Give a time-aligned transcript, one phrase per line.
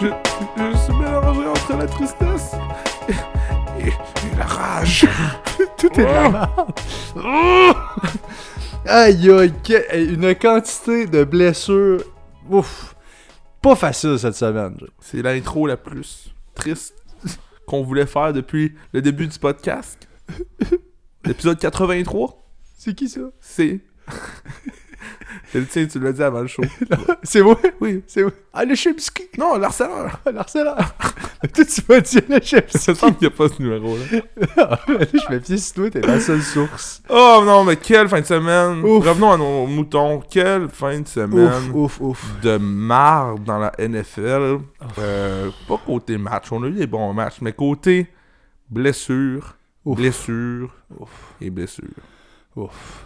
[0.00, 2.52] Je, je suis mélangé entre la tristesse
[3.08, 5.06] et, et- et la rage.
[5.76, 6.72] Tout est de la merde.
[8.86, 9.52] Aïe aïe,
[10.14, 12.02] une quantité de blessures.
[12.48, 12.94] Ouf.
[13.60, 14.76] Pas facile cette semaine.
[15.00, 16.94] C'est l'intro la plus triste
[17.66, 20.08] qu'on voulait faire depuis le début du podcast.
[21.24, 22.38] L'épisode 83,
[22.78, 23.20] C'est qui ça?
[23.40, 23.80] c'est...
[25.52, 26.62] Tu l'as dit avant le show.
[27.22, 27.58] C'est moi?
[27.80, 28.02] Oui.
[28.06, 28.32] C'est moi.
[28.52, 29.24] Ah, le Chimsky!
[29.38, 30.20] Non, l'harceleur.
[30.32, 30.76] L'harceleur!
[31.54, 32.78] Toi, tu m'as dit le Chimsky!
[32.78, 34.04] Ça semble qu'il n'y a pas ce numéro-là.
[34.88, 37.02] Je me fie sur toi, t'es la seule source.
[37.08, 38.84] Oh non, mais quelle fin de semaine.
[38.84, 39.06] Ouf.
[39.06, 40.20] Revenons à nos moutons.
[40.30, 41.70] Quelle fin de semaine.
[41.72, 42.40] Ouf, ouf, ouf.
[42.42, 44.58] de marde dans la NFL.
[44.98, 48.08] Euh, pas côté match, on a eu des bons matchs, mais côté
[48.70, 49.96] blessure, Ouf.
[49.96, 50.70] blessure
[51.40, 51.84] et blessure.
[52.56, 53.04] Ouf.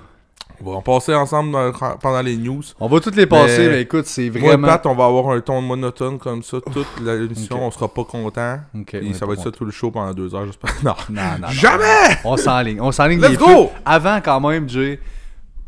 [0.64, 2.62] On va en passer ensemble dans- pendant les news.
[2.80, 4.68] On va toutes les passer, Mais- mais, écoute, c'est vraiment.
[4.68, 8.58] Pat, on va avoir un ton monotone comme ça toute l'émission, on sera pas content.
[8.92, 10.72] Et ça va être ça tout le show pendant deux heures, j'espère.
[10.84, 10.94] Non.
[11.10, 11.48] Non, non, non.
[11.48, 12.16] Jamais!
[12.24, 12.80] On s'enligne.
[12.80, 13.70] On s'enligne Let's go!
[13.84, 15.00] Avant, quand même, Jay,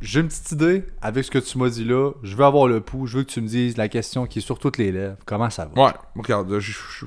[0.01, 2.13] j'ai une petite idée avec ce que tu m'as dit là.
[2.23, 3.07] Je veux avoir le pouls.
[3.07, 5.17] Je veux que tu me dises la question qui est sur toutes les lèvres.
[5.27, 5.83] Comment ça va?
[5.87, 7.07] Ouais, regarde, je- je-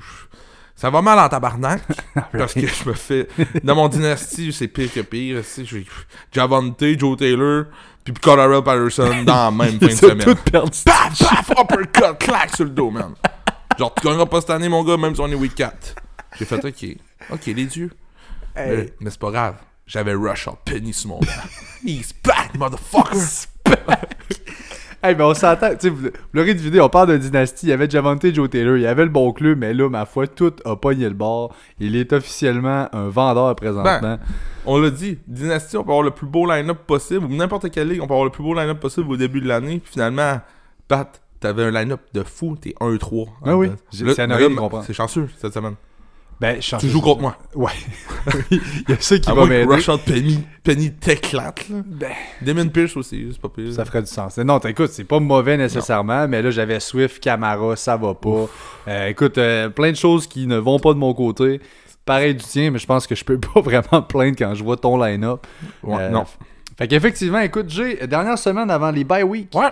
[0.78, 1.82] ça va mal en tabarnak.
[2.32, 3.26] parce que je me fais.
[3.64, 5.42] Dans mon dynastie, c'est pire que pire.
[5.64, 5.84] J'ai
[6.30, 7.64] Javante, Joe Taylor,
[8.04, 10.36] puis Colorado Patterson dans la même fin de semaine.
[10.52, 13.14] Paf, paf, uppercut, clac sur le dos, man.
[13.76, 15.96] Genre, tu gagneras pas cette année, mon gars, même si on est week 4.
[16.38, 16.96] J'ai fait, ok.
[17.32, 17.90] Ok, les dieux.
[18.54, 19.56] Mais, mais c'est pas grave.
[19.84, 21.26] J'avais Rush Penny sur mon banc.
[21.84, 23.48] He's back, motherfucker!
[25.00, 25.70] Hey, mais on s'entend.
[25.70, 27.66] Tu sais, vous, vous l'aurez deviné, on parle de dynastie.
[27.66, 28.76] Il y avait Javante Joe Taylor.
[28.76, 31.54] Il y avait le bon club, mais là, ma foi, tout a pogné le bord.
[31.78, 34.00] Il est officiellement un vendeur présentement.
[34.02, 34.18] Ben,
[34.66, 37.88] On l'a dit, Dynasty, on peut avoir le plus beau line-up possible, ou n'importe quelle
[37.88, 39.78] ligue, on peut avoir le plus beau line-up possible au début de l'année.
[39.78, 40.40] Puis finalement,
[40.88, 43.28] Pat, t'avais un line-up de fou, t'es 1-3.
[43.44, 43.70] Ah oui.
[43.90, 45.76] C'est chanceux cette semaine.
[46.40, 47.36] Ben, je Tu joues contre moi.
[47.54, 47.72] Ouais.
[48.50, 49.72] Il y a ça qui À va que m'aider.
[49.74, 51.76] Rashad Penny, Penny t'éclate, là.
[51.84, 52.12] Ben,
[52.42, 53.72] Damon Pierce aussi, c'est pas pire.
[53.72, 54.38] Ça ferait du sens.
[54.38, 58.46] Non, écoute, c'est pas mauvais nécessairement, mais là, j'avais Swift, Camara, ça va pas.
[58.86, 61.60] Euh, écoute, euh, plein de choses qui ne vont pas de mon côté.
[62.04, 64.62] Pareil du tien, mais je pense que je peux pas vraiment me plaindre quand je
[64.62, 65.46] vois ton line-up.
[65.82, 66.24] Ouais, Euh, non.
[66.78, 69.52] Fait qu'effectivement, écoute, j'ai dernière semaine avant les bye week.
[69.54, 69.70] Ouais.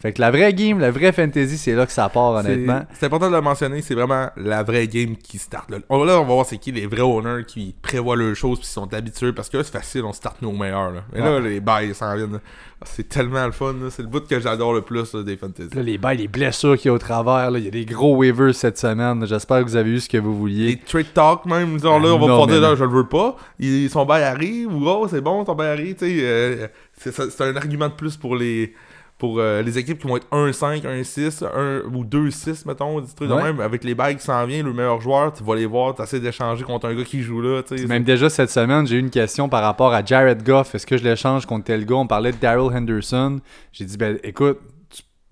[0.00, 2.86] Fait que la vraie game, la vraie fantasy, c'est là que ça part, honnêtement.
[2.94, 5.70] C'est important de le mentionner, c'est vraiment la vraie game qui start.
[5.70, 8.60] Là, on, là, on va voir c'est qui les vrais owners qui prévoient leurs choses
[8.60, 10.90] puis sont habitués parce que là, c'est facile, on start nos meilleurs.
[10.90, 11.02] Là.
[11.12, 12.40] Mais là, les bails s'en viennent.
[12.80, 13.74] Ah, C'est tellement le fun.
[13.90, 15.76] C'est le bout que j'adore le plus là, des fantasy.
[15.76, 17.84] Là, les bails, les blessures qu'il y a au travers, là, il y a des
[17.84, 19.26] gros waivers cette semaine.
[19.26, 20.80] J'espère que vous avez eu ce que vous Les vouliez.
[20.86, 23.36] trade talk, même, genre là, on va mais là, je le veux pas.
[23.58, 26.20] Il, son bail arrive, ou oh, c'est bon, ton bail arrive, tu sais.
[26.22, 26.66] euh,
[26.96, 28.72] c'est un argument de plus pour les
[29.20, 33.28] pour euh, les équipes qui vont être 1-5, 1-6, 1 ou 2-6, mettons, des trucs
[33.28, 33.42] de Ouais.
[33.44, 33.60] même.
[33.60, 36.18] Avec les bails qui s'en viennent, le meilleur joueur, tu vas les voir, tu essaies
[36.18, 37.60] d'échanger contre un gars qui joue là.
[37.86, 40.74] Même déjà cette semaine, j'ai eu une question par rapport à Jared Goff.
[40.74, 41.96] Est-ce que je l'échange contre tel gars?
[41.96, 43.38] On parlait de Daryl Henderson.
[43.72, 44.58] J'ai dit, ben écoute,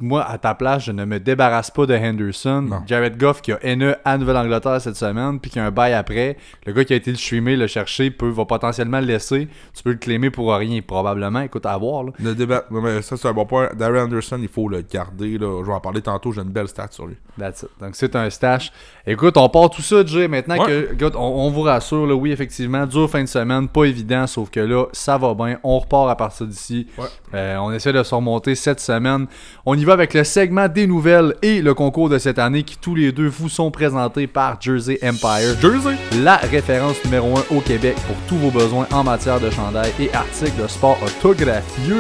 [0.01, 2.63] moi à ta place, je ne me débarrasse pas de Henderson.
[2.63, 2.83] Non.
[2.87, 6.37] Jared Goff qui a NE à Nouvelle-Angleterre cette semaine, puis qui a un bail après.
[6.67, 9.49] Le gars qui a été le streamer, le chercher, peut, va potentiellement le laisser.
[9.75, 11.41] Tu peux le claimer pour rien, probablement.
[11.41, 12.05] Écoute, à voir.
[12.05, 12.13] Là.
[12.21, 13.71] Le débat, non, mais ça c'est un bon point.
[13.75, 15.37] Darren Anderson, il faut le garder.
[15.37, 15.63] Là.
[15.63, 17.17] Je vais en parler tantôt, j'ai une belle stat sur lui.
[17.37, 17.71] That's it.
[17.81, 18.73] Donc c'est un stash.
[19.11, 20.29] Écoute, on part tout ça, Jay.
[20.29, 20.67] Maintenant Ouais.
[20.67, 24.27] que, écoute, on, on vous rassure, là, oui, effectivement, dur fin de semaine, pas évident,
[24.27, 25.57] sauf que là, ça va bien.
[25.65, 26.87] On repart à partir d'ici.
[26.99, 27.07] Ouais.
[27.35, 29.27] Euh, on essaie de se remonter cette semaine.
[29.65, 32.77] On y va avec le segment des nouvelles et le concours de cette année qui
[32.77, 35.57] tous les deux vous sont présentés par Jersey Empire.
[35.61, 35.97] Jersey!
[36.23, 40.13] La référence numéro 1 au Québec pour tous vos besoins en matière de chandail et
[40.13, 41.95] articles de sport autographiés.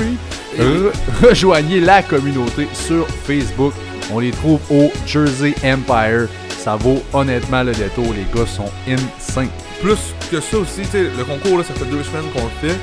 [0.58, 0.92] Re-
[1.26, 3.72] rejoignez la communauté sur Facebook.
[4.12, 6.28] On les trouve au Jersey Empire.
[6.58, 8.12] Ça vaut honnêtement le détour.
[8.12, 9.48] Les gars sont insane.
[9.80, 12.78] plus que ça aussi, le concours, là, ça fait deux semaines qu'on le fait.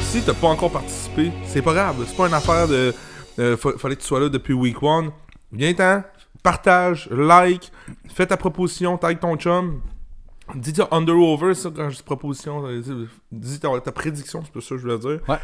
[0.00, 1.96] Si t'as pas encore participé, c'est pas grave.
[2.06, 2.94] C'est pas une affaire de.
[3.38, 5.10] euh, fa- fallait que tu sois là depuis week one.
[5.52, 6.02] Viens-t'en,
[6.42, 7.72] partage, like,
[8.14, 9.80] fais ta proposition, tag ton chum.
[10.54, 12.64] Dis ta under over, ça, quand je dis proposition.
[12.66, 12.82] euh,
[13.32, 15.18] dis- ta, ta prédiction, c'est pas ça que je voulais dire.
[15.28, 15.38] Ouais.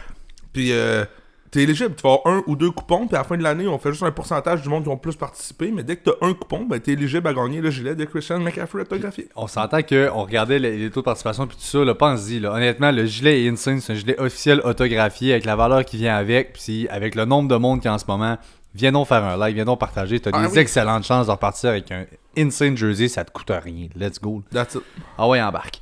[0.53, 1.05] Puis, euh,
[1.51, 1.95] t'es éligible.
[1.97, 3.91] Tu vas avoir un ou deux coupons, puis à la fin de l'année, on fait
[3.91, 5.71] juste un pourcentage du monde qui ont plus participé.
[5.73, 8.39] Mais dès que t'as un coupon, ben, t'es éligible à gagner le gilet de Christian
[8.41, 9.29] McCaffrey autographié.
[9.37, 12.45] On s'entend qu'on regardait les, les taux de participation puis tout ça, là, pense-y.
[12.45, 16.17] Honnêtement, le gilet est insane, c'est un gilet officiel autographié avec la valeur qui vient
[16.17, 18.37] avec, puis avec le nombre de monde a en ce moment,
[18.75, 20.21] viens donc faire un like, viens donc partager.
[20.21, 20.59] T'as Ah des oui.
[20.59, 22.05] excellentes chances de repartir avec un
[22.37, 23.89] insane jersey, ça te coûte rien.
[23.97, 24.43] Let's go.
[24.53, 24.83] That's it.
[25.19, 25.81] Ah ouais, embarque.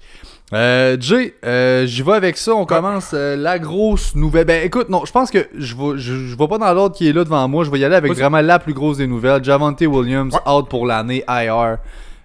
[0.55, 2.55] Euh, Jay, euh, j'y vais avec ça.
[2.55, 4.47] On commence euh, la grosse nouvelle.
[4.47, 7.06] Ben écoute, non, je pense que je vais, je, je vais pas dans l'ordre qui
[7.09, 7.65] est là devant moi.
[7.65, 9.45] Je vais y aller avec vraiment la plus grosse des nouvelles.
[9.45, 10.53] Javante Williams, Ouais.
[10.53, 11.77] out pour l'année IR.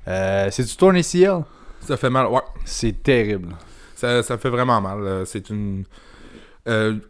[0.08, 1.44] Euh, c'est du tourne ACL?
[1.82, 2.40] Ça fait mal, ouais.
[2.64, 3.50] C'est terrible.
[3.96, 5.00] Ça, ça fait vraiment mal.
[5.02, 5.84] euh, C'est une.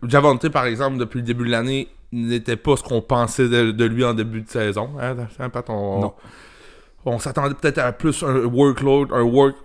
[0.08, 3.86] Javante, par exemple, depuis le début de l'année, n'était pas ce qu'on pensait de, de
[3.86, 4.90] lui en début de saison.
[5.00, 6.14] Hein, Pat, on, Non.
[7.06, 9.56] on s'attendait peut-être à plus un workload, un work.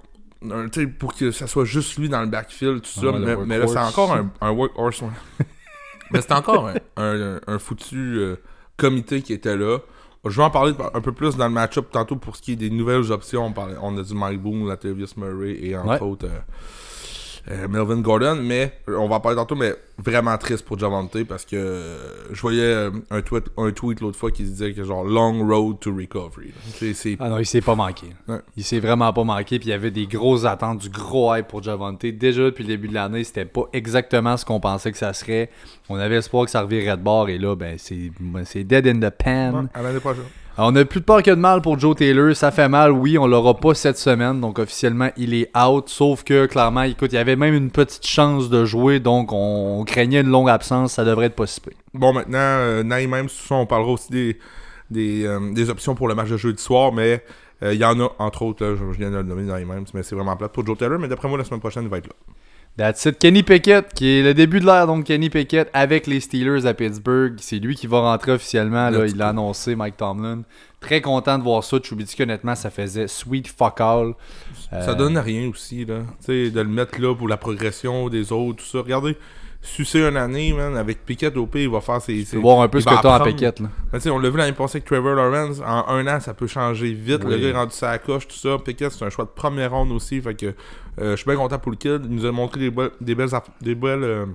[0.51, 0.69] Un-
[0.99, 3.07] pour que ça soit juste lui dans le backfield, tout ça.
[3.11, 5.03] Ouais, le mais, mais là, c'est encore un, un workhorse.
[5.03, 5.09] ouais.
[6.13, 8.37] mais c'est encore un, un- un foutu euh,
[8.77, 9.79] comité qui était là.
[10.25, 12.57] Je vais en parler un peu plus dans le match-up tantôt pour ce qui est
[12.57, 13.47] des nouvelles options.
[13.47, 16.01] On, parlait- on a du Mike Boone, Latavius Murray et entre Ouais.
[16.03, 16.39] autres euh,
[17.51, 18.39] euh, Melvin Gordon.
[18.43, 22.33] Mais euh, on va en parler tantôt, mais vraiment triste pour Javante parce que euh,
[22.33, 25.79] je voyais un tweet, un tweet l'autre fois qui se disait que genre long road
[25.81, 26.53] to recovery.
[27.19, 28.07] Ah non, il s'est pas manqué.
[28.29, 28.39] Ouais.
[28.57, 29.59] Il s'est vraiment pas manqué.
[29.59, 32.05] Puis il y avait des grosses attentes, du gros hype pour Javante.
[32.05, 35.51] Déjà depuis le début de l'année, c'était pas exactement ce qu'on pensait que ça serait.
[35.89, 37.29] On avait espoir que ça revirait de bord.
[37.29, 39.63] Et là, ben c'est ben, c'est dead in the pan.
[39.63, 40.25] Ouais, à l'année prochaine.
[40.59, 42.35] Alors, on a plus de peur que de mal pour Joe Taylor.
[42.35, 43.17] Ça fait mal, oui.
[43.17, 44.41] On l'aura pas cette semaine.
[44.41, 45.89] Donc, officiellement, il est out.
[45.89, 48.99] Sauf que, clairement, écoute, il y avait même une petite chance de jouer.
[48.99, 50.95] Donc, on, craignait une longue absence.
[50.95, 51.75] Ça devrait être possible.
[51.95, 54.37] Bon, maintenant, euh, Naïm, même, on parlera aussi
[54.97, 57.23] euh, des options pour le match de jeudi soir, mais
[57.63, 60.03] euh, il y en a, entre autres, là, je, viens de le nommer Naïm, mais
[60.03, 62.09] c'est vraiment plate pour Joe Taylor, mais d'après moi, la semaine prochaine, il va être
[62.09, 62.15] là.
[62.79, 63.19] That's it.
[63.19, 66.75] Kenny Pickett, qui est le début de l'ère, donc Kenny Pickett avec les Steelers à
[66.75, 67.35] Pittsburgh.
[67.39, 68.89] C'est lui qui va rentrer officiellement.
[68.89, 70.43] Là, Let's il l'a annoncé, Mike Tomlin.
[70.81, 71.81] Très content de voir ça.
[71.81, 74.15] Trubisky, honnêtement, ça faisait sweet fuck all.
[74.71, 76.03] Ça Euh, donne rien aussi, là.
[76.21, 78.79] Tu sais, de le mettre là pour la progression des autres, tout ça.
[78.79, 79.17] Regardez,
[79.61, 82.15] sucer une année, man, avec Pickett au pire, il va faire ses.
[82.15, 83.25] Tu ses- peux voir un peu ce que t'as apprendre.
[83.27, 83.61] Pickett.
[83.61, 83.69] Là.
[84.13, 85.61] On l'a vu l'année passée avec Trevor Lawrence.
[85.61, 87.25] En un an, ça peut changer vite.
[87.25, 88.57] Le gars est rendu sa coche, tout ça.
[88.65, 90.21] Pickett, c'est un choix de première ronde aussi.
[90.21, 90.47] Fait que
[91.01, 92.03] euh, je suis bien content pour le kid.
[92.05, 93.29] Il nous a montré des, be- des belles,
[93.61, 94.27] des belles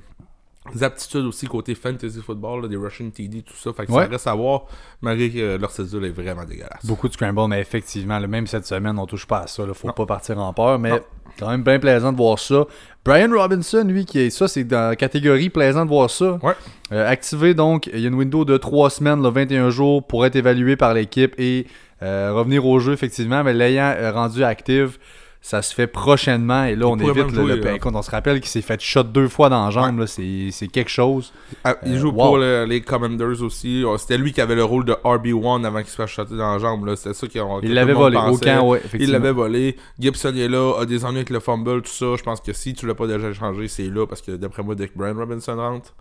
[0.75, 3.71] euh, aptitudes aussi côté fantasy football, là, des rushing TD, tout ça.
[3.73, 4.03] Fait que Ouais.
[4.05, 4.63] ça reste à voir,
[5.01, 6.85] malgré que euh, leur cédule est vraiment dégueulasse.
[6.85, 9.65] Beaucoup de scramble, mais effectivement, là, même cette semaine, on touche pas à ça.
[9.65, 9.93] Là, faut Non.
[9.93, 10.99] pas partir en peur, mais Non.
[11.39, 12.65] quand même bien plaisant de voir ça.
[13.03, 16.39] Brian Robinson, lui, qui est ça, c'est dans la catégorie plaisant de voir ça.
[16.41, 16.53] Ouais.
[16.93, 20.25] Euh, activé donc, il y a une window de 3 semaines, là, 21 jours, pour
[20.25, 21.67] être évalué par l'équipe et
[22.01, 23.43] euh, revenir au jeu, effectivement.
[23.43, 24.97] Mais l'ayant rendu active,
[25.45, 26.63] ça se fait prochainement.
[26.63, 28.79] Et là, on évite le, jouer, le- euh, écoute, on se rappelle qu'il s'est fait
[28.79, 29.99] shot deux fois dans la jambe.
[29.99, 31.33] là, C'est c'est quelque chose.
[31.65, 32.13] Ah, il Euh, joue wow.
[32.13, 33.83] pour le- les Commanders aussi.
[33.85, 36.53] Oh, C'était lui qui avait le rôle de RB1 avant qu'il se fasse shotter dans
[36.53, 36.85] la jambe.
[36.85, 36.95] là.
[36.95, 39.75] C'était ça que Il l'avait volé au camp, ouais, Il l'avait volé.
[39.99, 42.15] Gibson est là, a des ennuis avec le fumble, tout ça.
[42.17, 44.75] Je pense que si tu l'as pas déjà changé, c'est là parce que d'après moi,
[44.75, 45.93] dès que Brian Robinson rentre,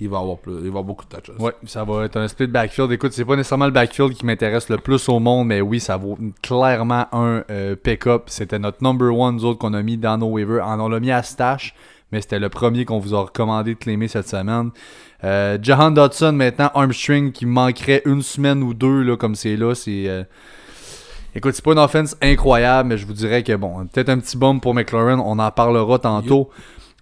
[0.00, 1.36] il va avoir, plus, il va avoir beaucoup de touches.
[1.38, 2.90] Ouais, ça va être un split backfield.
[2.92, 5.96] Écoute, c'est pas nécessairement le backfield qui m'intéresse le plus au monde, mais oui, ça
[5.96, 8.24] vaut clairement un euh, pick-up.
[8.26, 10.66] C'était notre number one, nous autres, qu'on a mis dans nos waivers.
[10.66, 11.74] On l'a mis à stash,
[12.10, 14.70] mais c'était le premier qu'on vous a recommandé de claimer cette semaine.
[15.22, 19.74] Euh, Jahan Dodson, maintenant, Armstring, qui manquerait une semaine ou deux, là, comme c'est là.
[19.74, 20.08] C'est.
[20.08, 20.24] euh,
[21.36, 24.36] Écoute, c'est pas une offense incroyable, mais je vous dirais que bon, peut-être un petit
[24.36, 26.48] bump pour McLaurin, on en parlera tantôt.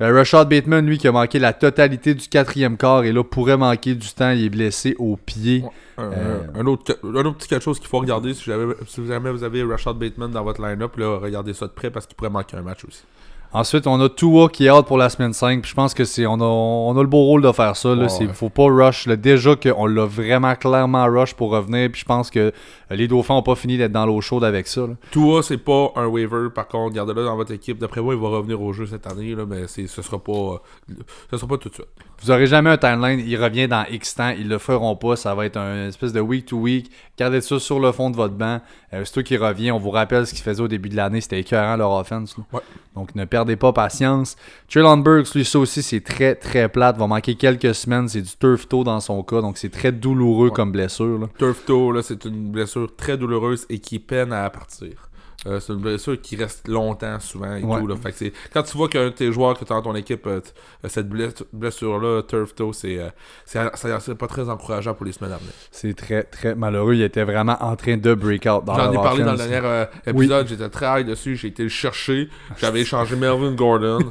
[0.01, 3.57] Euh, Rashad Bateman, lui, qui a manqué la totalité du quatrième quart et là pourrait
[3.57, 5.65] manquer du temps, il est blessé au pied.
[5.99, 9.07] Un, Euh, un autre, un autre petit quelque chose qu'il faut regarder si jamais, si
[9.07, 12.17] jamais vous avez Rashad Bateman dans votre line-up, là, regardez ça de près parce qu'il
[12.17, 13.05] pourrait manquer un match aussi.
[13.55, 15.61] Ensuite, on a Tua qui est out pour la semaine 5.
[15.61, 18.09] Puis je pense que c'est on a, on a le beau rôle de faire ça.
[18.09, 18.33] C'est- ouais.
[18.33, 19.07] Faut pas rush.
[19.07, 19.17] Là.
[19.17, 21.91] Déjà qu'on l'a vraiment clairement rush pour revenir.
[21.91, 22.51] Puis je pense que euh,
[22.91, 24.83] les Dauphins n'ont pas fini d'être dans l'eau chaude avec ça.
[24.83, 24.95] là.
[25.11, 27.79] Tua, c'est pas un waiver, par contre, gardez-le dans votre équipe.
[27.79, 30.33] D'après moi, il va revenir au jeu cette année, là, mais c'est, ce sera pas
[30.33, 30.95] euh,
[31.31, 31.89] ce sera pas tout de suite.
[32.23, 33.21] Vous aurez jamais un timeline.
[33.27, 34.31] Il revient dans X temps.
[34.31, 35.17] Ils le feront pas.
[35.17, 36.89] Ça va être un espèce de week to week.
[37.19, 38.61] Gardez ça sur le fond de votre banc.
[38.95, 39.73] Euh, c'est qui revient.
[39.73, 41.21] On vous rappelle ce qu'ils faisaient au début de l'année.
[41.21, 42.37] C'était écœurant leur offense.
[42.53, 42.61] Ouais.
[42.95, 44.37] Donc ne perdez pas patience.
[44.69, 46.97] Traylon Burks, lui, ça aussi, c'est très très plate.
[46.97, 48.09] Va manquer quelques semaines.
[48.09, 49.41] C'est du turf toe dans son cas.
[49.41, 50.55] Donc c'est très douloureux Ouais.
[50.55, 51.19] comme blessure.
[51.19, 51.27] là.
[51.39, 55.09] Turf toe, là, c'est une blessure très douloureuse et qui peine à partir.
[55.47, 57.81] Euh, c'est une blessure qui reste longtemps souvent et Ouais.
[57.81, 57.87] tout.
[57.89, 57.97] Là.
[57.97, 59.95] Fait que c'est- quand tu vois qu'un de tes joueurs que tu as dans ton
[59.97, 60.41] équipe euh,
[60.85, 63.09] euh, cette bless- blessure-là, turf toe, c'est euh,
[63.45, 65.53] c'est pas très encourageant pour les semaines à venir.
[65.73, 66.95] C'est très, très malheureux.
[66.95, 69.61] Il était vraiment en train de break out dans J'en ai parlé dans le dernier
[69.65, 73.99] euh, épisode, j'étais très high dessus, j'ai été le chercher, j'avais échangé Melvin Gordon.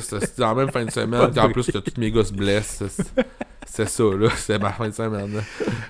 [0.00, 2.82] C'était en même fin de semaine, qu'en plus que tous mes gars se blessent.
[3.74, 5.42] C'est- ça, là, c'est ma fin de semaine.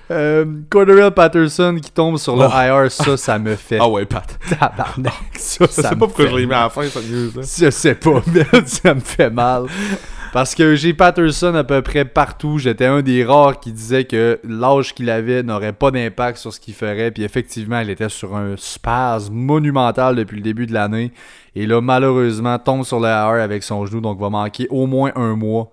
[0.09, 2.83] Euh, Cordarrelle Patterson qui tombe sur le Oh.
[2.83, 4.37] IR, ça, ça me fait Ah ouais, Pat.
[4.49, 5.13] tabarnak.
[5.37, 7.41] Ça, Je sais ça pas pourquoi je l'ai mis à la fin, cette news-là.
[7.41, 9.65] Je sais pas, mais ça me fait mal.
[10.31, 12.57] Parce que j'ai Patterson à peu près partout.
[12.57, 16.59] J'étais un des rares qui disait que l'âge qu'il avait n'aurait pas d'impact sur ce
[16.61, 17.11] qu'il ferait.
[17.11, 21.11] Puis effectivement, il était sur un spasme monumental depuis le début de l'année.
[21.55, 23.99] Et là, malheureusement, tombe sur le AR avec son genou.
[24.01, 25.69] Donc va manquer au moins un mois.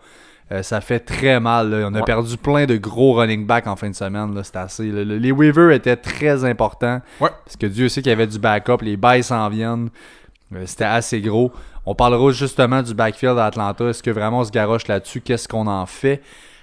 [0.52, 1.70] Euh, ça fait très mal.
[1.70, 1.86] là.
[1.88, 2.04] On a Ouais.
[2.04, 4.38] perdu plein de gros running back en fin de semaine.
[4.42, 4.84] C'était assez.
[4.84, 7.00] le- le- les waivers étaient très importants.
[7.20, 7.30] Ouais.
[7.44, 8.78] Parce que Dieu sait qu'il y avait du backup.
[8.82, 9.90] Les bails s'en viennent.
[10.54, 11.52] Euh, C'était assez gros.
[11.86, 13.84] On parlera justement du backfield d'Atlanta.
[13.88, 15.20] Est-ce que vraiment on se garoche là-dessus?
[15.20, 16.20] Qu'est-ce qu'on en fait?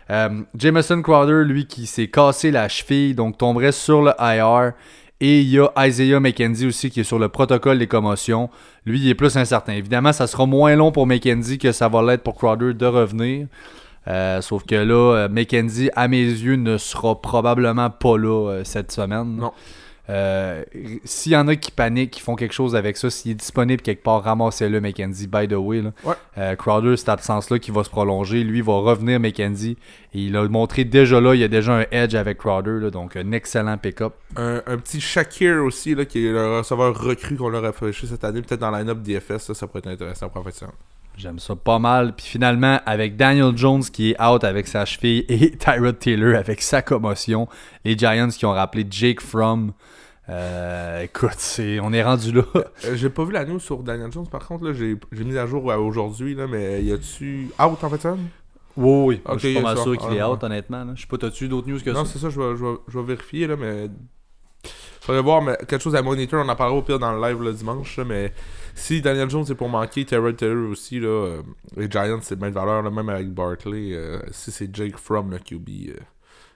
[0.10, 4.74] Euh, Jameson Crowder, lui, qui s'est cassé la cheville, donc tomberait sur le IR.
[5.20, 8.50] Et il y a Isaiah McKenzie aussi qui est sur le protocole des commotions.
[8.86, 9.74] Lui, il est plus incertain.
[9.74, 13.48] Évidemment, ça sera moins long pour McKenzie que ça va l'être pour Crowder de revenir.
[14.08, 18.64] Euh, sauf que là, euh, McKenzie, à mes yeux, ne sera probablement pas là euh,
[18.64, 19.38] cette semaine.
[19.38, 19.52] Non.
[20.10, 20.64] Euh,
[21.04, 23.82] S'il y en a qui paniquent, qui font quelque chose avec ça, s'il est disponible
[23.82, 25.82] quelque part, ramassez-le, McKenzie, by the way.
[25.82, 25.92] là.
[26.04, 26.14] Ouais.
[26.38, 29.78] Euh, Crowder, cette absence-là qui va se prolonger, lui va revenir McKenzie.
[30.14, 32.90] Et il a montré déjà là, il y a déjà un edge avec Crowder, là,
[32.90, 34.14] donc un excellent pick-up.
[34.36, 37.92] Un, un petit Shakir aussi, là, qui est le receveur recru qu'on leur a fait
[37.92, 40.74] cette année, peut-être dans la line-up DFS, ça, ça pourrait être intéressant pour la semaine.
[41.18, 42.16] J'aime ça pas mal.
[42.16, 46.62] Puis finalement, avec Daniel Jones qui est out avec sa cheville et Tyrod Taylor avec
[46.62, 47.48] sa commotion,
[47.84, 49.74] les Giants qui ont rappelé Jake Fromm.
[50.30, 52.44] Euh, écoute, on est rendu là.
[52.56, 55.66] Euh, j'ai pas vu la news sur Daniel Jones, par contre, j'ai mis à jour
[55.66, 58.16] aujourd'hui, mais y a-tu out en fait ça?
[58.76, 59.22] Oui, oui.
[59.26, 59.84] Ok, je suis pas mal ça.
[59.84, 60.84] sûr qu'il est Ah, out, honnêtement.
[60.84, 60.92] là.
[60.96, 62.12] Je sais pas, t'as-tu d'autres news que Non, ça?
[62.14, 63.88] c'est ça, je vais, je, vais, je vais vérifier, là, mais.
[65.02, 67.42] Faudrait voir, mais quelque chose à monitor, on en parlera au pire dans le live
[67.42, 68.34] le dimanche, là, mais
[68.78, 71.42] si Daniel Jones est pour manquer, Terrell Taylor aussi, là, euh,
[71.76, 75.32] les Giants, c'est de même valeur, là, même avec Barkley, euh, si c'est Jake From,
[75.32, 76.00] le QB, euh,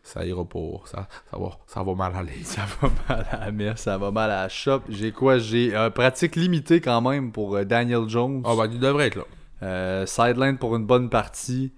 [0.03, 2.31] ça ira pas, ça, ça, va, ça va mal aller.
[2.43, 4.81] Ça va mal à la messe, ça va mal à la shop.
[4.89, 5.37] J'ai quoi?
[5.37, 8.41] J'ai pratique limitée quand même pour Daniel Jones.
[8.45, 9.25] Ah, ben, il devrait être là.
[9.63, 11.71] Euh, sideline pour une bonne partie.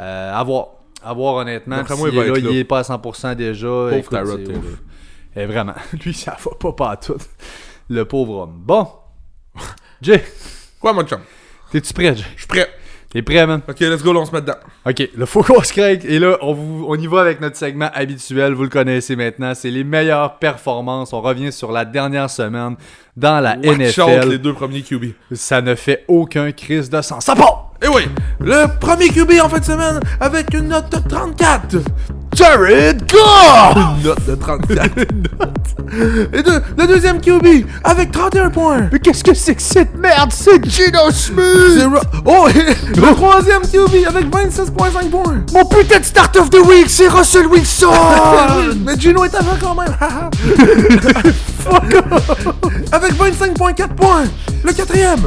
[0.00, 0.68] Euh, à voir.
[1.02, 1.76] À voir honnêtement.
[1.76, 3.66] D'après Puis moi, il s'il est là, il est pas à 100% déjà.
[3.66, 4.38] Pauvre Écoute, Taylor.
[5.36, 7.18] Et vraiment, lui, ça va pas pas tout.
[7.88, 8.62] Le pauvre homme.
[8.64, 8.88] Bon.
[10.02, 10.22] Jay,
[10.80, 11.20] Quoi, mon chum?
[11.72, 12.24] t'es-tu prêt, Jay?
[12.34, 12.68] Je suis prêt.
[13.10, 13.60] T'es prêt, man?
[13.68, 14.56] Ok, let's go, là, on se met dedans.
[14.84, 16.04] Ok, le focus crack.
[16.04, 18.54] Et là, on, vous- on y va avec notre segment habituel.
[18.54, 19.54] Vous le connaissez maintenant.
[19.54, 21.12] C'est les meilleures performances.
[21.12, 22.74] On revient sur la dernière semaine
[23.16, 24.28] dans la Watch out, NFL.
[24.30, 25.12] les deux premiers QB.
[25.32, 27.24] Ça ne fait aucun crise de sens.
[27.26, 27.70] Ça part!
[27.80, 28.02] Et oui,
[28.40, 31.76] le premier QB en fin de semaine avec une note de 34.
[32.34, 33.76] Jared Goff!
[33.76, 34.90] Une note de 34.
[36.32, 38.88] Et le deuxième QB avec 31 points.
[38.92, 40.32] Mais qu'est-ce que c'est que cette merde?
[40.32, 41.86] C'est Gino Smith!
[42.24, 45.34] Oh, et le troisième QB avec 26.5 points.
[45.52, 47.90] Mon putain de start of the week, c'est Russell Wilson!
[48.84, 49.94] Mais Gino est avant quand même.
[50.00, 50.30] haha.
[52.92, 54.24] avec 25.4 points.
[54.64, 55.20] Le quatrième.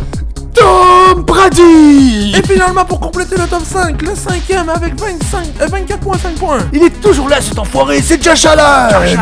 [0.58, 2.34] Tom Brady!
[2.36, 6.60] Et finalement, pour compléter le top 5, le cinquième avec 25, euh, 24.5 points.
[6.74, 9.20] Il est toujours là cet enfoiré, c'est Josh Allen!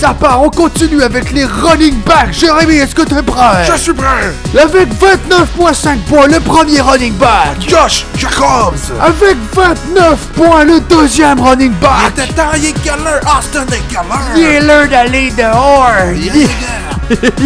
[0.00, 2.32] Ça part, on continue avec les running backs.
[2.32, 3.64] Jérémy, est-ce que t'es prêt?
[3.68, 4.32] Je suis prêt.
[4.56, 7.56] Avec 29.5 points, le premier running back.
[7.66, 8.78] Josh Jacobs.
[9.00, 12.12] Avec 29 points, le deuxième running back.
[12.14, 14.36] C'était Tariq Keller, Austin Keller.
[14.36, 15.88] Il est l'heure d'aller dehors.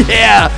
[0.08, 0.50] Yeah!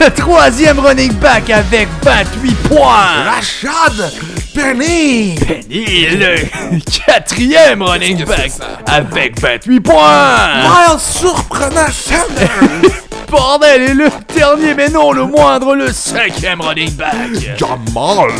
[0.00, 3.24] Le troisième running back avec 28 points.
[3.26, 4.12] Rashad
[4.54, 5.34] Penny.
[5.46, 8.52] Penny, le quatrième running back
[8.86, 10.62] avec 28 points.
[10.62, 13.00] Miles surprenant Sanders.
[13.30, 17.14] Bordel, et le dernier, mais non le moindre, le cinquième running back
[17.56, 18.30] Jamal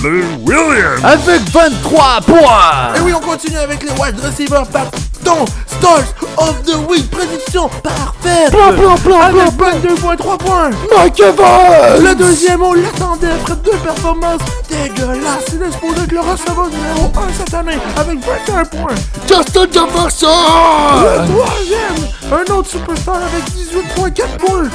[0.45, 1.05] Williams.
[1.05, 2.95] avec 23 points.
[2.97, 5.45] Et oui, on continue avec les wide receivers partants.
[5.67, 8.51] Stars of the Week, prédiction parfaite.
[8.51, 9.71] Plan, plan, plan, Avec plan,
[10.17, 10.71] 22.3 points.
[10.97, 12.03] Mike Evans.
[12.03, 15.45] Le deuxième, on l'attendait après deux performances dégueulasses.
[15.55, 18.95] Il est supposé être le receveur numéro 1 cette année avec 21 points.
[19.29, 20.27] Justin Le Jefferson.
[21.37, 24.69] troisième, un autre superstar avec 18.4 points.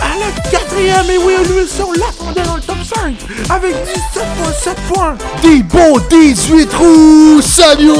[0.00, 3.14] À la quatrième, et oui, aussi, on l'attendait dans le top 5
[3.50, 5.16] avec 17.7 points.
[5.42, 7.96] Des bons 18 roues, Samuel.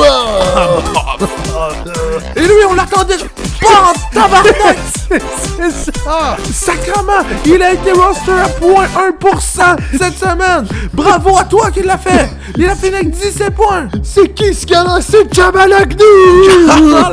[2.36, 3.16] Et lui, on l'attendait
[3.60, 4.78] Bon, tabarnak!
[5.58, 6.36] C'est ça!
[6.52, 7.24] Sacrement!
[7.44, 10.66] Il a été roster à 0.1% cette semaine!
[10.92, 12.30] Bravo à toi qui l'a fait!
[12.56, 13.88] Il a fini avec 17 points!
[14.02, 14.98] C'est qui ce gars-là?
[15.00, 16.48] C'est Jamal Agnew!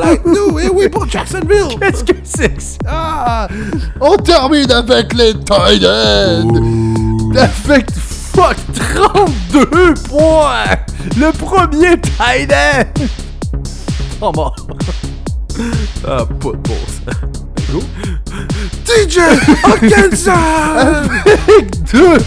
[0.03, 0.59] Like nous!
[0.59, 1.77] Et oui, pour Jacksonville!
[1.79, 2.77] Qu'est-ce que c'est que ça?
[2.87, 3.47] Ah,
[3.99, 6.51] on termine avec les Titans.
[7.35, 8.55] Avec fuck
[8.95, 10.75] 32 points!
[11.17, 13.05] Le premier tight end!
[14.21, 14.55] Oh mort!
[16.07, 17.83] Ah, pas de bon sens.
[18.85, 19.19] TJ
[19.63, 20.31] Hawkinson!
[20.77, 22.17] Avec deux!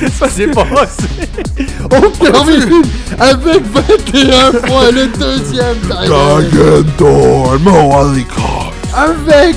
[0.00, 1.04] Qu'est-ce qui s'est passé?
[1.92, 2.82] On termine
[3.18, 5.76] avec 21 points le deuxième
[7.58, 9.56] Moalicon, Avec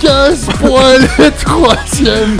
[0.00, 2.36] 15 points le troisième.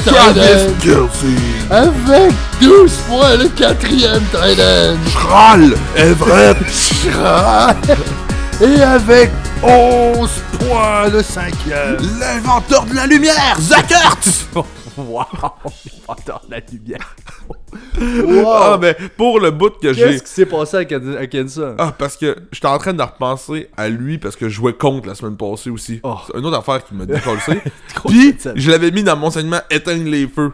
[0.83, 1.37] Kelsey,
[1.71, 4.97] Avec 12 points le quatrième Titan.
[5.15, 6.57] Kral, Everett,
[8.63, 9.31] Et avec
[9.63, 10.31] 11
[10.61, 11.97] points le cinquième.
[12.21, 14.47] l'inventeur de la lumière, Zach Ertz!
[14.97, 15.25] Wow!
[16.07, 17.17] L'inventeur de la lumière.
[18.47, 20.05] Ah, mais pour le bout que j'ai.
[20.05, 21.75] Qu'est-ce qui s'est passé à Ken- à Kenson?
[21.79, 25.09] Ah, parce que j'étais en train de repenser à lui parce que je jouais contre
[25.09, 25.99] la semaine passée aussi.
[26.05, 26.15] Oh.
[26.29, 27.41] C'est une autre affaire qui m'a décollé.
[28.07, 30.53] Puis, je l'avais mis dans mon segment Éteindre les feux.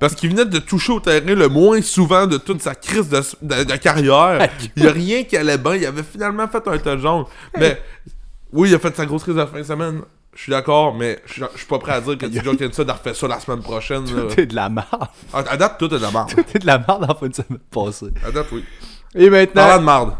[0.00, 3.20] Parce qu'il venait de toucher au terrain le moins souvent de toute sa crise de,
[3.42, 4.48] de- de carrière.
[4.76, 5.74] Il y a rien qui allait bien.
[5.76, 7.24] Il avait finalement fait un jaune.
[7.58, 7.80] Mais,
[8.52, 10.02] oui, il a fait sa grosse crise de la fin de semaine.
[10.34, 13.14] Je suis d'accord, mais je suis- pas prêt à dire que TJ Hawkinson a refait
[13.14, 14.04] ça la semaine prochaine.
[14.04, 14.22] là.
[14.34, 14.88] T'es de la merde.
[15.32, 16.32] À, à date, tout est de la merde.
[16.52, 18.06] T'es de la merde en fin de semaine passée.
[18.26, 18.64] À date, oui.
[19.14, 20.12] Et maintenant, Parlant de merde.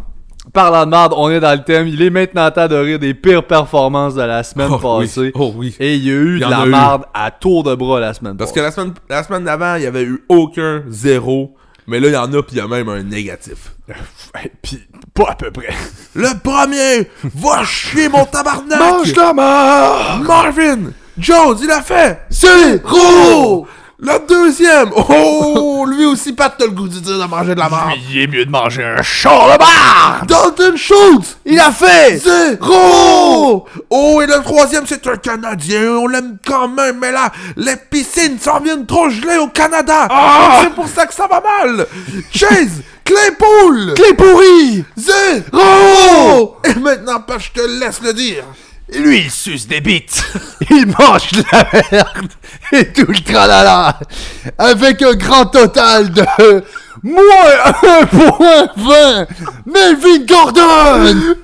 [0.52, 1.86] Parlant de merde, on est dans le thème.
[1.88, 5.06] Il est maintenant temps de rire des pires performances de la semaine Oh, oui.
[5.06, 5.32] passée.
[5.34, 5.74] Oh oui.
[5.80, 8.36] Et il y a eu Il de la merde à tour de bras la semaine
[8.36, 8.66] Parce que passée.
[8.66, 11.54] la semaine, la semaine d'avant, il y avait eu aucun zéro.
[11.86, 13.72] Mais là, il y en a, puis il y a même un négatif.
[14.62, 14.80] Pis
[15.12, 15.68] pas à peu près.
[16.14, 17.08] Le premier!
[17.34, 18.78] Va chier mon tabarnak!
[18.78, 20.18] Mange la mort.
[20.26, 20.78] Marvin!
[21.18, 22.20] Jones, il a fait!
[22.30, 23.66] Zéro.
[23.98, 24.90] Le deuxième!
[25.08, 25.86] Oh!
[25.88, 27.92] Lui aussi, Pat, t'as le goût de dire de manger de la merde.
[28.10, 30.22] Il est mieux de manger un char de barre!
[30.26, 31.38] Dalton Schultz!
[31.46, 32.16] Il a fait!
[32.18, 33.66] Zéro!
[33.90, 35.92] Oh, et le troisième, c'est un Canadien.
[35.92, 40.08] On l'aime quand même, mais là, les piscines s'en viennent trop gelées au Canada.
[40.62, 41.86] C'est pour ça que ça va mal.
[42.32, 42.82] Chase!
[43.04, 43.94] Claypool!
[43.94, 44.84] Clé pourri!
[44.96, 46.56] Zéro!
[46.64, 48.44] Et maintenant, pas, je te laisse le dire.
[48.92, 50.24] Lui, il suce des bites!
[50.70, 52.32] il mange de la merde!
[52.72, 53.98] Et tout le tralala!
[54.58, 56.24] Avec un grand total de
[57.02, 57.22] moins
[57.82, 59.26] 1.20.
[59.66, 61.34] Melvin Gordon.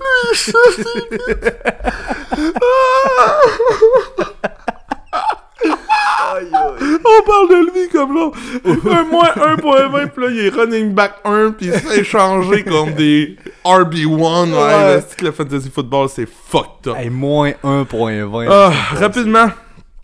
[7.05, 8.31] On parle de lui comme là.
[8.65, 12.93] Un moins 1.20, puis là, il est running back 1, puis il s'est échangé comme
[12.95, 14.53] des RB1.
[14.53, 16.97] Ouais, que le fantasy football, c'est fucked up.
[16.97, 18.49] Hey, moins 1.20.
[18.51, 19.51] Ah, rapidement,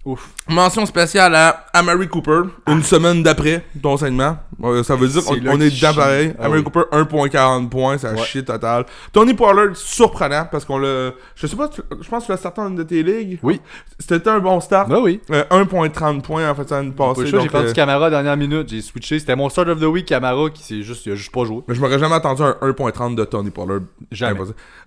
[0.05, 0.31] Ouf.
[0.49, 4.39] Mention spéciale à Amari Cooper, une semaine d'après ton segment.
[4.63, 6.33] Euh, ça veut dire C'est qu'on là on est dedans pareil.
[6.39, 6.65] Ah Amari oui.
[6.65, 8.23] Cooper, 1.40 points, ça Ouais.
[8.23, 8.87] chie total.
[9.13, 11.11] Tony Pollard, surprenant, parce qu'on l'a...
[11.35, 13.39] Je sais pas, tu- je pense que tu l'as une de tes ligues.
[13.43, 13.61] Oui.
[13.99, 14.89] C'était un bon start.
[14.89, 15.21] Ben oui.
[15.31, 17.23] Euh, 1.30 points en fait, ça a Pas passé.
[17.23, 19.19] le choix, j'ai perdu euh, Camara dernière minute, j'ai switché.
[19.19, 21.63] C'était mon start of the week Camara qui s'est juste, il a juste pas joué.
[21.69, 23.81] Mais je m'aurais jamais attendu un 1.30 de Tony Pollard.
[24.11, 24.41] Jamais.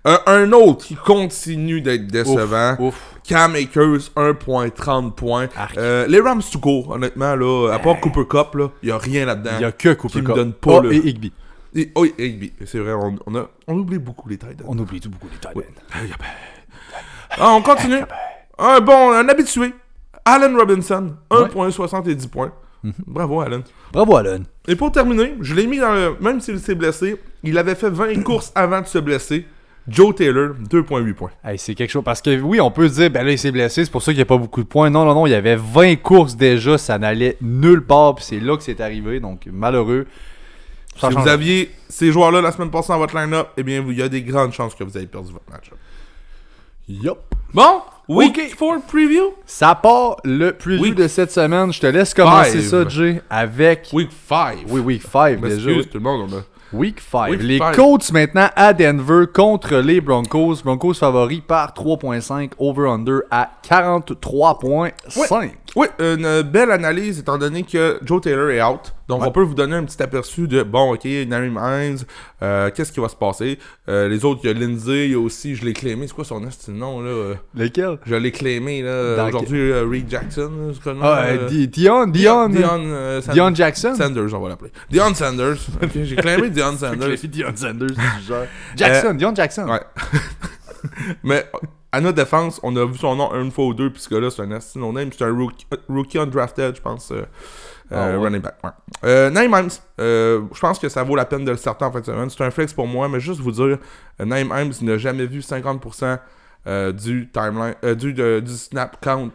[0.06, 2.76] Euh, un autre qui continue d'être décevant.
[2.78, 2.94] Ouf.
[3.28, 5.46] Cam Akers, 1.30 points.
[5.76, 8.98] Euh, les Rams tout court, honnêtement, là, à part Cooper Cup, là, il y a
[8.98, 9.50] rien là-dedans.
[9.58, 10.36] Il y a que Cooper Qui me Cup.
[10.36, 11.32] donne pas Ah, le- et Higby.
[11.74, 14.56] Et, oh, et Higby, c'est vrai, on, on a, on oublie beaucoup les Titans.
[14.66, 15.52] On oublie tout beaucoup les Titans.
[17.38, 18.00] Ah, on continue.
[18.58, 19.72] Un bon, un habitué.
[20.24, 22.52] Allen Robinson, 1.70 points.
[22.82, 22.92] Mhm.
[23.06, 23.62] Bravo, Allen.
[23.92, 24.40] Bravo, Alan.
[24.68, 26.16] Et pour terminer, je l'ai mis dans le.
[26.20, 29.46] Même s'il s'est blessé, il avait fait 20 courses avant de se blesser.
[29.90, 31.30] Joe Taylor, 2.8 points.
[31.44, 32.04] Hey, c'est quelque chose.
[32.04, 34.12] Parce que oui, on peut se dire, ben là, il s'est blessé, c'est pour ça
[34.12, 34.88] qu'il n'y a pas beaucoup de points.
[34.90, 38.40] Non, non, non, il y avait 20 courses déjà, ça n'allait nulle part, puis c'est
[38.40, 40.06] là que c'est arrivé, donc malheureux.
[40.96, 43.84] Ça si change- vous aviez ces joueurs-là la semaine passée dans votre line-up, eh bien,
[43.88, 45.70] il y a des grandes chances que vous ayez perdu votre match.
[46.88, 47.18] Yup.
[47.54, 49.34] Bon, week 4 preview.
[49.46, 51.72] Ça part le preview Week de cette semaine.
[51.72, 52.68] Je te laisse commencer five.
[52.68, 53.88] ça, Jay, avec.
[53.92, 54.58] Week 5.
[54.68, 55.70] Oui, week 5 déjà.
[55.70, 56.28] Excuse tout le monde.
[56.32, 56.40] On a...
[56.72, 57.30] Week 5.
[57.30, 57.74] Week les five.
[57.74, 60.56] Colts maintenant à Denver contre les Broncos.
[60.64, 65.52] Broncos favoris par 3.5, over-under à 43.5.
[65.76, 68.92] Oui, une belle analyse étant donné que Joe Taylor est out.
[69.08, 71.98] Donc, on peut vous donner un petit aperçu de bon, ok, Narim Hines,
[72.42, 73.58] euh, qu'est-ce qui va se passer?
[73.88, 76.14] Euh, les autres, il y a Lindsay, il y a aussi, je l'ai claimé, c'est
[76.14, 77.34] quoi son nom là?
[77.56, 77.98] Lequel?
[78.06, 79.24] Je l'ai claimé là.
[79.26, 83.20] Aujourd'hui, euh, Reed Jackson, là, c'est quoi le nom, Ah, euh, Di- Dion, Dion, Dion,
[83.20, 83.94] Sand- Dion Jackson?
[83.96, 84.70] Sanders, on va l'appeler.
[84.90, 85.56] Dion Sanders.
[85.82, 87.16] Ok, J'ai claimé Dion Sanders.
[87.28, 87.88] Dion Sanders,
[88.28, 88.44] genre.
[88.76, 89.66] Jackson, Dion Jackson.
[89.68, 89.80] Ouais.
[91.22, 91.46] Mais
[91.92, 94.30] à notre défense, on a vu son nom une fois ou deux, puis ce gars-là,
[94.30, 95.10] c'est un asti no name.
[95.16, 97.10] C'est un rookie, rookie undrafted, je pense.
[97.10, 97.24] euh,
[97.92, 98.24] euh, Ah ouais?
[98.24, 98.54] Running back.
[98.62, 98.70] Ouais.
[99.04, 102.00] Euh, Naeem Himes, je pense que ça vaut la peine de le starter en fin
[102.00, 102.30] de semaine.
[102.30, 103.78] C'est un flex pour moi, mais juste vous dire,
[104.24, 106.18] Naeem Himes n'a jamais vu 50%
[106.66, 108.12] euh, du timeline, du,
[108.42, 109.30] du snap count.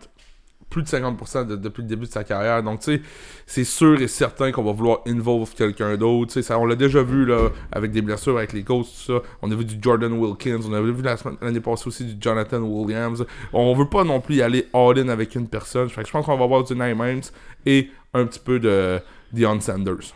[0.69, 2.61] Plus de 50% de- depuis le début de sa carrière.
[2.61, 3.01] Donc, tu sais,
[3.45, 6.27] c'est sûr et certain qu'on va vouloir involve quelqu'un d'autre.
[6.27, 9.13] Tu sais, ça, on l'a déjà vu là, avec des blessures avec les Colts, tout
[9.13, 9.21] ça.
[9.41, 10.59] On a vu du Jordan Wilkins.
[10.67, 13.25] On a vu la semaine- l'année passée aussi du Jonathan Williams.
[13.53, 15.87] On veut pas non plus y aller all-in avec une personne.
[15.89, 17.21] Fait que je pense qu'on va avoir du Naeem Himes
[17.65, 18.99] et un petit peu de
[19.31, 20.13] Deion Sanders.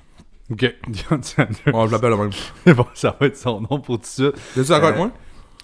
[0.52, 0.60] Ok.
[0.88, 1.74] Deion Sanders.
[1.74, 2.32] On je l'appelle le même.
[2.76, 4.34] bon, ça va être son nom pour tout suite.
[4.56, 5.12] T'es-tu d'accord avec Euh, moi?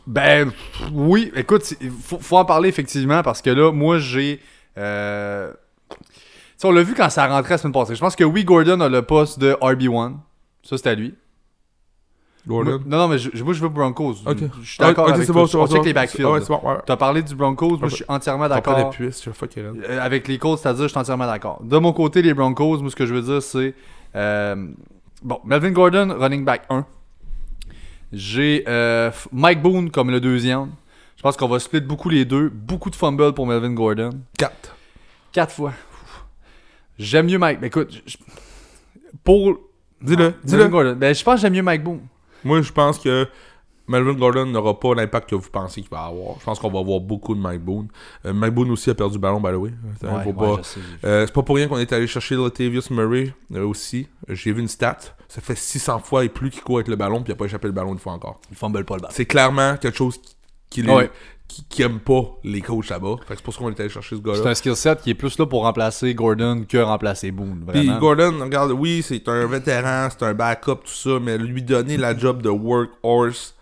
[0.08, 0.52] Ben,
[0.93, 1.32] oui.
[1.36, 1.63] Écoute,
[2.04, 4.39] faut, faut en parler effectivement parce que là, moi, j'ai.
[4.77, 5.51] Euh...
[6.63, 7.95] on l'a vu quand ça rentrait la semaine passée.
[7.95, 10.13] Je pense que oui, Gordon a le poste de RB1.
[10.63, 11.13] Ça, c'est à lui.
[12.47, 12.79] Gordon?
[12.85, 14.17] Non, non, mais je, moi, je veux Broncos.
[14.61, 15.33] Je suis d'accord Ah, avec toi.
[15.45, 16.25] bon, On check les backfields.
[16.27, 16.75] Ouais, bon, ouais.
[16.85, 17.77] Tu as parlé du Broncos.
[17.77, 18.93] Moi, je suis entièrement d'accord.
[19.57, 21.59] Euh, avec les Colts, c'est-à-dire, je suis entièrement d'accord.
[21.63, 23.73] De mon côté, les Broncos, moi, ce que je veux dire, c'est.
[24.15, 24.67] euh,
[25.23, 26.85] bon, Melvin Gordon, running back 1.
[28.13, 30.69] J'ai euh, Mike Boone comme le deuxième.
[31.25, 32.49] Je pense qu'on va split beaucoup les deux.
[32.49, 34.11] Beaucoup de fumble pour Melvin Gordon.
[34.38, 34.75] 4.
[35.31, 35.73] Quatre fois.
[36.99, 37.57] J'aime mieux Mike.
[37.59, 38.17] Mais écoute, je-
[39.23, 39.57] pour.
[39.99, 40.67] Dis-le, Melvin dis-le.
[40.67, 40.95] Gordon.
[40.95, 42.01] Ben, je pense que j'aime mieux Mike Boone.
[42.43, 43.27] Moi, je pense que
[43.88, 46.35] Melvin Gordon n'aura pas l'impact que vous pensez qu'il va avoir.
[46.39, 47.88] Je pense qu'on va avoir beaucoup de Mike Boone.
[48.23, 49.71] Euh, Mike Boone aussi a perdu le ballon, by the way.
[50.03, 50.61] Ouais, faut ouais, pas-.
[51.05, 54.07] Euh, c'est pas pour rien qu'on est allé chercher Latavius Murray euh, aussi.
[54.29, 54.99] J'ai vu une stat.
[55.27, 57.45] Ça fait 600 fois et plus qu'il court avec le ballon, puis il a pas
[57.45, 58.39] échappé le ballon une fois encore.
[58.51, 59.13] Il fumble pas le ballon.
[59.15, 60.35] C'est clairement quelque chose qui,
[60.69, 61.12] qui, les- Ouais.
[61.47, 63.15] qui, qui aime pas les coachs là-bas.
[63.28, 64.49] Fait que c'est pour ça qu'on est allé chercher ce C'est gars-là.
[64.49, 67.65] un skill set qui est plus là pour remplacer Gordon que remplacer Boone.
[67.71, 67.89] Puis.
[67.99, 72.17] Gordon, regarde, oui, c'est un vétéran, c'est un backup, tout ça, mais lui donner la
[72.17, 73.56] job de workhorse,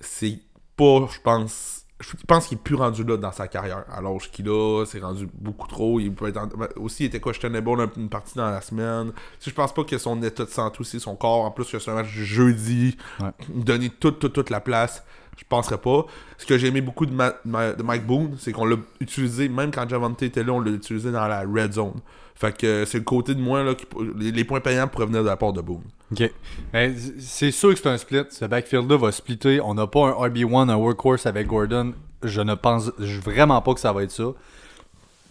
[0.00, 0.38] c'est
[0.76, 1.76] pas, je pense.
[2.02, 3.84] Je pense qu'il est plus rendu là dans sa carrière.
[3.92, 6.00] À l'âge qu'il a, c'est rendu beaucoup trop.
[6.00, 6.48] Il peut être en-
[6.82, 9.12] aussi, il était questionable une une partie dans la semaine.
[9.38, 11.78] Sais, je pense pas que son état de santé aussi, son corps, en plus que
[11.78, 13.28] c'est un match jeudi, Ouais.
[13.54, 15.04] donner toute, toute, toute la place,
[15.36, 16.04] je penserais pas.
[16.38, 19.48] Ce que j'ai aimé beaucoup de, Ma- Ma- de Mike Boone, c'est qu'on l'a utilisé,
[19.48, 22.00] même quand Javante était là, on l'a utilisé dans la red zone.
[22.34, 23.84] Fait que euh, c'est le côté de moi, là, qui,
[24.18, 25.82] les, points payants pourraient venir de la part de Boone.
[26.12, 26.30] Ok.
[26.72, 28.22] Ben, c'est sûr que c'est un split.
[28.30, 29.60] Ce backfield-là va splitter.
[29.60, 31.92] On n'a pas un RB1, un workhorse avec Gordon.
[32.22, 34.32] Je ne pense vraiment pas que ça va être ça.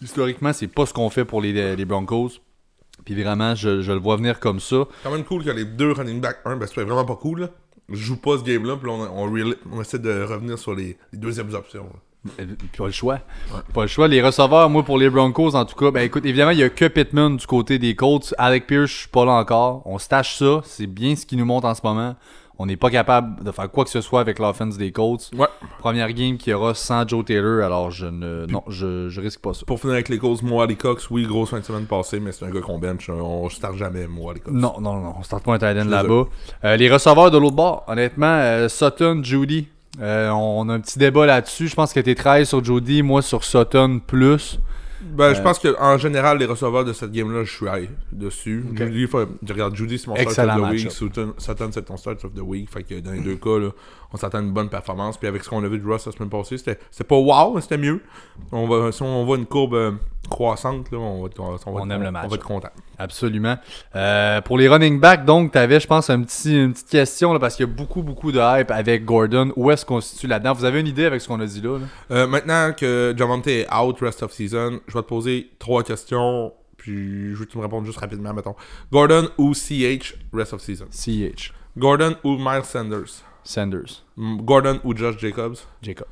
[0.02, 2.30] Historiquement, c'est pas ce qu'on fait pour les, les Broncos.
[3.04, 4.84] Puis vraiment, je, je le vois venir comme ça.
[5.02, 7.40] quand même cool que les deux running back 1, ben c'est vraiment pas cool.
[7.40, 7.48] Là.
[7.90, 9.32] Je joue pas ce game-là, puis là, on,
[9.72, 11.84] on, essaie de revenir sur les, les deuxièmes options.
[11.84, 12.00] là.
[12.76, 13.20] Pas le choix.
[13.72, 14.06] Pas le choix.
[14.06, 16.68] Les receveurs, moi, pour les Broncos, en tout cas, ben écoute, évidemment, il y a
[16.68, 18.34] que Pittman du côté des Colts.
[18.36, 19.82] Alec Pierce, je suis pas là encore.
[19.86, 20.60] On se tâche ça.
[20.64, 22.16] C'est bien ce qui nous montre en ce moment.
[22.62, 25.30] On n'est pas capable de faire quoi que ce soit avec l'offense des Colts.
[25.34, 25.46] Ouais.
[25.78, 28.44] Première game qu'il y aura sans Joe Taylor, alors je ne.
[28.50, 29.64] Non, je, je risque pas ça.
[29.64, 32.32] Pour finir avec les causes, moi, les Cox, oui, grosse fin de semaine passée, mais
[32.32, 33.08] c'est un gars qu'on bench.
[33.08, 34.54] On start jamais, moi, les Cox.
[34.54, 36.26] Non, non, non, on start pas un tight là-bas.
[36.66, 39.66] Euh, les receveurs de l'autre bord, honnêtement, euh, Sutton, Judy,
[39.98, 41.66] euh, on a un petit débat là-dessus.
[41.66, 44.60] Je pense que t'es 13 sur Judy, moi sur Sutton plus.
[45.02, 48.64] Ben, je pense qu'en général, les receveurs de cette game-là, je suis high dessus.
[48.70, 48.78] Ok.
[48.78, 50.90] Judy, faut- je regarde Judy, c'est mon start of the week.
[50.90, 52.70] Sutton, Sutton, c'est ton start of the week.
[52.70, 53.70] Fait que dans les deux cas, là,
[54.12, 55.16] on s'attend à une bonne performance.
[55.16, 57.54] Puis avec ce qu'on a vu de Russ la semaine passée, c'était c'était pas wow,
[57.54, 58.02] mais c'était mieux.
[58.52, 59.92] On va, si on voit une courbe euh,
[60.28, 62.28] croissante, là, on va, être- on va, On être- aime le on match.
[62.28, 62.70] va être content.
[62.98, 63.56] Absolument.
[63.96, 67.32] Euh, pour les running backs, donc, tu avais, je pense, un petit, une petite question,
[67.32, 69.52] là, parce qu'il y a beaucoup, beaucoup de hype avec Gordon.
[69.56, 70.52] Où est-ce qu'on se situe là-dedans?
[70.54, 71.78] Vous avez une idée avec ce qu'on a dit là?
[71.78, 71.86] là?
[72.10, 76.52] Euh, maintenant que Javante est out rest of season, je vais te poser trois questions.
[76.76, 78.54] Puis je veux que tu me répondes juste rapidement, mettons.
[78.90, 80.86] Gordon ou CH rest of season?
[80.90, 81.52] CH.
[81.76, 83.22] Gordon ou Miles Sanders?
[83.44, 84.04] Sanders.
[84.16, 85.56] Gordon ou Josh Jacobs?
[85.82, 86.06] Jacobs.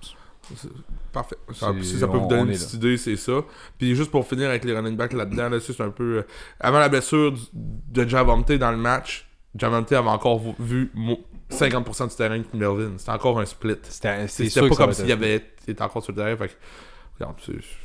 [1.12, 1.36] Parfait.
[1.52, 3.42] Ça, si ça peut on- vous donner on une petite idée, c'est ça.
[3.78, 6.18] Puis juste pour finir avec les running backs là-dedans, là, c'est un peu.
[6.18, 6.22] euh,
[6.60, 11.20] avant la blessure du- de Javante dans le match, Javante avait encore vu- vu mo-
[11.50, 12.92] 50% du terrain que Melvin.
[12.96, 13.76] C'était encore un split.
[13.82, 15.36] C'était sûr pas comme s'il avait
[15.66, 16.36] été encore sur le terrain.
[16.36, 16.56] Fait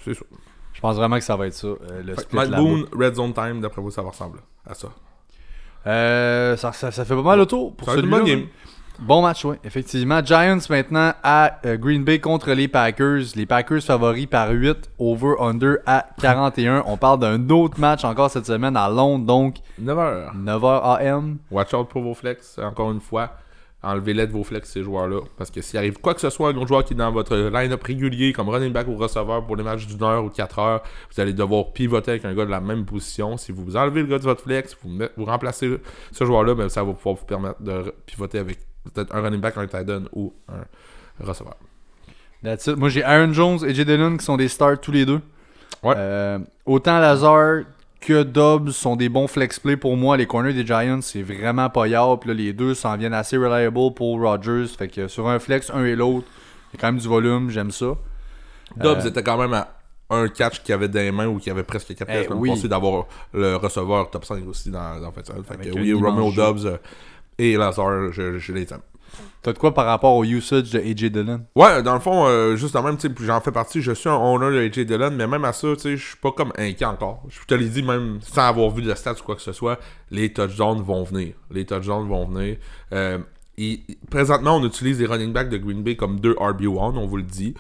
[0.06, 0.22] c'est ça.
[0.74, 1.68] Je pense vraiment que ça va être ça.
[1.68, 2.38] euh, le Fait split.
[2.56, 4.90] Boone, Red Zone Time, d'après vous, ça va ressembler à ça?
[5.86, 8.18] Euh, ça, ça, ça fait pas mal le tour pour celui-là.
[9.00, 10.24] Bon match, oui, effectivement.
[10.24, 13.24] Giants maintenant à euh, Green Bay contre les Packers.
[13.36, 16.84] Les Packers favoris par 8, over-under à 41.
[16.86, 20.36] On parle d'un autre match encore cette semaine à Londres, donc 9h.
[20.36, 21.38] 9h AM.
[21.52, 23.32] Watch out pour vos flex, encore une fois.
[23.86, 25.20] Enlevez-les de vos flex, ces joueurs-là.
[25.38, 27.36] Parce que s'il arrive quoi que ce soit, un autre joueur qui est dans votre
[27.36, 30.84] line-up régulier, comme running back ou receveur pour les matchs d'une heure ou 4 heures,
[31.14, 33.36] vous allez devoir pivoter avec un gars de la même position.
[33.36, 35.78] Si vous enlevez le gars de votre flex, vous, met- vous remplacez
[36.14, 38.60] ce joueur-là, ben, ça va pouvoir vous permettre de pivoter avec
[38.92, 41.56] peut-être un running back, un tight end ou un receveur.
[42.44, 42.76] That's it.
[42.78, 45.22] Moi, j'ai Aaron Jones et Jay Dillon qui sont des stars tous les deux.
[45.82, 45.94] Ouais.
[45.98, 47.62] Euh, autant Lazar
[48.02, 50.18] que Dobbs sont des bons flex play pour moi.
[50.18, 52.20] Les corners des Giants, c'est vraiment pas yard.
[52.20, 54.66] Puis là, les deux s'en viennent assez reliable pour Rodgers.
[54.78, 56.28] Fait que sur un flex, un et l'autre,
[56.74, 57.50] il y a quand même du volume.
[57.50, 57.96] J'aime ça.
[58.76, 59.70] Dobbs Euh, était quand même à
[60.10, 62.28] un catch qu'il avait dans les mains ou qu'il avait presque 4 Eh, catchs.
[62.36, 62.50] oui.
[62.50, 65.12] pensé d'avoir le receveur top 5 aussi dans, dans.
[65.14, 66.32] Fait Avec que oui, Romeo.
[66.34, 66.78] Dobbs euh,
[67.38, 68.82] et Lazar, je, je les aime.
[69.44, 71.46] T'as de quoi par rapport au usage de AJ Dillon?
[71.56, 74.16] Ouais, dans le fond, euh, juste le même, tu j'en fais partie, je suis un
[74.16, 76.86] owner de AJ Dillon, mais même à ça, tu sais, je suis pas comme inquiet
[76.86, 77.22] encore.
[77.30, 79.80] Je te l'ai dit, même sans avoir vu de stats ou quoi que ce soit,
[80.10, 81.34] les touchdowns vont venir.
[81.52, 82.56] Les touchdowns vont venir.
[82.94, 83.20] Euh,
[83.58, 87.18] et- présentement, on utilise les running backs de Green Bay comme deux RB1, on vous
[87.18, 87.54] le dit.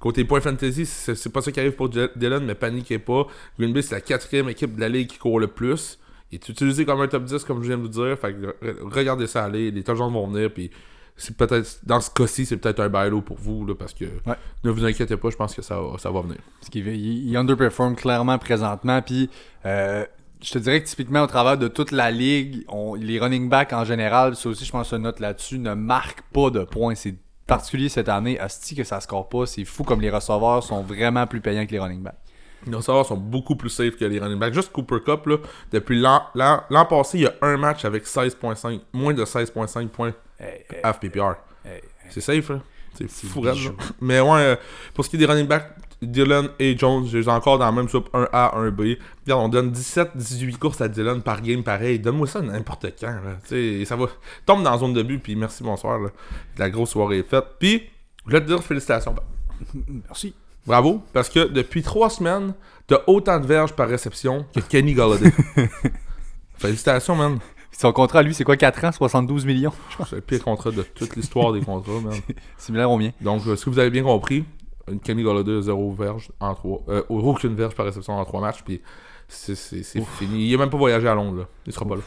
[0.00, 3.26] Côté point fantasy, c'est pas ça qui arrive pour Dillon, mais paniquez pas.
[3.58, 5.98] Green Bay, c'est la quatrième équipe de la ligue qui court le plus.
[6.32, 8.18] Il est utilisé comme un top 10, comme je viens de vous dire.
[8.18, 10.70] Fait que re- regardez ça aller, les touchdowns vont venir, puis
[11.16, 14.04] c'est peut-être dans ce cas-ci, c'est peut-être un bailo pour vous là, parce que
[14.64, 16.38] ne vous inquiétez pas, je pense que ça, va- ça va venir.
[16.60, 19.00] Parce qu'il il, underperform clairement présentement.
[19.02, 19.30] Puis,
[19.64, 20.04] euh,
[20.42, 23.72] je te dirais que typiquement, au travers de toute la ligue, on- les running backs
[23.72, 26.94] en général, ça aussi, je pense, une note là-dessus, ne marquent pas de points.
[26.96, 27.14] C'est
[27.46, 28.38] particulier cette année.
[28.40, 29.46] Asti que ça score pas.
[29.46, 32.18] C'est fou comme les receveurs sont vraiment plus payants que les running backs.
[32.66, 34.54] Les receveurs sont beaucoup plus safe que les running backs.
[34.54, 35.36] Juste Cooper Cup, là,
[35.72, 40.66] depuis l'an, passé, il y a un match avec 16.5, moins de 16.5 points Hey,
[40.70, 41.36] hey, FPPR.
[41.64, 41.80] hey.
[42.10, 42.60] C'est safe, là.
[42.94, 43.42] C'est fou.
[44.00, 44.56] Mais ouais, euh,
[44.94, 45.70] pour ce qui est des running backs,
[46.02, 48.98] Dylan et Jones, j'ai encore dans la même soupe 1A, 1B.
[49.24, 51.98] Regarde, on donne 17-18 courses à Dylan par game pareil.
[51.98, 53.06] Donne-moi ça n'importe quand.
[53.06, 53.38] Là.
[53.48, 54.06] Tu sais, ça va.
[54.44, 55.98] Tombe dans la zone de but, puis merci, bonsoir.
[55.98, 56.08] Là.
[56.58, 57.44] La grosse soirée est faite.
[57.58, 57.82] Puis,
[58.26, 59.14] je vais te dire félicitations.
[60.06, 60.34] Merci.
[60.66, 62.54] Bravo, parce que depuis trois semaines,
[62.86, 65.32] t'as autant de verges par réception que Kenny Galladay.
[66.58, 67.38] félicitations, man.
[67.70, 69.72] Son contrat, lui, c'est quoi 4 ans, 72 millions?
[70.08, 72.14] C'est le pire contrat de toute l'histoire des contrats, man.
[72.56, 73.10] Similaire au mien.
[73.20, 74.44] Donc, euh, si vous avez bien compris,
[74.90, 76.82] une Kenny Galladay, zéro verge en trois.
[76.88, 78.80] Euh, aucune verge par réception en trois matchs, puis
[79.28, 79.54] c'est
[80.18, 80.48] fini.
[80.48, 81.48] Il a même pas voyagé à Londres, là.
[81.66, 82.02] Il sera pas là.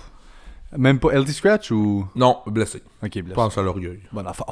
[0.78, 2.06] Même pas LT Scratch ou?
[2.16, 2.84] Non, blessé.
[3.04, 3.34] Ok, bless.
[3.34, 4.02] Pense à l'orgueil.
[4.12, 4.46] Bon affaire.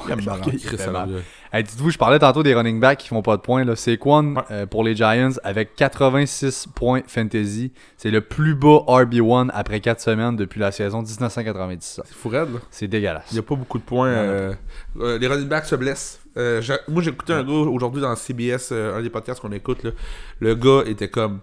[1.53, 3.63] Hey, dites-vous, je parlais tantôt des running backs qui font pas de points.
[3.63, 3.75] Là.
[3.75, 4.41] Saquon, Ouais.
[4.49, 7.71] euh, pour les Giants, avec 86 points fantasy.
[7.97, 12.05] C'est le plus bas RB1 après 4 semaines depuis la saison 1997.
[12.07, 12.59] C'est fou raide, là.
[12.71, 13.27] C'est dégueulasse.
[13.31, 14.07] Il n'y a pas beaucoup de points.
[14.07, 14.53] euh,
[14.99, 16.19] euh, les running backs se blessent.
[16.35, 19.83] Moi, j'ai écouté un gars aujourd'hui dans CBS, un des podcasts qu'on écoute.
[19.83, 19.91] là.
[20.39, 21.41] Le gars était comme.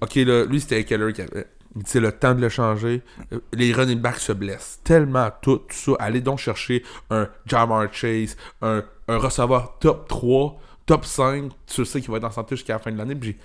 [0.00, 1.46] Ok, là, lui, c'était Keller qui avait.
[1.84, 3.02] C'est le temps de le changer.
[3.32, 4.80] Euh, Les running backs se blessent.
[4.84, 5.92] Tellement tout, tout ça.
[5.98, 11.50] Allez donc chercher un Jamar Chase, un, un receveur top 3, top 5.
[11.66, 13.14] Tu sais qu'il va être en santé jusqu'à la fin de l'année.
[13.14, 13.36] Lui,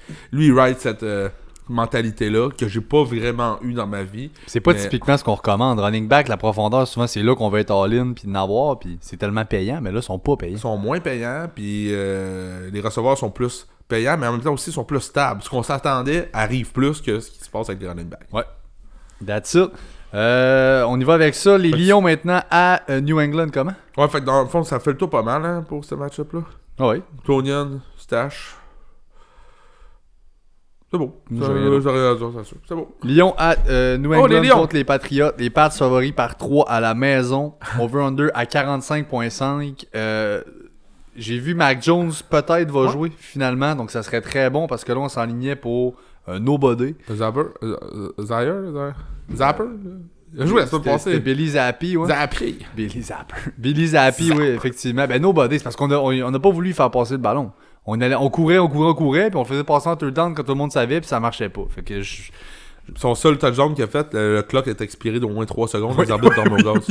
[0.47, 1.29] il ride cette euh,
[1.69, 4.29] mentalité-là que j'ai pas vraiment eu dans ma vie.
[4.47, 5.79] C'est pas Mais- typiquement ce qu'on recommande.
[5.79, 8.79] Running back, la profondeur, souvent, c'est là qu'on va être all-in puis en avoir.
[8.79, 10.53] Puis c'est tellement payant, mais là, ils sont pas payants.
[10.55, 14.53] Ils sont moins payants, puis euh, les receveurs sont plus payants, mais en même temps
[14.53, 15.43] aussi sont plus stables.
[15.43, 18.45] Ce qu'on s'attendait arrive plus que ce qui se passe avec les running backs.
[19.25, 19.69] That's it.
[20.13, 21.57] Euh, on y va avec ça.
[21.57, 23.73] Les Lions maintenant à euh, New England, comment?
[23.97, 25.95] Ouais, fait que dans le fond, ça fait le tour pas mal hein, pour ce
[25.95, 26.41] match-up-là.
[26.79, 27.01] Ah oui.
[27.23, 28.55] Clonian, Stash.
[30.91, 31.21] C'est beau.
[31.29, 32.97] C'est beau.
[33.03, 35.31] Lyon à euh, New Oh, England les contre les Patriots.
[35.37, 37.53] Les Pats favoris par 3 à la maison.
[37.79, 39.85] Over-under à 45.5.
[39.95, 40.41] Euh,
[41.15, 42.91] J'ai vu Mac Jones peut-être va Ouais.
[42.91, 43.75] jouer finalement.
[43.75, 45.95] Donc ça serait très bon parce que là on s'enlignait pour
[46.27, 46.95] un nobody.
[47.13, 47.77] Zapper euh,
[48.19, 48.95] euh, Zaire?
[49.35, 49.63] Zapper?
[50.33, 51.19] Il a joué la semaine passée.
[51.19, 52.07] Billy Zappi, ouais.
[52.07, 52.55] Zapper.
[52.75, 53.35] Billy Zapper.
[53.57, 55.05] Billy Zappi, oui, effectivement.
[55.05, 57.51] Ben, nobody, c'est parce qu'on a, on, on a pas voulu faire passer le ballon.
[57.85, 60.33] On, allait, on courait, on courait, on courait, puis on faisait passer en third down
[60.33, 61.63] quand tout le monde savait, puis ça marchait pas.
[61.69, 62.31] Fait que je-
[62.97, 65.97] Son seul touchdown qu'il a fait, le, le clock est expiré d'au moins 3 secondes.
[66.05, 66.87] Les arbitres dorment au gaz.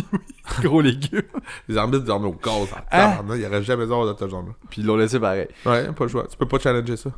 [0.62, 1.22] gros légumes.
[1.68, 2.68] Les arbitres dorment au gaz.
[2.92, 4.52] Il n'y aurait jamais besoin de touchdown-là.
[4.70, 5.48] Puis ils l'ont laissé pareil.
[5.66, 6.26] Ouais, pas le choix.
[6.30, 7.10] Tu peux pas challenger ça.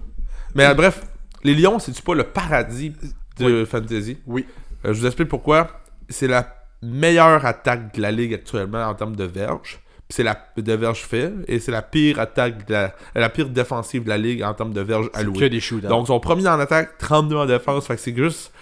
[0.55, 1.01] Mais euh, bref,
[1.45, 2.93] les Lions, c'est-tu pas le paradis
[3.39, 4.19] de fantasy?
[4.27, 4.45] Oui.
[4.85, 5.69] Euh, je vous explique pourquoi.
[6.09, 6.47] C'est la
[6.83, 9.81] meilleure attaque de la ligue actuellement en termes de verge.
[10.09, 11.33] Puis c'est la de verge fait.
[11.49, 14.73] Et c'est la pire attaque de la, la pire défensive de la ligue en termes
[14.75, 15.49] de verge Que allouée.
[15.49, 15.87] des shootouts.
[15.87, 17.87] Donc, ils sont premiers en attaque, 32 en défense.
[17.87, 18.53] Fait que c'est juste,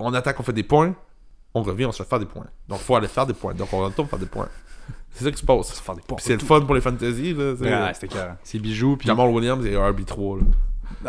[0.00, 0.94] on attaque, on fait des points.
[1.54, 2.46] On revient, on se fait faire des points.
[2.68, 3.54] Donc, faut aller faire des points.
[3.54, 4.48] Donc, on retourne faire des points.
[5.12, 5.80] C'est ça qui se passe.
[5.80, 6.16] faire des points.
[6.16, 7.34] Puis c'est le fun pour les fantasy.
[7.34, 8.32] Là, c'est- Ouais, c'était carré.
[8.44, 9.08] C'est bijoux, puis.
[9.08, 10.38] Jamal Williams et RB3.
[10.38, 10.44] Là.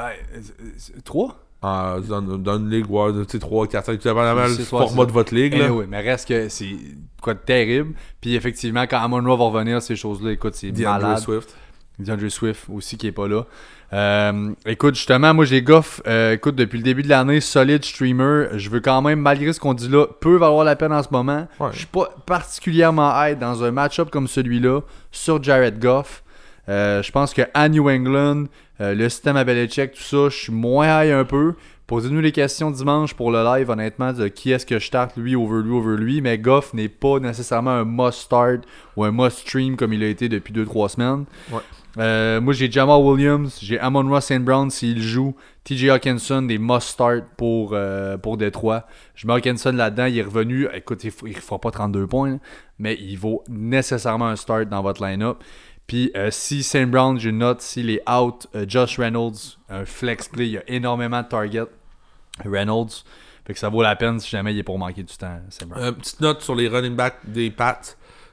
[0.05, 1.37] Ouais, euh, euh, Trois?
[1.63, 4.79] En- dans, dans une ligue, ouais, tu sais, 3, 4, 5, dépendamment C'est le soit
[4.87, 5.53] format de votre ligue.
[5.55, 5.71] Eh Là.
[5.71, 6.75] oui, mais reste que c'est
[7.21, 7.93] quoi de terrible.
[8.19, 11.19] Puis effectivement, quand Amon Ra va revenir, ces choses-là, écoute, c'est DeAndre malade.
[11.19, 11.55] Swift.
[11.99, 13.45] DeAndre Swift aussi qui est pas là.
[13.93, 18.47] Euh, écoute, justement, moi j'ai Goff, euh, écoute, depuis le début de l'année, solide streamer.
[18.55, 21.09] Je veux quand même, malgré ce qu'on dit là, peut valoir la peine en ce
[21.11, 21.47] moment.
[21.59, 21.69] Ouais.
[21.73, 26.23] Je suis pas particulièrement hype dans un match-up comme celui-là sur Jared Goff.
[26.69, 28.45] Euh, je pense qu'à New England,
[28.79, 31.53] le système à Belichick, tout ça, je suis moins high un peu.
[31.91, 35.35] Posez-nous les questions dimanche pour le live, honnêtement, de qui est-ce que je starte, lui
[35.35, 36.21] over lui over lui.
[36.21, 38.61] Mais Goff n'est pas nécessairement un must-start
[38.95, 41.25] ou un must-stream comme il a été depuis 2-3 semaines.
[41.51, 41.59] Ouais.
[41.97, 44.43] Euh, moi, j'ai Jamal Williams, j'ai Amon Ross St.
[44.43, 48.87] Brown s'il joue, TJ Hawkinson, des must-start pour, euh, pour Détroit.
[49.15, 50.67] Je mets Hawkinson là-dedans, il est revenu.
[50.73, 52.39] Écoute, il ne fera pas 32 points,
[52.79, 55.43] mais il vaut nécessairement un start dans votre line-up.
[55.87, 56.89] Puis euh, si St.
[56.89, 61.21] Brown, je note, s'il est out, Josh Reynolds, un flex play, il y a énormément
[61.21, 61.67] de targets.
[62.45, 63.03] Reynolds.
[63.45, 66.21] Fait que ça vaut la peine si jamais il est pour manquer du temps, petite
[66.21, 67.81] note sur les running backs des Pats.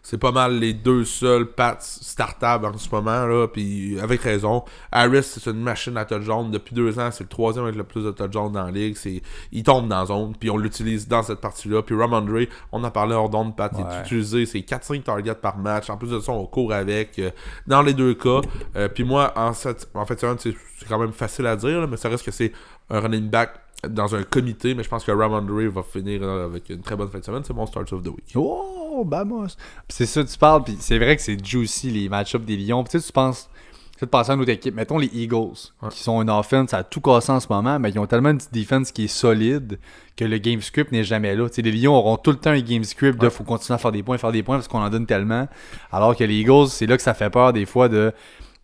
[0.02, 4.64] C'est pas mal les deux seuls Pats startables en ce moment, là, puis avec raison.
[4.92, 6.50] Harris, c'est une machine à touchdown.
[6.50, 8.96] Depuis deux ans, c'est le troisième avec le plus de touchdowns dans la ligue.
[8.96, 11.82] C'est, il tombe dans la zone, puis on l'utilise dans cette partie-là.
[11.82, 12.38] Puis Ramondre,
[12.72, 13.94] on en parlait hors d'onde, Pat, il Ouais.
[13.96, 14.46] est utilisé.
[14.46, 15.90] C'est 4-5 targets par match.
[15.90, 17.18] En plus de ça, on court avec.
[17.18, 17.30] euh,
[17.66, 18.40] dans les deux cas.
[18.76, 20.54] Euh, puis moi, en, cette, en fait, c'est
[20.88, 22.52] c'est quand même facile à dire, là, mais ça reste que c'est
[22.90, 23.50] un running back
[23.88, 27.08] dans un comité, mais je pense que Ramondre va finir euh, avec une très bonne
[27.08, 27.42] fin de semaine.
[27.44, 28.32] C'est mon start of the week.
[28.34, 29.48] Oh, vamos!
[29.88, 32.82] C'est ça, tu parles, puis c'est vrai que c'est juicy les match-ups des Lions.
[32.82, 33.48] Puis tu sais, tu penses,
[33.96, 34.74] tu de penser à une autre équipe.
[34.74, 35.88] Mettons les Eagles, Ouais.
[35.90, 38.38] qui sont une offense à tout casser en ce moment, mais ils ont tellement une
[38.38, 39.78] petite defense qui est solide
[40.16, 41.48] que le game script n'est jamais là.
[41.48, 43.30] Tu sais, les Lions auront tout le temps un game script de Ouais.
[43.30, 45.46] faut continuer à faire des points, faire des points parce qu'on en donne tellement.
[45.92, 48.12] Alors que les Eagles, c'est là que ça fait peur des fois de.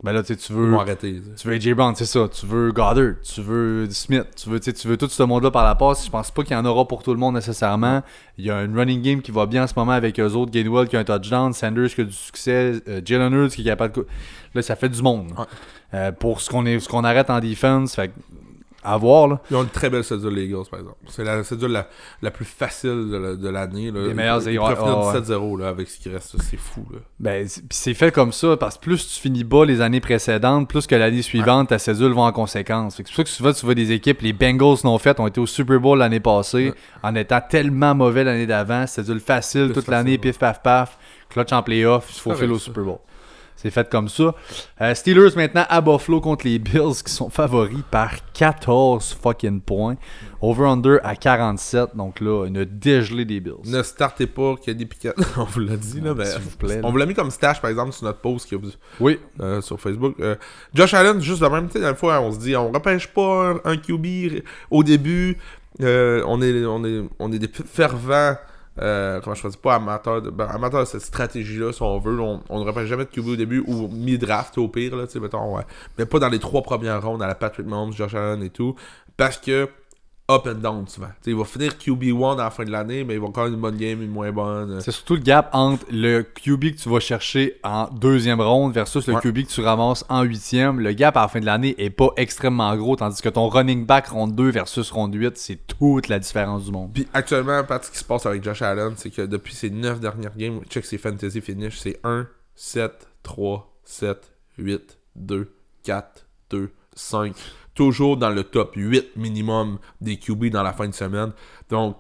[0.05, 0.71] Ben là, tu Ils veux.
[0.71, 1.23] vont arrêter.
[1.35, 2.29] Tu veux AJ Brown, c'est ça.
[2.29, 5.75] Tu veux Goddard, tu veux Smith, tu veux, tu veux tout ce monde-là par la
[5.75, 6.05] passe.
[6.05, 8.03] Je pense pas qu'il y en aura pour tout le monde nécessairement.
[8.37, 10.53] Il y a un running game qui va bien en ce moment avec eux autres.
[10.53, 13.65] Gainwell qui a un touchdown, Sanders qui a du succès, euh, Jalen Hurts qui est
[13.65, 14.07] capable de.
[14.55, 15.31] Là, ça fait du monde.
[15.39, 15.45] Ouais.
[15.95, 18.13] Euh, pour ce qu'on est, ce qu'on arrête en defense, fait que,
[18.85, 19.41] à voir là.
[19.51, 20.99] Ils ont une très belle cédule, les Eagles, par exemple.
[21.09, 21.89] C'est la cédule la,
[22.23, 23.91] la plus facile de, la- de l'année.
[23.91, 24.01] là.
[24.03, 26.37] Les Ils meilleurs Ils peuvent finir ouais, 17-0 là, avec ce qui reste.
[26.43, 26.85] C'est fou.
[26.93, 26.99] Là.
[27.19, 30.01] Ben, c'est- pis c'est fait comme ça parce que plus tu finis bas les années
[30.01, 32.97] précédentes, plus que l'année suivante, ta cédule va en conséquence.
[32.97, 35.19] Fait que C'est pour ça que souvent tu vois des équipes, les Bengals non faites,
[35.21, 36.75] ont été au Super Bowl l'année passée Ouais.
[37.03, 38.87] en étant tellement mauvais l'année d'avant.
[38.87, 40.19] Cédule facile Plus toute facile, l'année, ouais.
[40.19, 40.99] pif paf paf,
[41.31, 42.59] clutch en playoff, il faut filer au.
[42.59, 42.99] Super Bowl.
[43.65, 44.35] C'est fait comme ça.
[44.83, 49.97] Euh, Steelers maintenant à Buffalo contre les Bills qui sont favoris par 14 fucking points.
[50.43, 51.97] Over-under à 47.
[51.97, 53.55] Donc là, une dégelée des Bills.
[53.65, 55.15] Ne startez pas Kenny Pickett.
[55.39, 56.03] on vous l'a dit.
[56.03, 56.87] Là, mais S'il vous plaît, là.
[56.87, 58.69] On vous l'a mis comme stash, par exemple, sur notre post que vous-
[59.01, 60.15] Oui, euh, sur Facebook.
[60.21, 60.35] Euh,
[60.75, 64.43] Josh Allen, juste de même, la fois, on se dit, on repêche pas un, QB
[64.71, 65.39] au début.
[65.81, 68.37] On, est, on, est, on est des fervents.
[68.81, 72.19] Euh, comment je choisis pas amateurs de, ben, amateurs de cette stratégie-là, si on veut.
[72.21, 75.63] On, ne repêche jamais de QB au début ou mi-draft au pire, là, mettons, ouais.
[75.99, 78.75] Mais pas dans les trois premières rondes à la Patrick Mahomes, Josh Allen et tout.
[79.17, 79.69] Parce que
[80.31, 81.09] up and down souvent.
[81.09, 83.47] Tu sais, il va finir QB1 à la fin de l'année, mais il va encore
[83.47, 84.81] une bonne game, une moins bonne.
[84.81, 89.07] C'est surtout le gap entre le QB que tu vas chercher en deuxième ronde versus
[89.07, 89.21] le Ouais.
[89.21, 90.81] QB que tu ramasses en huitième.
[90.81, 93.85] Le gap à la fin de l'année est pas extrêmement gros, tandis que ton running
[93.85, 96.91] back ronde 2 versus ronde 8, c'est toute la différence du monde.
[96.95, 100.01] Puis actuellement, Pat, ce qui se passe avec Josh Allen, c'est que depuis ses 9
[100.01, 106.71] dernières games, check ses fantasy finish, c'est 1, 7, 3, 7, 8, 2, 4, 2,
[106.95, 107.35] 5.
[107.75, 111.33] Toujours dans le top 8 minimum des QB dans la fin de semaine.
[111.71, 111.97] Donc,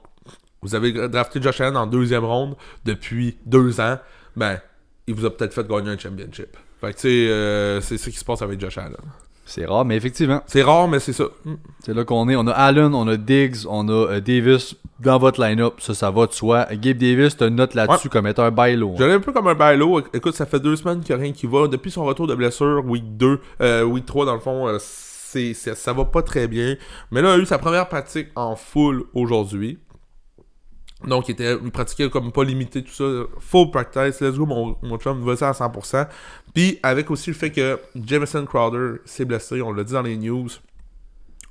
[0.63, 3.99] vous avez drafté Josh Allen en deuxième ronde depuis deux ans.
[4.37, 4.59] Ben,
[5.07, 6.57] il vous a peut-être fait gagner un championship.
[6.81, 8.97] Fait que, tu sais, euh, c'est ce qui se passe avec Josh Allen.
[9.47, 11.25] C'est rare, mais effectivement, C'est rare, mais c'est ça.
[11.45, 11.55] Mm.
[11.85, 12.37] c'est là qu'on est.
[12.37, 15.75] On a Allen, on a Diggs, on a euh, Davis dans votre line-up.
[15.81, 16.67] Ça, ça va de soi.
[16.73, 18.97] Gabe Davis, une note là-dessus comme étant un bail lourd.
[18.99, 20.01] Je l'ai un peu comme un bailo.
[20.15, 21.69] Écoute, ça fait deux semaines qu'il n'y a rien qui va.
[21.69, 24.79] Depuis son retour de blessure, week 2, euh, week 3 dans le fond, euh,
[25.55, 26.77] c'est, ça va pas très bien.
[27.11, 29.79] Mais là, il a eu sa première pratique en full aujourd'hui.
[31.07, 33.05] Donc, il était il pratiquait comme pas limité, tout ça.
[33.38, 36.09] Full practice, let's go, mon, mon chum, va ça à 100%.
[36.55, 40.16] Puis, avec aussi le fait que Jameson Crowder s'est blessé, on l'a dit dans les
[40.16, 40.49] news.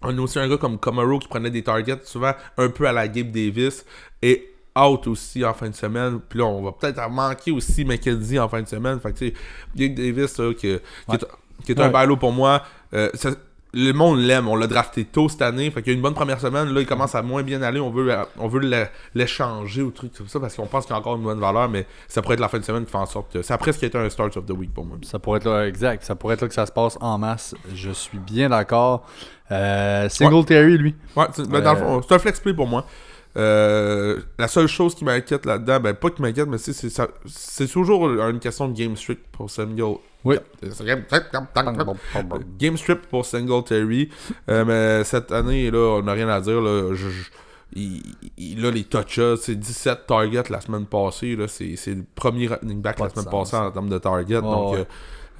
[0.01, 2.91] On a aussi un gars comme Camaro qui prenait des targets, souvent un peu à
[2.91, 3.85] la Gabe Davis,
[4.21, 6.19] et out aussi en fin de semaine.
[6.27, 8.99] Puis là, on va peut-être manquer aussi McKenzie en fin de semaine.
[8.99, 9.33] Fait que, tu sais,
[9.75, 11.25] Gabe Davis, là, qui, qui est,
[11.63, 13.35] qui est un bailo pour moi, euh, ça-
[13.73, 14.47] le monde l'aime.
[14.47, 15.69] On l'a drafté tôt cette année.
[15.71, 16.69] Fait qu'il y a une bonne première semaine.
[16.73, 17.79] Là, il commence à moins bien aller.
[17.79, 18.61] On veut, on veut
[19.15, 21.69] l'échanger ou truc comme ça parce qu'on pense qu'il y a encore une bonne valeur.
[21.69, 23.57] Mais ça pourrait être la fin de semaine qui fait en sorte que ça a
[23.57, 24.97] presque été un start of the week pour moi.
[25.03, 26.03] Ça pourrait être là, exact.
[26.03, 27.55] Ça pourrait être là que ça se passe en masse.
[27.73, 29.05] Je suis bien d'accord.
[29.51, 30.95] Euh, Singletary, lui.
[31.15, 32.85] Ouais, c'est- ben, Euh, c'est un flex play pour moi.
[33.35, 38.39] Euh, la seule chose qui m'inquiète là-dedans, ben pas qui m'inquiète, mais c'est toujours une
[38.39, 39.95] question de game streak pour Samuel.
[40.25, 40.37] Oui.
[40.71, 40.85] C'est
[42.57, 44.09] game, strip pour Singletary.
[44.49, 46.61] Euh, mais cette année, là, on n'a rien à dire.
[46.61, 47.29] Là, Je- je-
[47.75, 48.03] il,
[48.37, 51.35] il a les touches, c'est 17 targets la semaine passée.
[51.35, 53.51] Là, c'est, c'est le premier running back Pas la semaine sens.
[53.51, 54.41] passée en termes de targets.
[54.41, 54.79] donc, ouais.
[54.79, 54.83] euh,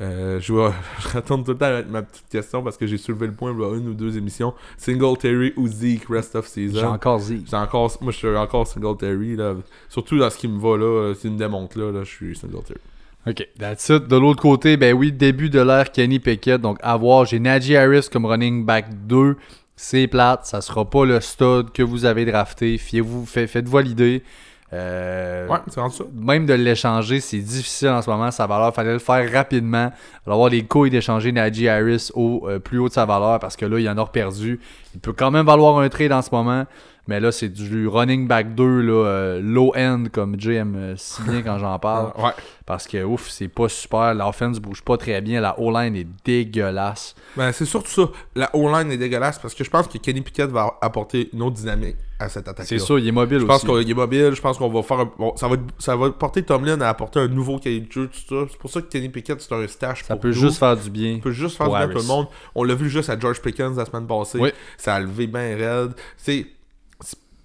[0.01, 0.71] Euh, je, vais-
[1.01, 3.53] je retourne tout le temps avec ma petite question parce que j'ai soulevé le point
[3.55, 4.55] il y a une ou deux émissions.
[4.75, 6.87] Singletary ou Zeke rest of J'ai season.
[6.87, 7.45] encore dit.
[7.47, 9.35] J'ai encore, moi, je suis encore Singletary.
[9.35, 9.53] Là.
[9.89, 12.79] Surtout dans ce qui me va là, s'il me démontre là, là je suis Singletary.
[13.27, 14.07] OK, that's it.
[14.07, 16.59] De l'autre côté, ben oui, début de l'ère Kenny Pickett.
[16.59, 19.37] Donc, à voir, j'ai Najee Harris comme running back 2.
[19.75, 22.77] C'est plate, ça sera pas le stud que vous avez drafté.
[22.77, 24.23] Fiez-vous, fait- faites-vous l'idée.
[24.71, 25.83] Euh, Ouais, ça.
[26.13, 28.29] Même de l'échanger, c'est difficile en ce moment.
[28.31, 29.91] Sa valeur, fallait le faire rapidement.
[30.27, 33.55] Il avoir les couilles d'échanger Najee Harris au euh, plus haut de sa valeur parce
[33.55, 34.59] que là, il en a perdu.
[34.95, 36.65] Il peut quand même valoir un trade en ce moment.
[37.07, 40.93] Mais là, c'est du running back 2, là, euh, low end, comme Jay aime euh,
[40.95, 42.13] si bien quand j'en parle.
[42.23, 42.31] Ouais.
[42.65, 44.13] Parce que ouf, c'est pas super.
[44.13, 45.41] L'offense bouge pas très bien.
[45.41, 47.13] La O-line est dégueulasse.
[47.35, 48.03] Ben, c'est surtout ça.
[48.35, 51.57] La O-line est dégueulasse parce que je pense que Kenny Pickett va apporter une autre
[51.57, 52.65] dynamique à cette attaque.
[52.65, 53.83] C'est ça, il est mobile Je pense aussi.
[53.83, 55.11] qu'il est mobile, je pense qu'on va faire un...
[55.17, 58.19] bon, ça, va, ça va porter Tomlin à apporter un nouveau cahier de jeu, tout
[58.29, 58.47] ça.
[58.49, 60.33] C'est pour ça que Kenny Pickett, c'est un stash Ça pour peut nous.
[60.33, 61.15] juste faire du bien.
[61.15, 62.27] Ça peut juste faire du bien à tout le monde.
[62.55, 64.39] On l'a vu juste à George Pickens la semaine passée.
[64.39, 64.51] Oui.
[64.77, 65.91] Ça a levé bien raide.
[66.15, 66.45] C'est...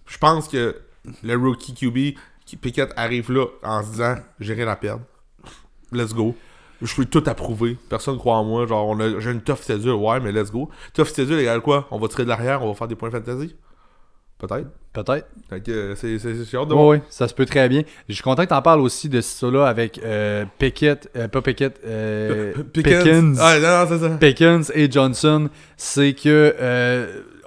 [0.08, 0.74] Je pense que
[1.22, 2.18] le rookie QB,
[2.60, 5.02] Pickett arrive là en se disant «J'ai rien à perdre.
[5.92, 6.34] Let's go.»
[6.82, 7.76] Je peux tout approuver.
[7.88, 8.64] Personne croit en moi.
[8.66, 9.90] Genre, on a- j'ai une tough schedule.
[9.94, 10.70] Ouais, mais let's go.
[10.94, 11.88] Tough schedule égale quoi?
[11.90, 13.54] On va tirer de l'arrière, on va faire des points fantasy?
[14.38, 14.68] Peut-être.
[14.92, 15.26] Peut-être.
[15.64, 16.14] Que, euh, c'est,
[16.56, 16.86] hâte de Oui, voir.
[16.90, 17.82] oui, ça se peut très bien.
[18.08, 21.26] Je suis content que tu en parles aussi de ça là avec euh, Pickett, euh,
[21.26, 23.36] pas Pickett, euh, Pickens.
[23.40, 24.16] Ah, non, non, c'est ça.
[24.16, 26.54] Pickens et Johnson, c'est que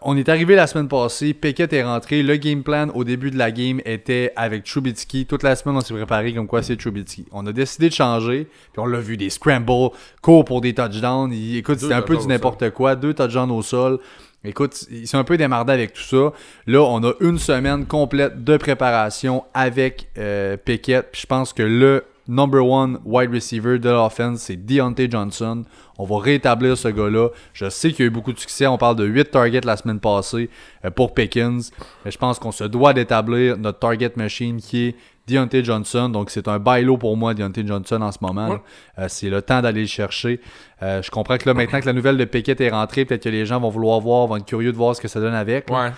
[0.02, 3.38] on est arrivé la semaine passée, Pickett est rentré, le game plan au début de
[3.38, 5.26] la game était avec Trubitsky.
[5.26, 7.26] Toute la semaine, on s'est préparé comme quoi c'est Trubitsky.
[7.32, 9.91] On a décidé de changer, puis on l'a vu, des scrambles,
[10.22, 11.32] court pour des touchdowns.
[11.34, 13.99] Il- écoute, c'était un peu du n'importe quoi, deux touchdowns au sol.
[14.43, 16.34] Écoute, ils sont un peu démardés avec tout ça.
[16.66, 21.10] Là, on a une semaine complète de préparation avec euh, Pickett.
[21.12, 25.63] Puis je pense que le number one wide receiver de l'offense, c'est Deontay Johnson.
[25.97, 27.30] On va rétablir ce gars-là.
[27.53, 28.65] Je sais qu'il y a eu beaucoup de succès.
[28.67, 30.49] On parle de 8 targets la semaine passée
[30.86, 31.72] euh, pour Pickens.
[32.05, 34.95] Mais je pense qu'on se doit d'établir notre target machine qui est
[35.28, 36.09] Deontay Johnson.
[36.09, 38.59] Donc c'est un bailo pour moi, Deontay Johnson, en ce moment.
[38.97, 40.39] Euh, c'est le temps d'aller le chercher.
[40.82, 43.30] Euh, je comprends que là, maintenant que la nouvelle de Pickett est rentrée, peut-être que
[43.30, 45.69] les gens vont vouloir voir, vont être curieux de voir ce que ça donne avec.
[45.69, 45.91] Ouais.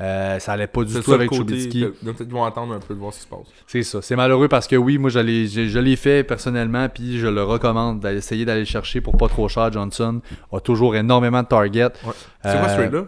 [0.00, 1.30] Euh, ça allait pas du tout ça avec.
[1.30, 1.84] Trubisky.
[1.84, 3.46] Peut-être qu'ils vont attendre un peu de voir ce qui se passe.
[3.66, 4.00] C'est ça.
[4.00, 7.26] C'est malheureux parce que oui, moi je l'ai, je, je l'ai fait personnellement, puis je
[7.26, 9.70] le recommande d'essayer d'aller le chercher pour pas trop cher.
[9.72, 10.20] Johnson
[10.52, 11.84] a toujours énormément de targets.
[12.04, 12.12] Ouais.
[12.42, 13.04] C'est quoi ce Euh, trade-là?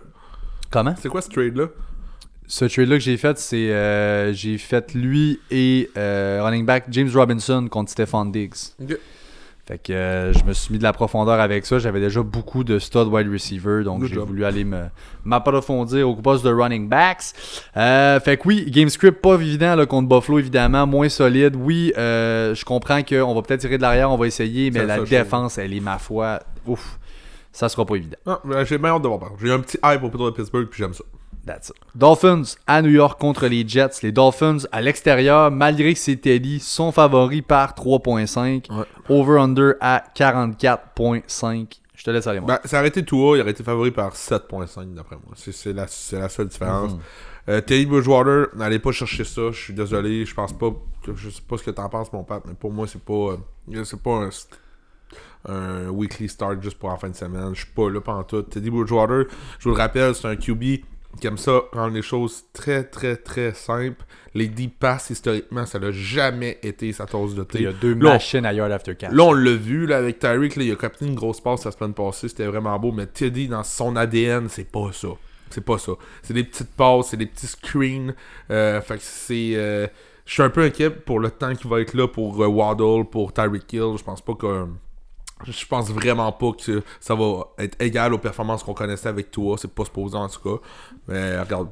[0.70, 0.94] Comment?
[1.00, 1.66] C'est quoi ce trade-là?
[2.46, 7.08] Ce trade-là que j'ai fait, c'est euh, j'ai fait lui et euh, running back James
[7.14, 8.74] Robinson contre Stephon Diggs.
[9.64, 11.78] Fait que euh, je me suis mis de la profondeur avec ça.
[11.78, 14.86] J'avais déjà beaucoup de stud wide receiver, donc j'ai voulu aller me
[15.24, 17.32] m'approfondir au poste de running backs.
[17.76, 21.54] Euh, fait que oui, game script pas évident là, contre Buffalo, évidemment, moins solide.
[21.54, 25.00] Oui, euh, je comprends qu'on va peut-être tirer de l'arrière, on va essayer, mais la
[25.00, 26.98] défense, elle est ma foi, ouf,
[27.52, 28.18] ça sera pas évident.
[28.26, 29.30] Ah, j'ai bien hâte de voir.
[29.40, 31.04] J'ai un petit hype autour de Pittsburgh, puis j'aime ça.
[31.46, 31.76] That's it.
[31.94, 34.02] Dolphins à New York contre les Jets.
[34.02, 38.70] Les Dolphins à l'extérieur, malgré que c'est Teddy, sont favoris par 3.5.
[38.70, 38.84] Ouais.
[39.08, 41.78] Over-under à 44.5.
[41.94, 42.48] Je te laisse aller, moi.
[42.48, 45.34] Ben, c'est arrêté tout haut, il aurait été favori par 7.5 d'après moi.
[45.36, 45.86] C'est, la,
[46.18, 46.96] la seule différence.
[47.48, 50.70] Euh, Teddy Bridgewater, n'allez pas chercher ça, je suis désolé, je pense pas,
[51.14, 53.36] je sais pas ce que t'en penses mon Pat, mais pour moi c'est pas,
[53.72, 54.30] euh, c'est pas un,
[55.52, 58.42] un weekly start juste pour en fin de semaine, je suis pas là pendant tout.
[58.42, 59.24] Teddy Bridgewater,
[59.58, 60.84] je vous le rappelle, c'est un QB
[61.20, 64.04] qui aime ça rendre les choses très très très simples.
[64.34, 67.58] Les deep passes historiquement, ça n'a jamais été sa tasse de thé.
[67.58, 69.12] Il y a deux Là, machines yard after catch.
[69.12, 71.70] Là, on l'a vu là, avec Tyreek, là, il a capté une grosse passe la
[71.70, 75.08] semaine passée, c'était vraiment beau, mais Teddy, dans son ADN, c'est pas ça.
[75.50, 75.92] C'est pas ça.
[76.22, 78.14] C'est des petites passes, c'est des petits screens.
[78.50, 79.52] Euh, fait que c'est.
[79.54, 79.86] euh,
[80.24, 83.04] je suis un peu inquiet pour le temps qui va être là pour euh, Waddle,
[83.10, 83.94] pour Tyreek Hill.
[83.98, 84.66] Je pense pas que.
[85.44, 89.56] Je pense vraiment pas que ça va être égal aux performances qu'on connaissait avec toi.
[89.58, 90.62] C'est pas supposé en tout cas.
[91.08, 91.68] Mais regarde,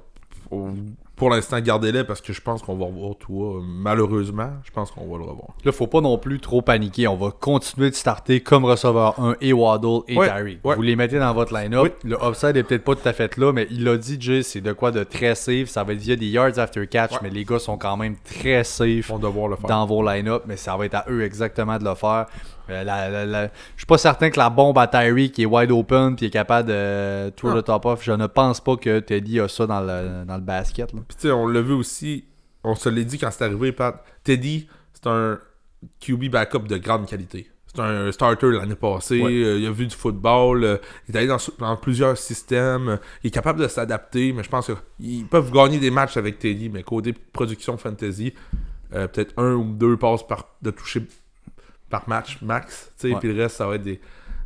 [1.20, 3.60] pour, l'instant, gardez-les parce que je pense qu'on va revoir toi.
[3.62, 5.50] Malheureusement, je pense qu'on va le revoir.
[5.64, 7.06] Là, faut pas non plus trop paniquer.
[7.06, 10.58] On va continuer de starter comme receveur 1 et Waddle et Ouais, Tyreek.
[10.64, 10.74] ouais.
[10.76, 11.82] Vous les mettez dans votre line-up.
[12.04, 12.10] Oui.
[12.10, 14.60] Le upside est peut-être pas tout à fait là, mais il l'a dit, Jay, c'est
[14.60, 15.68] de quoi de très safe.
[15.68, 17.18] Ça va être via des yards after catch, Ouais.
[17.22, 19.68] mais les gars sont quand même très safe le faire.
[19.68, 22.26] dans vos line-up, mais ça va être à eux exactement de le faire.
[22.68, 25.46] Euh, la- la- la- Je suis pas certain que la bombe à Tyreek qui est
[25.46, 28.76] wide open puis est capable de euh, tour le top off, je ne pense pas
[28.76, 30.92] que Teddy a ça dans le, dans le basket.
[30.92, 31.00] là.
[31.11, 32.24] Puis tu sais, on l'a vu aussi,
[32.62, 34.04] on se l'est dit quand c'est arrivé, Pat.
[34.22, 35.40] Teddy, c'est un
[35.98, 37.50] QB backup de grande qualité.
[37.66, 39.32] C'est un starter l'année passée, Ouais.
[39.42, 40.76] euh, il a vu du football, euh,
[41.08, 44.48] il est allé dans, dans plusieurs systèmes, euh, il est capable de s'adapter, mais je
[44.48, 48.32] pense qu'ils peuvent gagner des matchs avec Teddy, mais côté production fantasy,
[48.90, 51.02] peut-être un ou deux passes par, de toucher
[51.88, 52.92] par match max.
[53.02, 53.16] Ouais.
[53.18, 54.00] Puis le reste, ça va être des,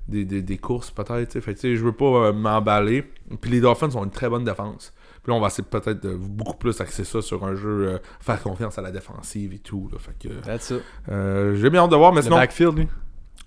[0.08, 1.40] des, des, des courses peut-être.
[1.40, 3.04] Fait je veux pas m'emballer.
[3.42, 4.94] Puis les Dolphins ont une très bonne défense.
[5.24, 7.98] Puis là, on va essayer peut-être de beaucoup plus axer ça sur un jeu, euh,
[8.20, 9.88] faire confiance à la défensive et tout.
[9.90, 9.98] Là.
[9.98, 10.82] Fait que, That's it.
[11.10, 12.88] euh, j'ai bien hâte de voir, mais Le sinon, backfield, lui.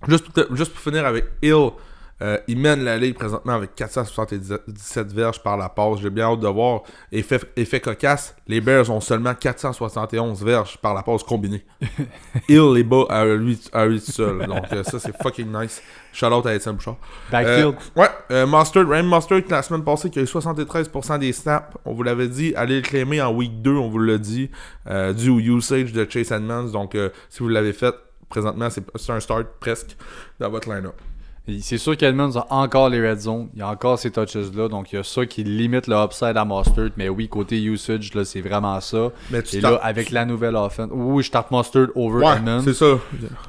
[0.07, 0.25] Juste
[0.55, 1.69] juste pour finir avec Hill,
[2.19, 5.99] euh, il mène la ligue présentement avec 477 verges par la passe.
[6.01, 6.81] J'ai bien hâte de voir.
[7.11, 11.63] Effet, effet cocasse, les Bears ont seulement 471 verges par la passe combinée.
[12.49, 14.47] Hill est bas à lui, à lui seul.
[14.47, 15.81] Donc euh, ça, c'est fucking nice.
[16.11, 16.97] Shout out à Étienne Bouchard.
[17.31, 17.75] Backfield.
[17.95, 21.77] Euh, ouais, Mustard, Ryan Mustard, la semaine passée, qui a eu 73% des snaps.
[21.85, 24.49] On vous l'avait dit, allez le claimer en week 2, on vous l'a dit,
[25.15, 26.71] dû au usage de Chase Edmonds.
[26.71, 26.97] Donc,
[27.29, 27.93] si vous l'avez fait,
[28.29, 29.95] présentement, c'est un start presque
[30.39, 30.95] dans votre line-up.
[31.61, 33.47] C'est sûr qu'Edmonds a encore les red zones.
[33.53, 34.67] Il y a encore ces touches-là.
[34.67, 36.89] Donc, il y a ça qui limite le upside à Mustard.
[36.97, 39.11] Mais oui, côté usage, là, c'est vraiment ça.
[39.31, 40.89] Mais tu Et là, avec la nouvelle offense.
[40.91, 42.61] Oui, je starte Mustard over Ouais, Edmonds.
[42.63, 42.99] c'est ça.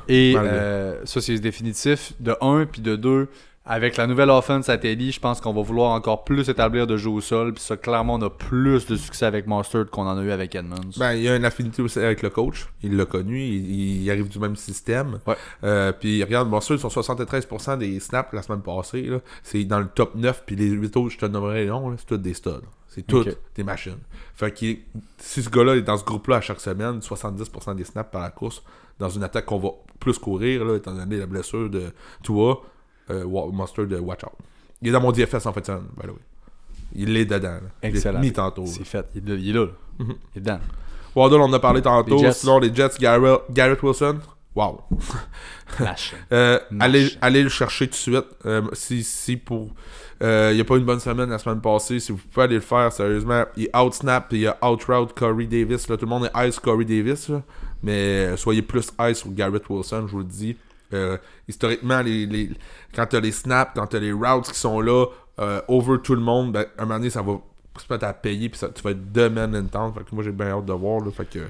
[0.09, 2.13] Et euh, ça, c'est définitif.
[2.21, 3.29] De 1, puis de 2,
[3.69, 6.97] avec la nouvelle offense à Teddy, je pense qu'on va vouloir encore plus établir de
[6.97, 7.53] jeu au sol.
[7.53, 10.55] Puis ça, clairement, on a plus de succès avec Mustard qu'on en a eu avec
[10.55, 10.91] Edmonds.
[10.97, 12.67] Ben, il y a une affinité aussi avec le coach.
[12.83, 13.39] Il l'a connu.
[13.39, 15.19] Il, il arrive du même système.
[15.27, 15.37] Ouais.
[15.65, 19.11] Euh, puis regarde, bon, sur 73% des snaps la semaine passée,
[19.43, 20.45] c'est dans le top 9.
[20.47, 22.65] Puis les 8 autres, je te nommerai les noms, là, c'est tous des studs.
[22.89, 23.99] C'est toutes des machines.
[24.35, 24.67] Fait que
[25.19, 28.31] si ce gars-là est dans ce groupe-là à chaque semaine, 70% des snaps par la
[28.31, 28.63] course,
[28.99, 29.69] dans une attaque qu'on va
[30.01, 31.93] plus courir, là, étant donné la blessure de
[32.23, 32.63] Tua,
[33.11, 34.33] euh, Mustard de Watch Out.
[34.83, 36.17] Il est dans mon DFS en fait, ça, by the way.
[36.95, 37.49] Il est dedans.
[37.49, 37.61] là.
[37.83, 38.21] Je l'ai Excellent.
[38.21, 38.67] mis tantôt.
[38.67, 39.07] C'est fait.
[39.15, 39.41] Il est là.
[39.41, 39.61] Il est là.
[39.67, 39.71] là.
[39.99, 40.15] Mhm.
[40.35, 40.61] Il est dedans.
[41.15, 42.17] Waddle, on en a parlé tantôt.
[42.17, 42.33] Les Jets.
[42.33, 44.19] Sinon, les Jets, Garrett, Garrett Wilson.
[44.55, 44.81] Wow.
[46.33, 48.25] Euh, allez, allez le chercher tout de suite.
[48.47, 49.69] Euh, si, si pour.
[50.21, 52.01] Il n'y a pas une bonne semaine la semaine passée.
[52.01, 53.45] Si vous pouvez aller le faire, sérieusement.
[53.57, 55.89] Il out-snap et il out-route Corey Davis.
[55.89, 57.29] Là, tout le monde est ice Corey Davis.
[57.29, 57.43] là.
[57.83, 60.57] Mais soyez plus ice sur Garrett Wilson, je vous le dis.
[60.95, 62.51] Euh, historiquement, les, les,
[62.95, 65.07] quand tu as les snaps, quand tu as les routes qui sont là,
[65.41, 67.35] euh, over tout le monde, ben, un moment donné, ça va
[67.79, 68.49] se mettre à payer.
[68.49, 69.93] Puis ça- tu vas être deux men in town.
[69.93, 71.01] Fait que moi, j'ai bien hâte de voir.
[71.13, 71.41] Fait que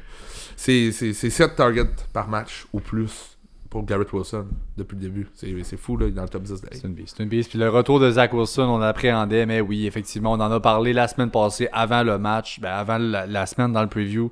[0.57, 3.37] c'est c'est- c'est 7 targets par match ou plus
[3.71, 5.29] pour Garrett Wilson depuis le début.
[5.35, 7.13] C'est c'est fou, là, dans le top 10 de la C'est une bise.
[7.17, 7.49] C'est une bise.
[7.49, 10.93] Puis le retour de Zach Wilson, on l'appréhendait, mais oui, effectivement, on en a parlé
[10.93, 14.31] la semaine passée, avant le match, ben, avant la, la semaine dans le preview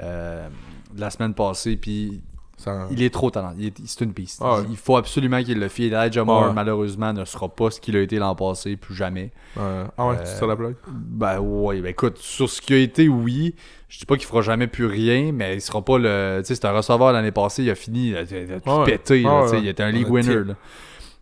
[0.00, 0.48] euh,
[0.94, 1.76] de la semaine passée.
[1.76, 2.22] Puis
[2.56, 3.52] Ça- il est trop talent.
[3.58, 4.40] Il est- C'est une piste.
[4.42, 4.66] Ah ouais.
[4.70, 5.80] Il faut absolument qu'il le fasse.
[5.80, 6.52] Elijah Moore, Ouais.
[6.54, 9.30] malheureusement, ne sera pas ce qu'il a été l'an passé, plus jamais.
[9.58, 10.74] Euh, ah ouais, Euh, c'est ça la blague?
[10.88, 13.54] Ben ouais, ben écoute, sur ce qui a été, oui.
[13.88, 16.38] Je dis pas qu'il fera jamais plus rien, mais il sera pas le.
[16.40, 18.70] Tu sais, c'est un receveur l'année passée, il a fini, il a, il a tout
[18.70, 18.84] Ouais.
[18.84, 19.60] pété, là, tu ouais.
[19.60, 20.44] il était un league winner.
[20.44, 20.54] là.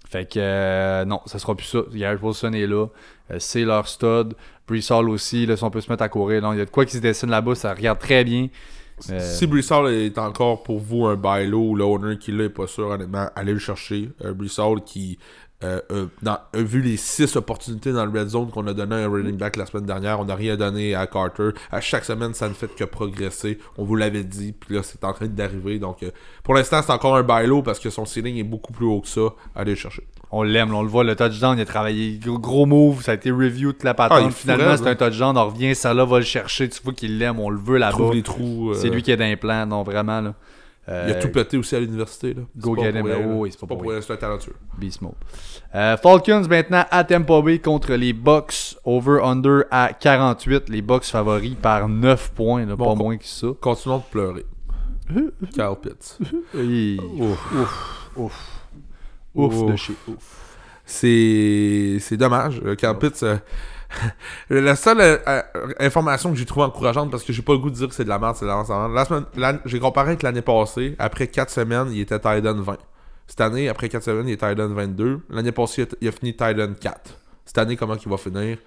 [0.09, 1.81] Fait que euh, non, ça sera plus ça.
[1.93, 2.87] Garrett Wilson est là.
[3.33, 4.35] Euh, c'est leur stud.
[4.69, 6.41] Brees Hall aussi, là, si on peut se mettre à courir.
[6.43, 8.47] là, il y a de quoi qui se dessine là-bas, ça regarde très bien.
[9.11, 12.49] Euh, Si Brissol est encore pour vous un buy low ou l'owner qui l'a est
[12.49, 14.11] pas sûr, honnêtement, allez le chercher.
[14.25, 14.35] Euh,
[14.85, 15.19] qui
[15.63, 16.07] euh, euh,
[16.55, 19.57] vu les 6 opportunités dans le red zone qu'on a donné à un running back
[19.57, 20.21] la semaine dernière.
[20.21, 21.51] On n'a rien donné à Carter.
[21.71, 23.59] À chaque semaine, ça ne fait que progresser.
[23.79, 25.79] On vous l'avait dit, puis là, c'est en train d'arriver.
[25.79, 26.05] Donc,
[26.43, 29.01] pour l'instant, c'est encore un buy low parce que son ceiling est beaucoup plus haut
[29.01, 29.35] que ça.
[29.55, 30.07] Allez le chercher.
[30.37, 33.31] On l'aime, on le voit, le touchdown, il a travaillé gros, move, ça a été
[33.31, 34.19] review toute la patente.
[34.27, 36.93] Ah, Finalement, fourrait, c'est un touchdown, on revient, ça là va le chercher, tu vois
[36.93, 37.93] qu'il l'aime, on le veut là-bas.
[37.93, 38.71] Trouve les trous.
[38.71, 40.35] euh, C'est lui qui est d'implant, non, vraiment, là.
[40.87, 42.35] Il a Euh, tout pété aussi à l'université.
[42.35, 42.43] là.
[42.59, 43.07] Go pas get him.
[43.37, 44.53] Oui, c'est pas pour pour rien, c'est talentueux.
[44.77, 45.13] Beast mode.
[45.75, 48.77] Euh, Falcons maintenant à Tampa Bay contre les Bucks.
[48.85, 50.69] Over-under à 48.
[50.69, 53.47] Les Bucks favoris par 9 points, là, Bon, pas moins que ça.
[53.63, 54.45] Continuons de pleurer.
[55.57, 56.19] Carl Pitts.
[56.55, 57.01] Oui.
[57.19, 58.11] Ouf.
[58.17, 58.54] Ouf.
[59.35, 59.55] Ouf.
[59.55, 60.41] Ouf de chez ouf.
[60.87, 62.61] C'est dommage.
[62.65, 63.37] Euh, Pitts, euh,
[64.51, 65.43] la seule euh,
[65.81, 68.05] information que j'ai trouvée encourageante, parce que j'ai pas le goût de dire que c'est
[68.05, 68.93] de la merde, c'est de la merde.
[68.93, 70.95] La semaine, j'ai comparé avec l'année passée.
[70.99, 72.77] Après 4 semaines, il était Titan 20.
[73.27, 75.21] Cette année, après 4 semaines, il est Titan 22.
[75.31, 77.19] L'année passée, il a- il a fini Titan 4.
[77.47, 78.59] Cette année, comment il va finir?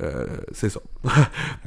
[0.00, 0.80] Euh, C'est ça.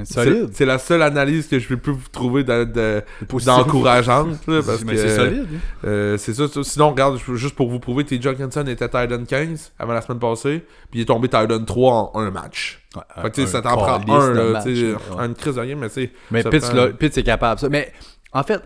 [0.04, 0.48] Solide.
[0.52, 3.56] C'est c'est la seule analyse que je peux plus vous trouver de- de- positif.
[3.56, 4.48] d'encourageante.
[4.48, 5.48] là, parce Mais c'est solide.
[5.54, 5.58] hein.
[5.88, 6.64] euh, c'est ça, ça.
[6.64, 8.20] Sinon, regarde, juste pour vous prouver, T.
[8.20, 12.20] Johnson était Titan 15 avant la semaine passée, puis il est tombé Titan 3 en
[12.20, 12.82] un match.
[12.96, 14.96] Ouais, Fait que, tu sais, ça un t'en prend un, là, match, ouais.
[15.26, 16.12] une crise de rien, mais sais.
[16.32, 17.60] Mais Pitts, prend- là, Pitts est capable.
[17.60, 17.70] Ça.
[17.70, 17.92] Mais
[18.34, 18.62] en fait,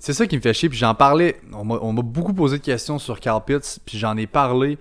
[0.00, 0.68] c'est ça qui me fait chier.
[0.68, 1.36] Puis j'en parlais.
[1.52, 3.78] On m'a on m'a beaucoup posé de questions sur Carl Pitts.
[3.86, 4.78] Puis j'en ai parlé.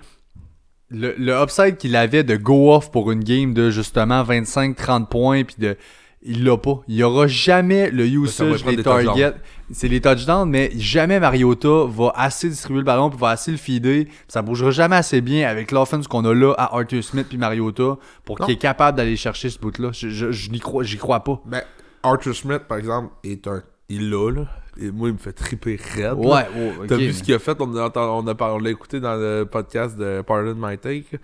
[0.91, 5.43] Le, le upside qu'il avait de go off pour une game de justement 25-30 points.
[5.43, 5.77] Puis de.
[6.21, 6.81] Il l'a pas.
[6.89, 9.35] Il y aura jamais le usage des targets.
[9.71, 13.57] C'est les touchdowns, mais jamais Mariota va assez distribuer le ballon puis va assez le
[13.57, 14.05] feeder.
[14.27, 17.97] Ça bougera jamais assez bien avec l'offense qu'on a là à Arthur Smith puis Mariota
[18.25, 19.91] pour qu'il est capable d'aller chercher ce bout-là.
[19.93, 21.41] Je, je, je n'y crois, j'y crois pas.
[21.45, 21.61] Ben,
[22.03, 24.45] Arthur Smith, par exemple, est un il l'a, là.
[24.81, 26.13] Et moi, il me fait triper raide.
[26.17, 26.87] Ouais, ouais, ok.
[26.87, 27.57] T'as vu ce qu'il a fait?
[27.59, 31.19] On a, on a, par- on l'a écouté dans le podcast de Pardon My Take.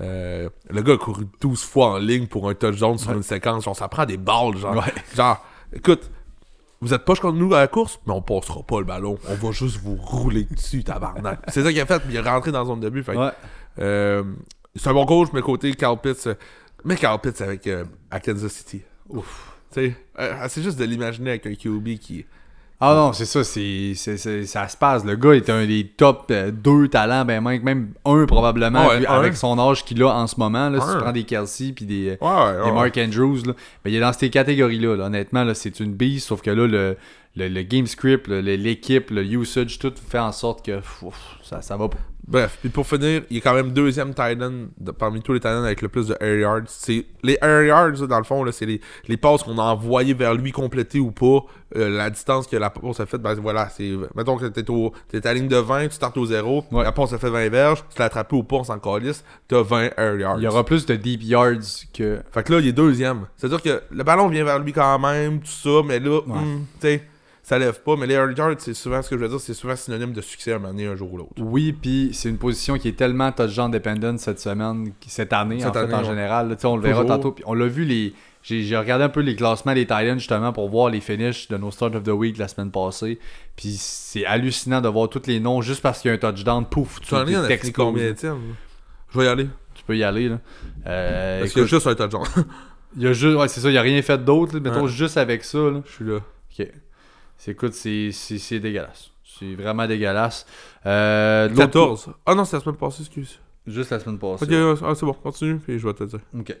[0.00, 3.64] Euh, le gars a couru 12 fois en ligne pour un touchdown sur une séquence.
[3.64, 4.76] Genre, ça prend des balles, genre.
[4.76, 4.92] Ouais.
[5.16, 6.10] Genre, écoute,
[6.80, 9.18] vous êtes poche contre nous à la course, mais on passera pas le ballon.
[9.28, 11.40] On va juste vous rouler dessus, tabarnak.
[11.48, 13.02] C'est ça qu'il a fait, puis il est rentré dans la zone de but.
[13.02, 13.30] Fait Ouais.
[13.80, 14.22] euh,
[14.76, 16.34] c'est un bon coach, mais côté Carl Pitts, euh,
[16.84, 18.82] mais Carl Pitts avec euh, à Kansas City.
[19.08, 19.47] Ouf.
[19.72, 22.24] Tu sais, euh, c'est juste de l'imaginer avec un QB qui.
[22.80, 25.04] Ah non, c'est ça, c'est, ça se passe.
[25.04, 29.06] Le gars est un des top 2 talents, ben même, même un probablement, Ouais, vu-
[29.08, 29.14] un.
[29.18, 30.68] avec son âge qu'il a en ce moment.
[30.70, 32.70] Là, si tu prends des Kelsey puis des, Ouais, des.
[32.70, 33.52] Mark Andrews, là,
[33.84, 34.94] ben, il est dans ces catégories-là.
[34.96, 35.06] là.
[35.06, 36.96] Honnêtement, là, c'est une bise, sauf que là, le,
[37.34, 40.78] le, le game script, l'équipe, le usage, tout fait en sorte que
[41.42, 41.98] ça, ça va pas.
[42.30, 45.64] Bref, puis pour finir, il est quand même deuxième de- parmi tous les tight ends
[45.64, 46.62] avec le plus de air yards.
[46.66, 50.12] C'est, les air yards, dans le fond, là, c'est les, les passes qu'on a envoyées
[50.12, 51.40] vers lui complétées ou pas.
[51.76, 53.90] Euh, la distance que la passe a faite, ben voilà, c'est.
[54.14, 56.84] Mettons que t'es, au, t'es à la ligne de 20, tu startes au 0, Ouais.
[56.84, 59.62] la passe a fait 20 verges, tu l'as attrapé au pas, on s'en calisse, t'as
[59.62, 60.38] 20 air yards.
[60.38, 62.20] Il y aura plus de deep yards que.
[62.30, 63.26] Fait que là, il est deuxième.
[63.38, 66.86] C'est-à-dire que le ballon vient vers lui quand même, tout ça, mais là, hum, tu
[66.88, 67.02] sais,
[67.48, 67.96] ça lève pas.
[67.96, 70.20] Mais les air yards, c'est souvent ce que je veux dire, c'est souvent synonyme de
[70.20, 71.32] succès à un moment donné, un jour ou l'autre.
[71.38, 75.70] Oui, puis c'est une position qui est tellement touchdown dependent cette semaine, cette année Cette
[75.70, 76.04] en fait en ouais.
[76.04, 76.48] général.
[76.50, 76.56] là.
[76.64, 77.16] On le verra Toujours.
[77.20, 77.34] tantôt.
[77.46, 78.12] On l'a vu les.
[78.42, 81.70] J'ai regardé un peu les classements des Titans justement pour voir les finishes de nos
[81.70, 83.18] Start of the Week la semaine passée.
[83.56, 86.64] Puis c'est hallucinant de voir tous les noms juste parce qu'il y a un touchdown,
[86.64, 87.72] pouf, tu t'exploses.
[87.74, 88.14] combien?
[88.14, 89.48] Je vais y aller.
[89.74, 90.38] Tu peux y aller là.
[90.86, 92.22] Euh, Parce écoute, juste un touchdown.
[92.96, 94.58] il y a juste, ouais, c'est ça, il y a rien fait d'autre.
[94.58, 94.88] Mettons Ouais.
[94.88, 95.58] juste avec ça.
[95.84, 96.16] Je suis là.
[96.58, 96.66] Ok.
[97.38, 99.10] C'est, écoute, c'est, dégueulasse.
[99.24, 100.44] C'est vraiment dégueulasse.
[100.84, 102.10] Euh, de l'autre 14.
[102.26, 103.38] Ah non, c'est la semaine passée, excuse.
[103.66, 104.44] Juste la semaine passée.
[104.44, 106.20] Ok, ah, c'est bon, continue, puis je vais te dire.
[106.38, 106.56] OK.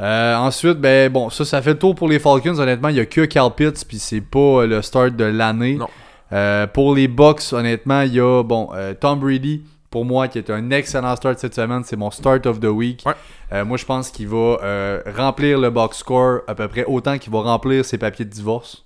[0.00, 2.58] Euh, ensuite, ben bon, ça, ça fait le tour pour les Falcons.
[2.58, 5.76] Honnêtement, il n'y a que Carl Pitts, puis c'est pas euh, le start de l'année.
[5.76, 5.88] Non.
[6.32, 10.38] Euh, pour les Bucks, honnêtement, il y a bon euh, Tom Brady, pour moi, qui
[10.38, 11.82] est un excellent start cette semaine.
[11.84, 13.02] C'est mon start of the week.
[13.04, 13.14] Ouais.
[13.52, 17.32] Euh, moi, je pense qu'il va remplir le box score à peu près autant qu'il
[17.32, 18.84] va remplir ses papiers de divorce.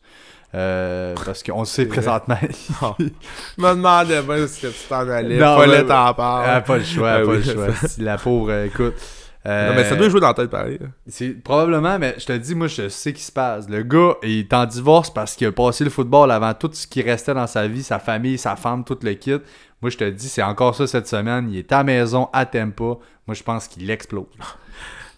[0.55, 2.37] Euh, parce qu'on le sait présentement.
[2.99, 3.05] Je
[3.63, 5.37] me demandais bien ce que tu t'en allais.
[5.37, 6.15] Non, mais- t'en.
[6.17, 7.73] Ah, pas le choix, Ah pas oui, le choix.
[7.75, 8.95] ça- la pauvre, euh, écoute.
[9.47, 10.79] Non, mais ça euh, doit jouer dans la tête pareil.
[11.07, 13.69] C'est probablement, mais je te dis, moi, je sais ce qui se passe.
[13.69, 16.87] Le gars il est en divorce parce qu'il a passé le football avant tout ce
[16.87, 19.37] qui restait dans sa vie, sa famille, sa femme, tout le kit.
[19.83, 21.49] Moi, je te dis, c'est encore ça cette semaine.
[21.51, 22.85] Il est à la maison, à Tempa.
[23.27, 24.25] Moi, je pense qu'il explose.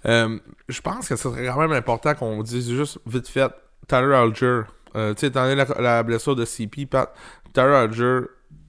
[0.04, 3.50] Je pense que ce serait quand même important qu'on dise juste vite fait
[3.86, 4.62] Tyler Alger.
[4.96, 7.12] Euh, tu sais, étant donné la, la blessure de CP, Pat,
[7.52, 8.20] Tyler Alger,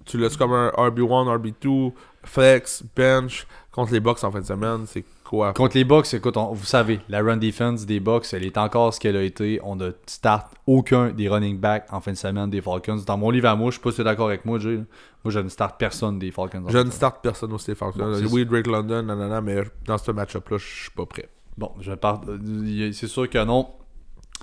[0.06, 4.86] tu laisses comme un RB1, RB2, flex, bench contre les Bucks en fin de semaine.
[4.88, 5.54] C'est quoi?
[5.54, 8.94] Contre les Bucks, écoute, on- vous savez, la run defense des Bucks, elle est encore
[8.94, 9.60] ce qu'elle a été.
[9.64, 13.02] On ne start aucun des running backs en fin de semaine des Falcons.
[13.06, 14.78] Dans mon livre à moi, je sais pas si tu es d'accord avec moi, Jay.
[14.78, 14.84] là.
[15.24, 16.64] Moi, je ne start personne des Falcons.
[16.70, 18.00] Je ne de starte personne au Falcons.
[18.00, 21.28] Bon, c'est oui, Drake London, nanana, mais dans ce match-up-là, je suis pas prêt.
[21.58, 22.22] Bon, je pars.
[22.30, 23.68] euh, C'est sûr que non.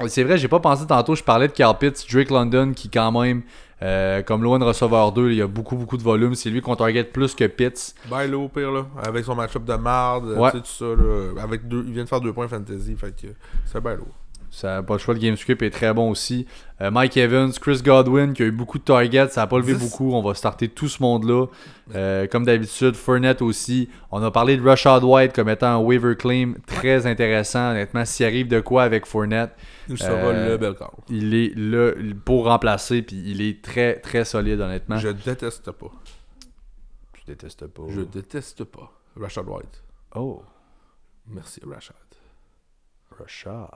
[0.09, 3.13] C'est vrai, j'ai pas pensé tantôt, je parlais de Carl Pitts, Drake London qui quand
[3.13, 3.43] même,
[3.83, 6.35] euh, comme loin de receveur 2, il y a beaucoup beaucoup de volume.
[6.35, 7.95] C'est lui qu'on target plus que Pitts.
[8.11, 10.51] Bye là, au pire, là, avec son match-up de marde, Ouais.
[10.51, 13.15] tu sais, tout ça, là, avec deux, il vient de faire deux points fantasy, fait
[13.15, 13.29] que
[13.67, 14.09] c'est lourd.
[14.55, 16.47] Ça pas le choix, le game script est très bon aussi.
[16.81, 19.75] Euh, Mike Evans, Chris Godwin qui a eu beaucoup de targets, ça a pas levé
[19.75, 20.13] beaucoup.
[20.15, 21.47] On va starter tout ce monde-là.
[21.97, 23.89] Euh, comme d'habitude, Fournette aussi.
[24.13, 27.73] On a parlé de Rashad White comme étant un waiver claim très intéressant.
[27.73, 29.51] Honnêtement, s'il arrive de quoi avec Fournette,
[29.89, 30.97] Il sera Euh, le bel corps.
[31.09, 31.91] il est là
[32.25, 34.99] pour remplacer, puis il est très très solide honnêtement.
[34.99, 35.91] Je déteste pas.
[37.19, 37.83] Je déteste pas.
[37.89, 39.83] Je déteste pas Rashad White.
[40.15, 40.43] Oh,
[41.27, 41.97] Merci, Rashad.
[43.19, 43.69] Rashad.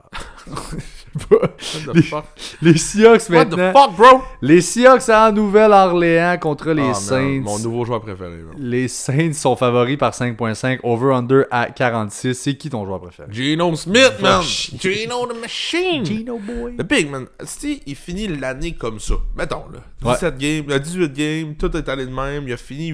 [1.31, 2.25] What the fuck?
[2.61, 3.73] Les Seahawks What the maintenant.
[3.73, 4.21] fuck, bro?
[4.41, 7.41] Les Seahawks en Nouvelle-Orléans contre les Ah, man, Saints.
[7.43, 8.37] Mon nouveau joueur préféré.
[8.37, 8.55] man.
[8.57, 10.79] Les Saints sont favoris par 5.5.
[10.83, 12.35] Over-under à 46.
[12.35, 13.27] C'est qui ton joueur préféré?
[13.31, 14.41] Geno Smith, man.
[14.43, 14.77] chier.
[14.79, 16.03] Geno the Machine.
[16.39, 16.75] Boy.
[16.77, 20.13] Le Big Man, si il finit l'année comme ça, mettons là, Ouais.
[20.13, 22.93] 17 games, euh, 18 games, tout est allé de même, il a fini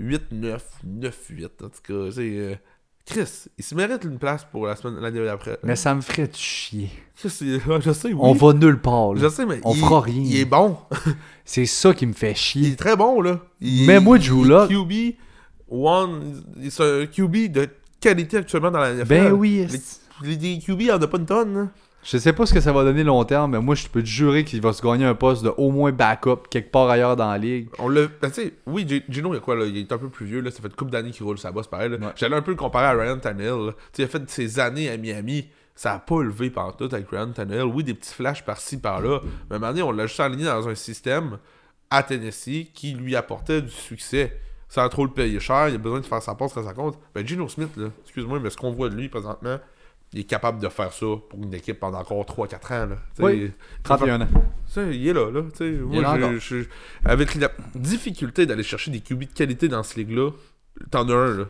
[0.00, 2.58] 8-9, 9-8 en tout cas, c'est...
[3.04, 5.58] Chris, il se mérite une place pour la semaine l'année d'après.
[5.64, 6.88] Mais ça me ferait de chier.
[7.16, 8.14] Chris, il- je sais, oui.
[8.18, 9.14] On va nulle part.
[9.14, 9.20] là.
[9.22, 10.22] Je sais, mais On il, fera rien.
[10.24, 10.76] Il est bon.
[11.44, 12.68] C'est ça qui me fait Il chier.
[12.68, 13.40] est très bon, là.
[13.60, 14.68] Il- Mets-moi Drew il- Lock.
[14.70, 15.16] QB,
[15.68, 17.68] one, il- c'est un QB de
[18.00, 19.08] qualité actuellement dans la NFL.
[19.08, 19.66] Ben oui.
[20.22, 21.68] Les, les, les QB, il en a pas une tonne, là.
[22.04, 24.08] Je sais pas ce que ça va donner long terme, mais moi, je peux te
[24.08, 27.30] jurer qu'il va se gagner un poste de au moins backup quelque part ailleurs dans
[27.30, 27.68] la ligue.
[27.78, 28.08] On l'a.
[28.20, 29.66] Ben, tu sais, oui, Gino, il y a quoi, là?
[29.66, 30.50] Il est un peu plus vieux, là.
[30.50, 31.90] Ça fait une couple d'années qu'il roule sa bosse, pareil.
[31.90, 31.98] Ouais.
[32.16, 33.72] J'allais un peu le comparer à Ryan Tannehill.
[33.92, 35.48] Tu sais, il a fait ses années à Miami.
[35.76, 37.64] ça a pas levé par tout avec Ryan Tannehill.
[37.64, 39.20] Oui, des petits flashs par-ci, par-là.
[39.48, 41.38] Mais à un moment donné, on l'a juste aligné dans un système
[41.88, 44.40] à Tennessee qui lui apportait du succès.
[44.68, 46.98] Sans trop le payer cher, il a besoin de faire sa passe quand ça compte.
[47.14, 49.58] Ben, Gino Smith, là, excuse-moi, mais ce qu'on voit de lui présentement,
[50.12, 52.86] il est capable de faire ça pour une équipe pendant encore 3-4 ans.
[52.90, 52.96] Là.
[53.20, 53.44] Oui.
[53.44, 53.52] il-
[53.82, 54.28] 31 ans.
[54.76, 55.42] il est là, là.
[55.42, 56.64] Moi, est je- je-
[57.04, 60.30] avec la difficulté d'aller chercher des QB de qualité dans ce ligue-là,
[60.90, 61.44] t'en as un, là.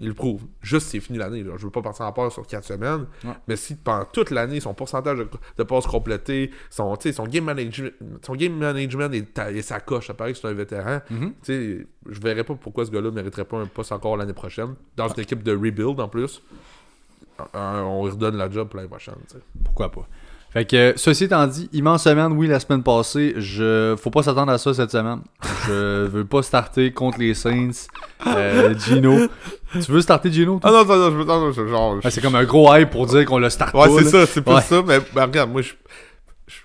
[0.00, 0.42] Il le prouve.
[0.62, 1.44] Juste, c'est fini l'année.
[1.56, 3.06] Je veux pas partir en peur sur 4 semaines.
[3.22, 3.30] Ouais.
[3.46, 7.92] Mais si pendant toute l'année, son pourcentage de, de passes complétées, son, son, game management,
[8.26, 11.00] son game management et, sa coche, ça paraît que c'est un vétéran.
[11.08, 14.74] Tu sais, Je verrais pas pourquoi ce gars-là mériterait pas un poste encore l'année prochaine.
[14.96, 16.42] Dans une équipe de rebuild en plus.
[17.54, 19.14] Euh, on lui redonne la job pour l'année prochaine.
[19.64, 20.06] Pourquoi pas.
[20.52, 24.50] Fait que, ceci étant dit, immense semaine, oui, la semaine passée, je faut pas s'attendre
[24.50, 25.20] à ça cette semaine.
[25.68, 27.70] Je veux pas starter contre les Saints.
[28.26, 29.28] Euh, Gino.
[29.72, 30.58] Tu veux starter Gino?
[30.58, 30.70] toi?
[30.70, 31.96] Ah non, non, non, je veux non, je- genre.
[32.02, 33.94] Ah, c'est comme un gros hype pour dire qu'on le starte Ouais, pas.
[33.98, 34.10] c'est là.
[34.10, 34.60] ça, c'est plus Ouais.
[34.60, 34.82] ça.
[34.84, 35.72] Mais ben, regarde, moi, je.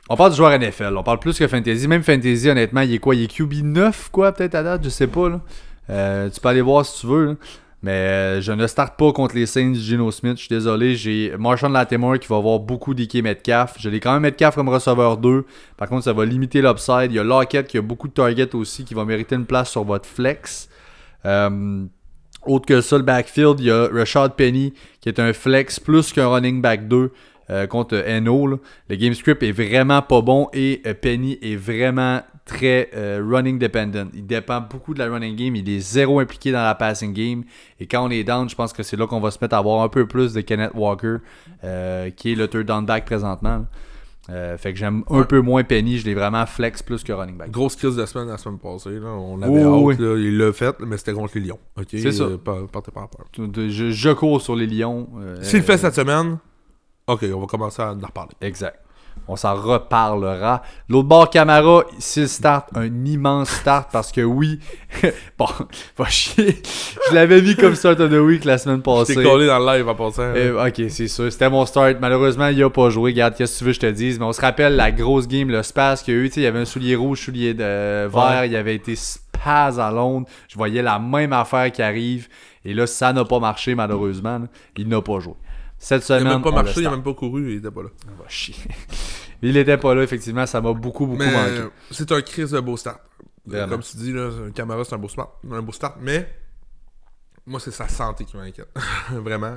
[0.10, 1.88] On parle du joueur NFL, on parle plus que Fantasy.
[1.88, 3.14] Même Fantasy, honnêtement, il est quoi?
[3.14, 5.30] Il est QB 9, quoi, peut-être à date, je sais pas.
[5.30, 5.42] Là.
[5.92, 7.26] Euh, tu peux aller voir si tu veux.
[7.26, 7.34] là.
[7.86, 10.38] Mais euh, je ne starte pas contre les Saints Gino Smith.
[10.38, 10.96] Je suis désolé.
[10.96, 13.76] J'ai Marshall Latimore qui va avoir beaucoup d'Ike Metcalf.
[13.78, 15.46] Je l'ai quand même Metcalf comme receveur 2.
[15.78, 17.12] Par contre, ça va limiter l'upside.
[17.12, 19.70] Il y a Lockett qui a beaucoup de targets aussi qui va mériter une place
[19.70, 20.68] sur votre flex.
[21.26, 21.86] Euh,
[22.48, 26.12] autre que ça, le backfield, il y a Rashad Penny qui est un flex plus
[26.12, 27.12] qu'un running back 2
[27.52, 28.60] euh, contre Eno.
[28.90, 34.08] Le game script est vraiment pas bon et Penny est vraiment très euh, running dependent.
[34.14, 35.56] Il dépend beaucoup de la running game.
[35.56, 37.43] Il est zéro impliqué dans la passing game.
[37.80, 39.58] Et quand on est down, je pense que c'est là qu'on va se mettre à
[39.60, 41.18] avoir un peu plus de Kenneth Walker,
[41.64, 43.66] euh, qui est le third down back présentement.
[44.32, 46.00] Euh, fait que j'aime un peu moins Penny.
[46.00, 47.52] Je l'ai vraiment flex plus que running back.
[47.52, 49.00] Grosse crise de semaine la semaine passée.
[49.00, 49.10] Là.
[49.10, 50.00] On avait Oh, hâte.
[50.00, 50.06] oui.
[50.06, 50.16] là.
[50.18, 51.60] Il l'a fait, mais c'était contre les Lions.
[51.78, 51.86] ok?
[51.91, 52.26] C'est ça.
[52.43, 53.26] Pas- Partez pas peur.
[53.70, 55.08] Je, je cours sur les lions.
[55.41, 56.38] S'il le fait cette semaine,
[57.08, 58.34] ok, on va commencer à en reparler.
[58.41, 58.80] Exact.
[59.28, 60.62] On s'en reparlera.
[60.88, 64.60] L'autre bord, Camara, s'il start, un immense start parce que oui,
[65.38, 65.48] bon,
[65.98, 66.62] va chier.
[67.10, 69.16] Je l'avais mis comme start of the week la semaine passée.
[69.16, 70.22] T'es collé dans le live en passant.
[70.22, 71.32] Euh, ok, c'est sûr.
[71.32, 71.98] C'était mon start.
[72.00, 73.12] Malheureusement, il a pas joué.
[73.12, 74.20] Regarde, qu'est-ce que tu veux que je te dise?
[74.20, 76.28] Mais on se rappelle la grosse game, le spaz qu'il y a eu.
[76.30, 78.12] Tu sais, Il y avait un soulier rouge, soulier de vert.
[78.42, 78.50] Ouais.
[78.50, 80.28] Il avait été spaz à Londres.
[80.48, 82.28] Je voyais la même affaire qui arrive.
[82.64, 84.40] Et là, ça n'a pas marché, malheureusement.
[84.40, 84.46] là.
[84.78, 85.34] Il n'a pas joué.
[85.78, 86.28] Cette il semaine.
[86.28, 86.96] a même pas marché, il a start.
[86.96, 87.90] même pas couru, il était pas là.
[88.12, 88.56] On va chier.
[89.42, 90.46] Il était pas là, effectivement.
[90.46, 91.68] Ça m'a beaucoup, beaucoup Mais manqué.
[91.92, 93.00] c'est un crise de beau start.
[93.46, 93.68] Vraiment.
[93.74, 95.30] Comme tu dis, là, un caméra, c'est un beau start.
[95.52, 96.28] Un beau start, mais
[97.46, 98.70] moi, c'est sa santé qui m'inquiète.
[99.12, 99.56] Vraiment.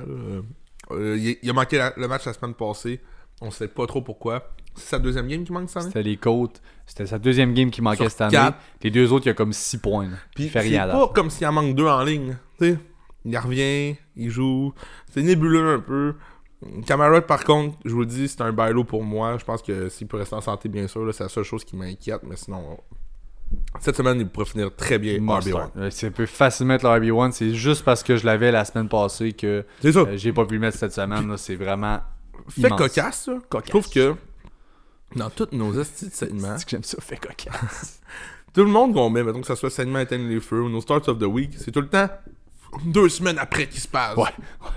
[0.91, 2.99] Euh, il, il a manqué la- le match la semaine passée.
[3.41, 4.49] On sait pas trop pourquoi.
[4.75, 5.87] C'est sa deuxième game qui manque cette année?
[5.87, 6.61] C'était les côtes.
[6.85, 8.31] C'était sa deuxième game qui manquait Sur cette année.
[8.33, 8.57] quatre.
[8.83, 10.07] Les deux autres, il y a comme 6 points.
[10.09, 10.17] là.
[10.35, 12.37] Puis il fait c'est rien à pas comme s'il en manque deux en ligne.
[13.25, 14.73] Il revient, il joue.
[15.11, 16.15] C'est nébuleux un peu.
[16.85, 19.37] Camara, par contre, je vous le dis, c'est un bailo pour moi.
[19.37, 21.63] Je pense que s'il peut rester en santé, bien sûr, là, c'est la seule chose
[21.63, 22.21] qui m'inquiète.
[22.23, 22.77] Mais sinon,
[23.79, 25.49] cette semaine, il pourrait finir très bien Must RB1.
[25.49, 25.71] start.
[25.77, 27.31] Euh, C'est peut facilement être le RB1.
[27.31, 29.87] C'est juste parce que je l'avais la semaine passée que ça.
[29.99, 31.29] euh, j'ai pas pu le mettre cette semaine.
[31.29, 31.37] là.
[31.37, 31.99] C'est vraiment.
[32.49, 32.77] fait immense.
[32.79, 33.37] cocasse, ça.
[33.65, 34.15] Je trouve que
[35.15, 38.01] dans tous nos estis de segments, C'est que j'aime ça, fait cocasse?
[38.53, 40.81] tout le monde qu'on met, mettons que ce soit segment éteindre les feux ou nos
[40.81, 42.09] starts of the week, c'est tout le temps
[42.85, 44.15] deux semaines après qu'il se passe.
[44.15, 44.23] ouais,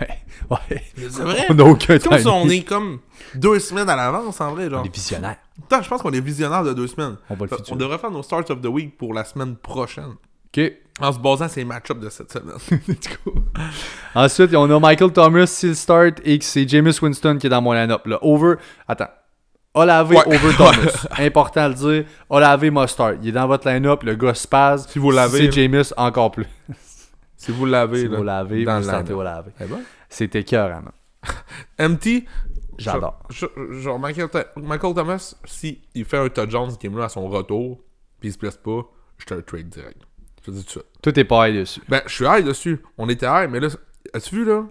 [0.00, 0.08] ouais,
[0.50, 0.82] ouais.
[0.96, 1.46] C'est vrai?
[1.50, 3.00] On n'a aucun si on est comme
[3.34, 4.82] deux semaines à l'avance en vrai, genre.
[4.82, 5.36] On est visionnaire.
[5.54, 7.16] Putain, je pense qu'on est visionnaire de deux semaines.
[7.30, 7.50] On va le.
[7.70, 10.14] On devrait faire nos starts of the week pour la semaine prochaine.
[10.54, 10.72] Ok.
[11.00, 12.56] En se basant sur les match-ups de cette semaine.
[14.14, 17.62] Ensuite, on a Michael Thomas, s'il start, et que c'est Jameis Winston qui est dans
[17.62, 18.06] mon line-up.
[18.06, 18.18] Là.
[18.22, 18.54] Over.
[18.86, 19.08] Attends.
[19.74, 20.26] Olavé Ouais.
[20.26, 21.06] over Thomas.
[21.18, 22.04] Important à le dire.
[22.28, 23.16] Olavé must start.
[23.22, 24.02] Il est dans votre line-up.
[24.02, 24.86] Le gars se passe.
[24.88, 25.52] Si vous l'avez, C'est.
[25.52, 26.46] Jameis encore plus.
[27.42, 29.20] si vous l'avez, Si là, vous l'avez, dans vous le startez line-up.
[29.20, 29.52] Olavé.
[29.60, 29.80] Eh ben.
[31.78, 32.24] MT,
[32.78, 33.18] J'adore.
[33.30, 37.80] Genre, Michael, Michael Thomas, si il fait un touchdown ce game-là à son retour,
[38.20, 38.82] puis il se blesse pas,
[39.18, 40.00] je te le trade direct.
[40.40, 40.80] Je te dis tout ça.
[41.02, 41.80] Tout est pareil dessus.
[41.88, 42.80] Ben, je suis high dessus.
[42.98, 43.68] On était high, mais là,
[44.14, 44.64] as-tu vu, là?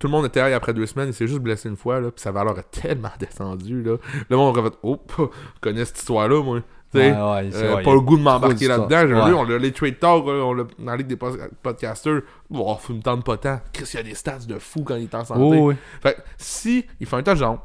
[0.00, 2.10] Tout le monde était high après deux semaines, il s'est juste blessé une fois, là,
[2.10, 3.96] puis sa valeur est tellement descendue, là.
[4.28, 5.24] Le monde aurait fait, oh, je
[5.60, 6.62] connais cette histoire-là, moi.
[6.98, 9.00] Ouais, ouais, euh, pas il le goût de m'embarquer là-dedans.
[9.00, 11.38] J'ai vu, on a les trade talk, là, on l'a dans la ligue des pod-
[11.62, 12.22] podcasters.
[12.50, 13.60] Oh, faut me tente pas tant.
[13.72, 15.40] Chris, il y a des stats de fou quand il est en santé.
[15.42, 15.74] Oh, oui.
[16.02, 17.58] Fait si il fait un touchdown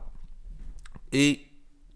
[1.11, 1.39] et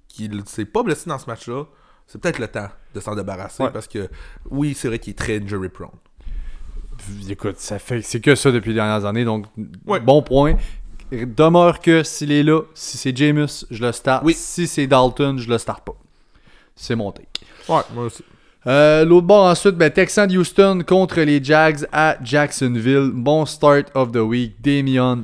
[0.08, 1.64] qu'il s'est pas blessé dans ce match-là,
[2.08, 3.72] c'est peut-être le temps de s'en débarrasser Ouais.
[3.72, 4.10] parce que
[4.52, 5.90] oui, c'est vrai qu'il est très injury prone.
[7.30, 9.46] Écoute, ça fait c'est que ça depuis les dernières années, donc
[9.86, 10.00] Ouais.
[10.00, 10.56] bon point.
[11.12, 14.24] Demeure que s'il est là, si c'est Jameis, je le start.
[14.26, 14.34] Oui.
[14.34, 15.96] Si c'est Dalton, je le starte pas.
[16.76, 17.28] C'est mon take.
[17.70, 18.24] Ouais, moi aussi.
[18.66, 23.12] Euh, L'autre bord ensuite, ben, Texans de Houston contre les Jags à Jacksonville.
[23.14, 24.56] Bon start of the week.
[24.62, 25.24] Damian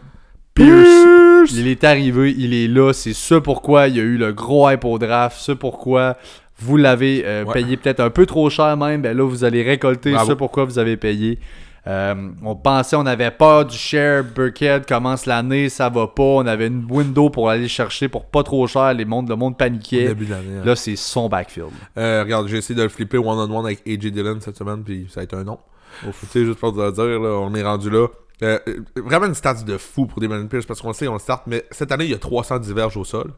[0.53, 0.87] Pierce.
[0.87, 1.51] Pierce!
[1.53, 2.91] Il est arrivé, il est là.
[2.93, 5.37] C'est ce pourquoi il y a eu le gros hype au draft.
[5.39, 6.17] Ce pourquoi
[6.57, 7.53] vous l'avez euh, Ouais.
[7.53, 9.01] payé peut-être un peu trop cher même.
[9.01, 10.31] Ben là, vous allez récolter Bravo.
[10.31, 11.39] ce pourquoi vous avez payé.
[11.87, 14.23] Euh, on pensait, on avait peur du share.
[14.23, 16.23] Burkhead commence l'année, ça va pas.
[16.23, 18.93] On avait une window pour aller chercher pour pas trop cher.
[18.93, 20.07] Les mondes, le monde paniquait.
[20.09, 20.57] Début d'année.
[20.59, 20.65] hein.
[20.65, 21.69] Là, c'est son backfield.
[21.97, 25.21] Euh, regarde, j'ai essayé de le flipper one-on-one avec AJ Dillon cette semaine, puis ça
[25.21, 25.57] a été un non.
[26.03, 28.07] Tu sais, juste pour te le dire, là, on est rendu là.
[28.41, 28.57] Euh,
[28.95, 31.43] vraiment une stats de fou pour Damon Pierce, parce qu'on le sait, on le start,
[31.47, 33.33] mais cette année, il y a 300 diverges au sol,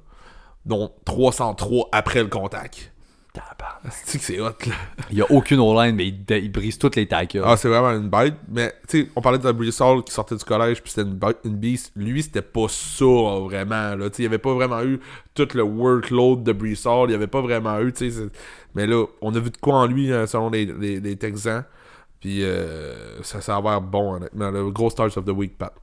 [0.66, 2.92] dont 303 après le contact.
[3.90, 4.74] C'est que c'est hot, là.
[5.10, 7.42] Il y a aucune O-line, mais il, il brise toutes les tackles.
[7.46, 8.36] Ah, c'est vraiment une bête.
[8.50, 11.16] Mais, tu sais, on parlait de Brees Hall qui sortait du collège, puis c'était une,
[11.16, 11.92] bête- une beast.
[11.96, 13.96] Lui, c'était pas ça, vraiment.
[13.96, 14.10] Là.
[14.10, 15.00] Tu sais, il avait pas vraiment eu
[15.34, 17.10] tout le workload de Brees Hall.
[17.10, 18.28] Il avait pas vraiment eu, tu sais.
[18.76, 21.64] Mais là, on a vu de quoi en lui, euh, selon les, les, les Texans.
[22.20, 24.52] Puis, euh, ça, ça va avoir bon, honnêtement.
[24.52, 25.74] Le gros start of the week, Pat.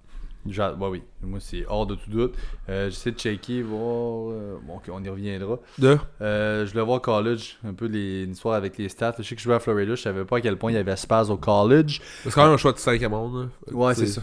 [0.51, 2.35] Ouais, oui, moi c'est hors de tout doute.
[2.69, 4.31] Euh, J'essaie de checker, voir.
[4.33, 5.59] euh, bon, ok, on y reviendra.
[5.79, 5.99] De?
[6.21, 9.15] Euh, je voulais voir college, un peu les l'histoire avec les stats.
[9.19, 10.79] Je sais que je jouais à Florida, je savais pas à quel point il y
[10.79, 12.01] avait Spaz au college.
[12.25, 13.51] C'est quand même un choix de 5 à monde.
[13.67, 13.95] là.
[13.95, 14.21] Tu sais,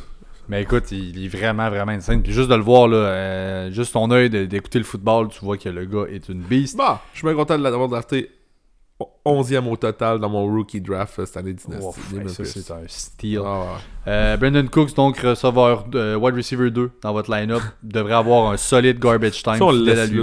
[0.48, 2.22] Mais écoute, il est vraiment, vraiment insane.
[2.22, 5.40] Puis juste de le voir, là, euh, juste ton œil de- d'écouter le football, tu
[5.44, 6.78] vois que le gars est une beast.
[6.78, 8.30] Bah, je suis bien content de l'avoir drafté
[9.26, 11.86] 11e au total dans mon rookie draft euh, cette année Dynasty.
[11.86, 12.60] Ouf, Damon hey, ça, Pierce.
[12.66, 13.42] c'est un steal.
[13.44, 13.66] Ah, ouais.
[14.08, 18.58] Euh, Brandon Cooks, donc receveur euh, wide receiver 2 dans votre line-up, devrait avoir un
[18.58, 19.56] solide garbage time.
[19.56, 20.14] Ça, on le laisse là tout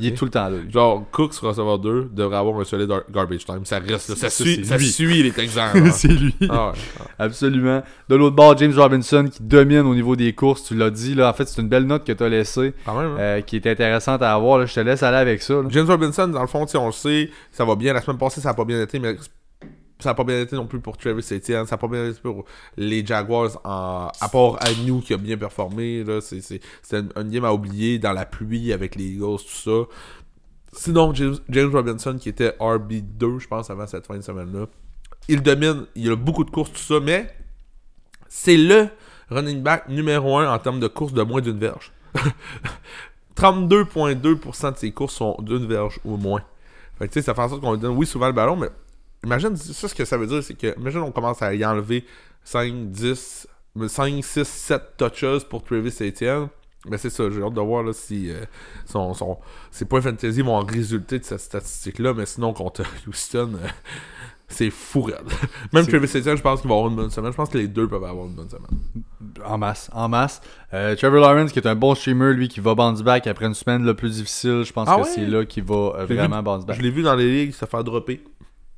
[0.00, 0.56] Il est tout le temps là.
[0.56, 0.72] lui.
[0.72, 3.66] Genre, Cooks, receveur 2, devrait avoir un solide gar- garbage time.
[3.66, 4.16] Ça reste là.
[4.16, 5.68] Ça, Ça, suit, ça suit les Texans.
[5.92, 6.34] c'est lui.
[6.48, 6.78] ah ouais.
[7.18, 7.82] Absolument.
[8.08, 11.14] De l'autre bord, James Robinson qui domine au niveau des courses, tu l'as dit.
[11.14, 12.96] Là, en fait, c'est une belle note que tu as laissée, même.
[12.96, 13.16] hein.
[13.18, 14.58] euh, qui est intéressante à avoir.
[14.58, 14.64] Là.
[14.64, 15.52] Je te laisse aller avec ça.
[15.54, 15.64] là.
[15.68, 17.92] James Robinson, dans le fond, sais, on le sait, ça va bien.
[17.92, 19.16] La semaine passée, ça a pas bien été, mais
[20.00, 21.66] ça a pas bien été non plus pour Travis Etienne.
[21.66, 22.44] Ça a pas bien été pour
[22.76, 24.10] les Jaguars, en...
[24.20, 26.04] à part Agnew qui a bien performé.
[26.20, 26.60] C'est,
[26.92, 29.94] une, game à oublier dans la pluie avec les Eagles, tout ça.
[30.72, 34.66] Sinon, James, James Robinson qui était RB2, je pense, avant cette fin de semaine-là.
[35.28, 37.28] Il domine, il a beaucoup de courses, tout ça, mais
[38.28, 38.88] c'est le
[39.30, 41.92] running back numéro 1 en termes de courses de moins d'une verge.
[43.36, 46.42] 32,2% de ses courses sont d'une verge ou moins.
[46.98, 48.68] Fait que, ça fait en sorte qu'on lui donne, oui, souvent le ballon, mais
[49.24, 52.04] imagine, ça, ce que ça veut dire, c'est que, imagine, on commence à y enlever
[52.44, 53.46] 5, 10,
[53.86, 56.48] 5, 6, 7 touches pour Travis Etienne.
[56.86, 58.44] Mais c'est ça, j'ai hâte de voir là, si euh,
[58.86, 59.38] son, son,
[59.70, 63.68] ses points fantasy vont en résulter de cette statistique-là, mais sinon, contre Houston, euh,
[64.48, 65.16] c'est fou raide.
[65.72, 67.30] Même Travis Etienne, je pense qu'il va avoir une bonne semaine.
[67.32, 69.04] Je pense que les deux peuvent avoir une bonne semaine.
[69.44, 70.40] En masse, en masse.
[70.72, 73.54] Euh, Trevor Lawrence, qui est un bon streamer, lui, qui va bounce back après une
[73.54, 74.62] semaine le plus difficile.
[74.64, 75.06] Je pense Ah que ouais?
[75.14, 76.76] c'est là qu'il va euh, vraiment vu- bounce back.
[76.76, 78.22] Je l'ai vu dans les ligues se faire dropper.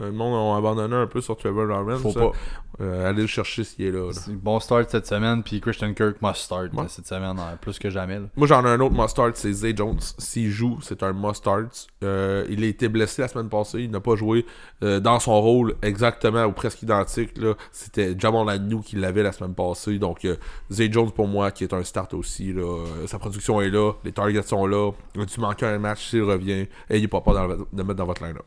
[0.01, 2.01] Le monde a abandonné un peu sur Trevor Lawrence.
[2.03, 2.33] Faut pas.
[2.81, 4.07] Euh, allez le chercher s'il est là.
[4.07, 4.13] là.
[4.13, 6.85] C'est un Bon start cette semaine, puis Christian Kirk must start Ouais.
[6.89, 8.19] cette semaine, euh, plus que jamais.
[8.19, 8.27] là.
[8.37, 9.99] Moi, j'en ai un autre must-start, c'est Zay Jones.
[10.17, 11.89] S'il joue, c'est un must-start.
[12.03, 13.81] Euh, il a été blessé la semaine passée.
[13.83, 14.47] Il n'a pas joué
[14.83, 17.37] euh, dans son rôle exactement ou presque identique.
[17.37, 17.53] là.
[17.71, 19.99] C'était Jamal Agnew qui l'avait la semaine passée.
[19.99, 20.37] Donc, euh,
[20.73, 22.55] Zay Jones, pour moi, qui est un start aussi.
[22.55, 22.85] Là.
[23.07, 23.93] Sa production est là.
[24.05, 24.91] Les targets sont là.
[25.29, 28.47] Tu manques un match, s'il revient, ayez pas peur de le mettre dans votre line-up.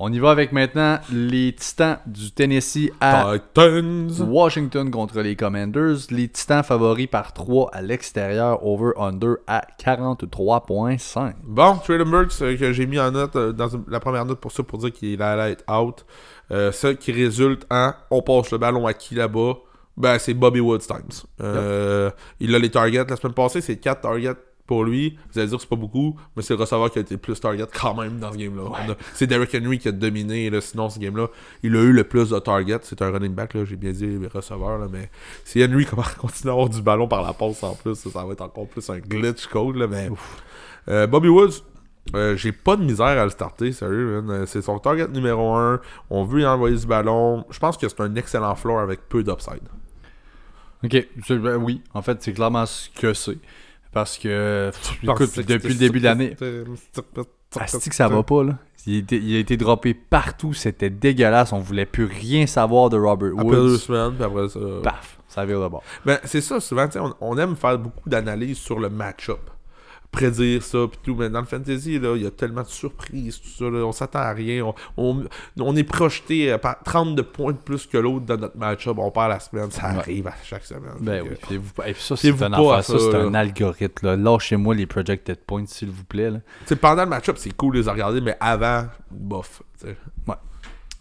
[0.00, 4.08] On y va avec maintenant les Titans du Tennessee à Titans!
[4.28, 5.96] Washington contre les Commanders.
[6.10, 11.32] Les Titans favoris par 3 à l'extérieur, over-under à 43.5.
[11.42, 14.52] Bon, Traylon Burks, euh, que j'ai mis en note euh, dans la première note pour
[14.52, 16.06] ça, pour dire qu'il allait être out.
[16.52, 19.54] Euh, ça qui résulte en on passe le ballon à qui là-bas?
[19.96, 21.26] Ben, c'est Bobby Woods Times.
[21.40, 23.04] Euh, Il a les targets.
[23.04, 24.34] La semaine passée, c'est 4 targets
[24.68, 25.18] pour lui.
[25.32, 27.40] Vous allez dire c'est pas beaucoup, mais c'est le receveur qui a été le plus
[27.40, 28.96] target quand même dans ce game-là.
[29.14, 31.28] C'est Derrick Henry qui a dominé, là, sinon ce game-là.
[31.64, 32.80] Il a eu le plus de targets.
[32.82, 35.10] C'est un running back, j'ai bien dit les receveurs, là, mais
[35.44, 35.86] si Henry
[36.18, 38.68] continue à avoir du ballon par la passe en plus, ça, ça va être encore
[38.68, 40.10] plus un glitch code, là, mais
[40.88, 41.62] euh, Bobby Woods,
[42.14, 44.22] euh, j'ai pas de misère à le starter, sérieux.
[44.28, 45.80] Euh, C'est son target numéro 1.
[46.10, 47.44] On veut y envoyer du ballon.
[47.50, 49.66] Je pense que c'est un excellent floor avec peu d'upside.
[50.84, 53.38] Ok, ben oui, en fait, c'est clairement ce que c'est.
[53.92, 56.36] Parce que, pff, écoute, depuis le début de l'année,
[57.58, 58.58] Asti que ça va pas, là?
[58.86, 62.88] Il a, été, il a été droppé partout, c'était dégueulasse, on voulait plus rien savoir
[62.88, 63.78] de Robert Après deux Woods.
[63.78, 64.60] semaines, puis après ça.
[64.82, 65.82] Paf, ça vire de bord.
[66.06, 69.50] Ben, c'est ça, souvent, on, on aime faire beaucoup d'analyses sur le match-up.
[70.10, 71.14] Prédire ça, puis tout.
[71.14, 73.64] Mais dans le fantasy, là, il y a tellement de surprises, tout ça.
[73.70, 74.64] là, on s'attend à rien.
[74.64, 75.24] On, on,
[75.60, 78.96] on est projeté à par 30 de points de plus que l'autre dans notre match-up.
[78.98, 79.70] On perd la semaine.
[79.70, 79.98] Ça Ouais.
[79.98, 80.94] arrive à chaque semaine.
[81.00, 81.88] Ben oui, fiez-vous pas.
[81.88, 84.06] Et puis ça, c'est un ça, ça, algorithme.
[84.06, 84.16] Là.
[84.16, 86.30] Lâchez-moi les projected points, s'il vous plaît.
[86.30, 86.38] Là.
[86.80, 89.62] Pendant le match-up, c'est cool de les regarder, mais avant, bof.
[89.80, 89.96] tu sais.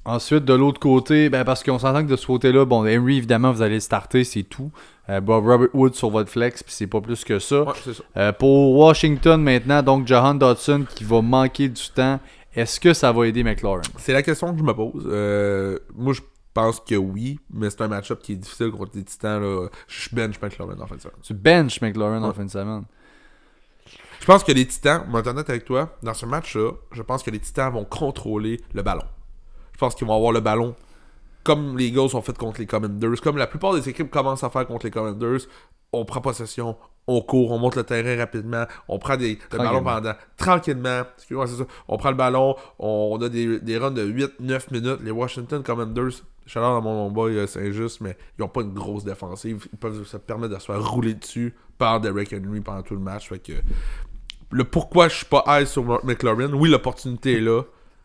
[0.08, 3.52] Ensuite, de l'autre côté, ben parce qu'on s'entend que de ce côté-là, bon, Henry, évidemment,
[3.52, 4.72] vous allez le starter, c'est tout.
[5.10, 7.64] Euh, Robert Wood sur votre flex, puis c'est pas plus que ça.
[7.64, 7.92] Ouais, ça.
[8.16, 12.22] Euh, pour Washington maintenant, donc Jahan Dodson qui va manquer du temps,
[12.56, 13.82] est-ce que ça va aider McLaurin?
[13.98, 15.06] C'est la question que je me pose.
[15.08, 16.22] Euh, moi, je
[16.54, 19.42] pense que oui, mais c'est un match-up qui est difficile contre les Titans.
[19.42, 19.68] Là.
[19.90, 21.10] Je bench McLaurin en fait ça.
[21.22, 22.86] Tu bench McLaurin en fin de semaine.
[24.22, 27.40] Je pense que les Titans, honnête avec toi, dans ce match-là, je pense que les
[27.40, 29.04] Titans vont contrôler le ballon.
[29.78, 30.76] Je pense qu'ils vont avoir le ballon
[31.48, 34.50] comme les Eagles ont fait contre les Commanders, comme la plupart des équipes commencent à
[34.50, 35.40] faire contre les Commanders.
[35.94, 36.76] On prend possession,
[37.08, 41.04] on court, on monte le terrain rapidement, on prend des, le ballon pendant tranquillement.
[41.16, 41.64] Excuse-moi, c'est ça.
[41.88, 45.00] On prend le ballon, on a des, des runs de 8-9 minutes.
[45.02, 48.64] Les Washington Commanders, je suis allé dans mon boy euh, Saint-Just, mais ils ont pas
[48.64, 49.70] une grosse défensive.
[49.72, 53.00] Ils peuvent se permettre de se faire rouler dessus par Derek Henry pendant tout le
[53.00, 53.30] match.
[53.30, 53.54] Fait que
[54.52, 57.62] le pourquoi je suis pas high sur McLaurin, oui, l'opportunité est là,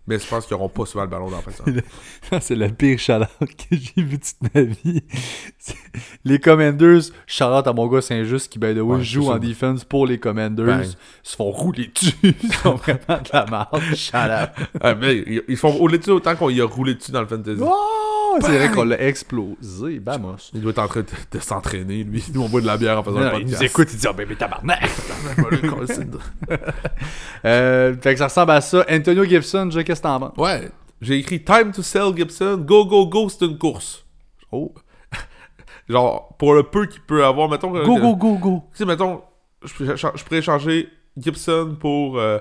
[0.07, 1.83] mais je pense qu'ils n'auront pas souvent le ballon dans la semaine.
[2.41, 3.47] c'est le pire shout que
[3.77, 5.03] j'ai vu toute ma vie.
[6.25, 9.39] Les Commanders, shout à mon gars Saint-Just qui, by the way, Ouais, joue en ça.
[9.39, 10.83] defense pour les Commanders.
[10.83, 12.15] Ils se font rouler dessus.
[12.43, 13.95] Ils sont vraiment de la merde.
[13.95, 14.67] Shout out.
[14.81, 17.27] Ah, mais ils, ils font rouler dessus autant qu'on y a roulé dessus dans le
[17.27, 17.61] fantasy.
[17.63, 17.75] Oh,
[18.41, 20.01] c'est vrai qu'on l'a explosé.
[20.05, 20.37] Vamos.
[20.55, 22.25] Il doit être en train de, de s'entraîner, lui.
[22.35, 23.61] Nous, on boit de la bière en faisant Non, le il podcast.
[23.61, 24.83] nous écoute, il dit Oh, bébé tabarnak.
[25.39, 26.59] ouais,
[27.45, 28.85] Euh, fait que ça ressemble à ça.
[28.91, 30.49] Antonio Gibson, je qu'est-ce que t'en penses?
[31.01, 34.05] J'ai écrit Time to sell Gibson, go, go, go, c'est une course.
[34.53, 34.73] Oh.
[35.89, 37.73] Genre, pour le peu qu'il peut avoir, mettons.
[37.73, 38.63] Go, go, go, go.
[38.73, 39.23] Tu sais, mettons,
[39.65, 42.19] je, je pourrais échanger Gibson pour.
[42.19, 42.39] Euh,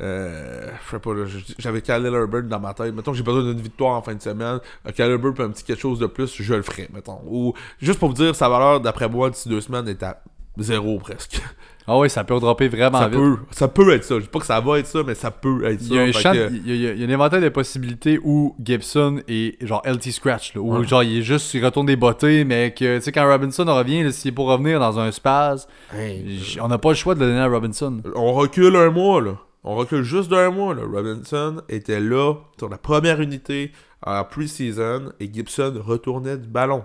[0.00, 1.10] euh, je sais pas,
[1.58, 2.94] j'avais Khalil Herbert dans ma tête.
[2.94, 4.58] Mettons, j'ai besoin d'une victoire en fin de semaine.
[4.96, 7.20] Khalil Herbert peut un petit quelque chose de plus, je le ferais, mettons.
[7.26, 10.22] Ou, juste pour vous dire, sa valeur, d'après moi, d'ici deux semaines, est à
[10.58, 11.40] zéro presque.
[11.92, 13.18] Ah oui, ça peut dropper vraiment ça, vite.
[13.18, 14.14] peut, ça peut être ça.
[14.16, 15.86] Je dis pas que ça va être ça, mais ça peut être ça.
[15.90, 17.04] Il y a un Fait champ- que- il y a, il y a- il y
[17.04, 20.86] a un inventaire de possibilités où Gibson est genre LT Scratch, là, où Ouais.
[20.86, 24.12] genre il est juste, il retourne des bottées, mais que tu sais, quand Robinson revient,
[24.12, 27.26] s'il est pour revenir dans un spaz, j- on n'a pas le choix de le
[27.26, 28.00] donner à Robinson.
[28.14, 29.32] On recule un mois, là.
[29.64, 30.82] On recule juste d'un mois, là.
[30.90, 33.72] Robinson était là sur la première unité
[34.06, 36.84] en pre-season et Gibson retournait du ballon.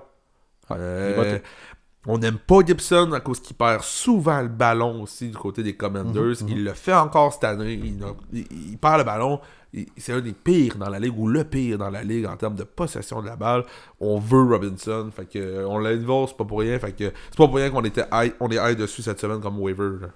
[0.72, 1.16] Euh,
[2.08, 5.76] on n'aime pas Gibson à cause qu'il perd souvent le ballon aussi du côté des
[5.76, 6.44] Commanders.
[6.44, 7.74] Mhm, Il le fait encore cette année.
[7.82, 9.40] Il, a- il- il perd le ballon.
[9.98, 12.56] C'est un des pires dans la ligue ou le pire dans la ligue en termes
[12.56, 13.64] de possession de la balle.
[14.00, 15.10] On veut Robinson.
[15.16, 16.78] Fait que euh, on l'a involve, c'est pas pour rien.
[16.80, 19.42] Fait que c'est pas pour rien qu'on était high, on est high dessus cette semaine
[19.42, 19.92] comme waiver.
[20.02, 20.08] là.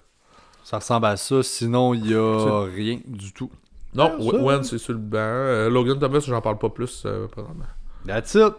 [0.70, 3.49] Ça ressemble à ça, sinon il y a rien du tout.
[3.95, 5.17] Non, ça- Wen c'est sur le banc.
[5.17, 7.65] Euh, Logan Thomas, j'en parle pas plus euh, présentement.
[8.05, 8.53] That's it.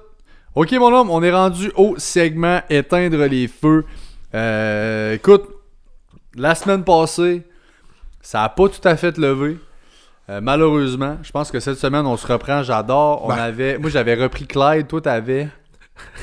[0.56, 3.84] Ok, mon homme, on est rendu au segment éteindre les feux.
[4.34, 5.44] Euh, écoute,
[6.34, 7.44] la semaine passée,
[8.20, 9.56] ça a pas tout à fait levé.
[10.30, 12.64] Euh, malheureusement, je pense que cette semaine, on se reprend.
[12.64, 13.24] J'adore.
[13.24, 13.36] On Ben.
[13.36, 14.88] avait, moi, j'avais repris Clyde.
[14.88, 15.48] Toi, t'avais.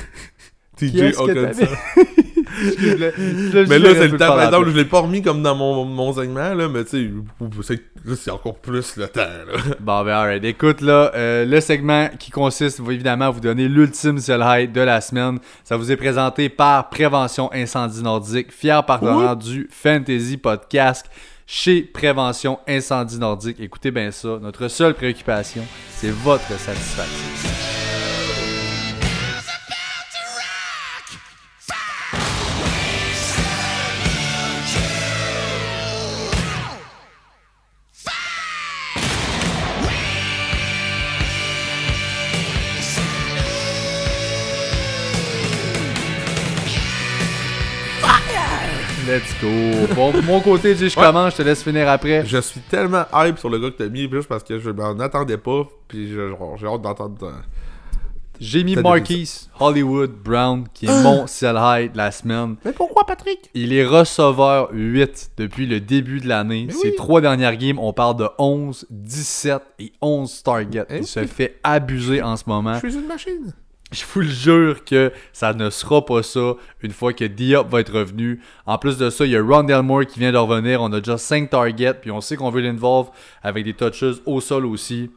[0.76, 1.62] TJ est-ce
[2.58, 4.36] Mais là, c'est le temps.
[4.36, 4.72] Maintenant, place.
[4.72, 7.12] je l'ai pas remis comme dans mon, mon segment, là, mais tu
[7.62, 7.80] sais,
[8.16, 9.20] c'est- encore plus le temps.
[9.20, 9.60] Là.
[9.80, 10.44] Bon, ben, alright.
[10.44, 14.80] Écoute, là, euh, le segment qui consiste évidemment à vous donner l'ultime sell high de
[14.80, 15.38] la semaine.
[15.64, 21.06] Ça vous est présenté par Prévention Incendie Nordique, fier partenaire du Fantasy Podcast
[21.46, 23.58] chez Prévention Incendie Nordique.
[23.60, 24.38] Écoutez bien ça.
[24.40, 25.62] Notre seule préoccupation,
[25.96, 27.87] c'est votre satisfaction.
[49.08, 49.94] Let's go.
[49.94, 50.90] Bon, de mon côté, je Ouais.
[51.06, 52.26] commence, je te laisse finir après.
[52.26, 54.98] Je suis tellement hype sur le gars que t'as mis, juste parce que je m'en
[55.00, 57.16] attendais pas, puis j'ai hâte d'entendre.
[57.22, 57.30] euh,
[58.38, 62.56] J'ai mis Marquise Hollywood Brown, qui est mon sell high de la semaine.
[62.66, 63.48] Mais pourquoi, Patrick?
[63.54, 66.68] Il est receveur 8 depuis le début de l'année.
[66.70, 66.94] Ses oui.
[66.96, 70.84] trois dernières games, on parle de 11, 17 et 11 targets.
[70.90, 71.06] Eh Il oui.
[71.06, 72.74] se fait abuser en ce moment.
[72.74, 73.54] Je suis une machine.
[73.90, 77.80] Je vous le jure que ça ne sera pas ça une fois que Diop va
[77.80, 78.40] être revenu.
[78.66, 80.82] En plus de ça, il y a Rondell Moore qui vient de revenir.
[80.82, 83.08] On a déjà 5 targets, puis on sait qu'on veut l'involve
[83.42, 85.10] avec des touches au sol aussi.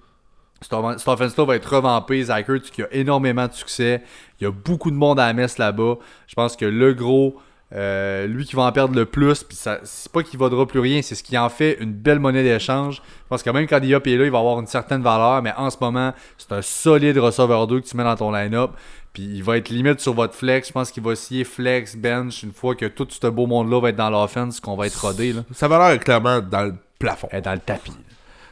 [0.62, 2.24] Cette offen- cette offense-là va être revampée.
[2.24, 4.04] Zach qui a énormément de succès.
[4.40, 5.96] Il y a beaucoup de monde à la messe là-bas.
[6.28, 7.36] Je pense que le gros,
[7.74, 11.02] euh, lui qui va en perdre le plus, puis c'est pas qu'il vaudra plus rien,
[11.02, 12.98] c'est ce qui en fait une belle monnaie d'échange.
[12.98, 15.54] Je pense que même quand Diop est là, il va avoir une certaine valeur, mais
[15.56, 18.72] en ce moment, c'est un solide receveur 2 que tu mets dans ton line-up.
[19.14, 20.70] Puis il va être limite sur votre flex.
[20.70, 23.90] Je pense qu'il va scier flex, bench, une fois que tout ce beau monde-là va
[23.90, 25.34] être dans l'offense, qu'on va être rodé.
[25.34, 25.44] Là.
[25.52, 27.28] Sa valeur est clairement dans le plafond.
[27.32, 27.94] Elle est dans le tapis.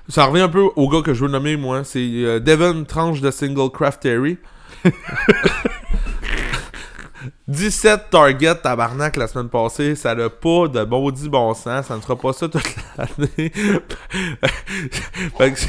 [0.10, 1.84] Ça revient un peu au gars que je veux nommer, moi.
[1.84, 4.38] C'est euh, Devon Tranche de Single Craft Terry.
[7.50, 12.02] 17 targets tabarnak la semaine passée, ça n'a pas de maudit bon sens, ça ne
[12.02, 13.52] sera pas ça toute l'année.
[15.38, 15.60] fait que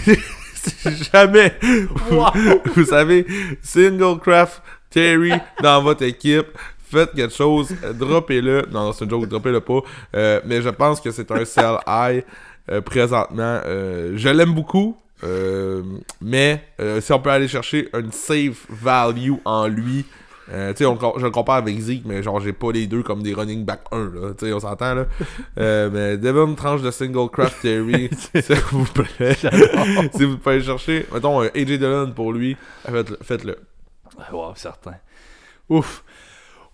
[0.54, 1.54] c'est jamais
[2.10, 2.22] vous,
[2.74, 3.26] vous savez,
[3.62, 4.60] single craft
[4.90, 6.48] Terry dans votre équipe,
[6.84, 8.66] faites quelque chose, droppez-le.
[8.70, 9.80] Non, non, c'est une joke, droppez-le pas.
[10.16, 12.24] Euh, mais je pense que c'est un sell high
[12.70, 13.60] euh, présentement.
[13.64, 14.98] Euh, je l'aime beaucoup.
[15.24, 15.82] euh,
[16.20, 20.04] mais euh, si on peut aller chercher une safe value en lui,
[20.52, 23.22] euh, tu sais, je le compare avec Zeke, mais genre, j'ai pas les deux comme
[23.22, 24.34] des running back 1, là.
[24.38, 25.06] Tu sais, on s'entend, là.
[25.58, 28.08] Euh, mais Devon tranche de single craft Terry,
[28.40, 29.34] s'il vous plaît.
[30.14, 33.18] si vous pouvez aller chercher, mettons, un AJ Dillon pour lui, faites-le.
[33.22, 33.56] faites-le.
[34.32, 34.94] Wow, certain.
[35.68, 36.02] Ouf.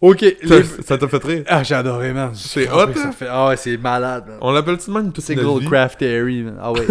[0.00, 0.20] Ok.
[0.46, 1.44] Ça- les- Ça t'a fait rire?
[1.46, 2.30] Ah, j'ai adoré, man.
[2.34, 3.12] C'est hot, hein?
[3.12, 4.38] fait- Ah ouais, c'est malade, man.
[4.40, 5.64] On l'appelle-tu de même toute notre Single?
[5.66, 6.58] Craft Theory, man.
[6.60, 6.86] Ah ouais.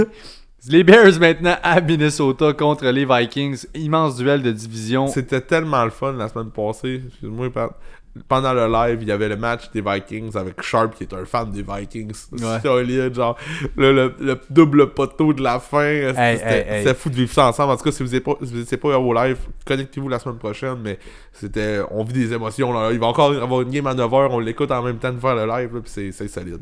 [0.70, 3.66] Les Bears maintenant à Minnesota contre les Vikings.
[3.76, 5.08] Immense duel de division.
[5.08, 7.02] C'était tellement le fun la semaine passée.
[7.08, 7.50] Excuse-moi.
[8.30, 11.26] Pendant le live, il y avait le match des Vikings avec Sharp qui est un
[11.26, 12.14] fan des Vikings.
[12.32, 12.62] Ouais.
[12.64, 13.38] Solide, genre
[13.76, 15.80] le, le- le double poteau de la fin.
[16.10, 16.84] C'était Hey, c'était- hey, hey.
[16.84, 17.74] c'était fou de vivre ça ensemble?
[17.74, 20.78] En tout cas, si vous n'étiez pas, si pas au live, connectez-vous la semaine prochaine.
[20.82, 20.98] Mais
[21.34, 22.72] c'était, on vit des émotions.
[22.72, 22.92] Là.
[22.94, 24.30] Il va encore avoir une game à 9h.
[24.32, 25.76] On l'écoute en même temps de faire le live.
[25.76, 26.62] là, puis c'est solide.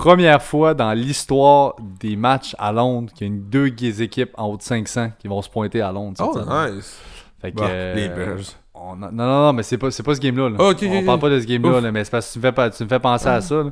[0.00, 4.46] Première fois dans l'histoire des matchs à Londres qu'il y a une, deux équipes en
[4.48, 6.16] haut de 500 qui vont se pointer à Londres.
[6.20, 6.98] Oh, nice.
[7.40, 8.38] Fait que, Bah, euh, les Bears.
[8.74, 10.50] on a- non, non, non, mais c'est pas, c'est pas ce game-là.
[10.50, 10.56] là.
[10.60, 12.52] Ah, on parle pas de ce game-là, là, mais c'est parce que tu me fais,
[12.52, 13.54] pas- tu me fais penser à ça.
[13.56, 13.70] là.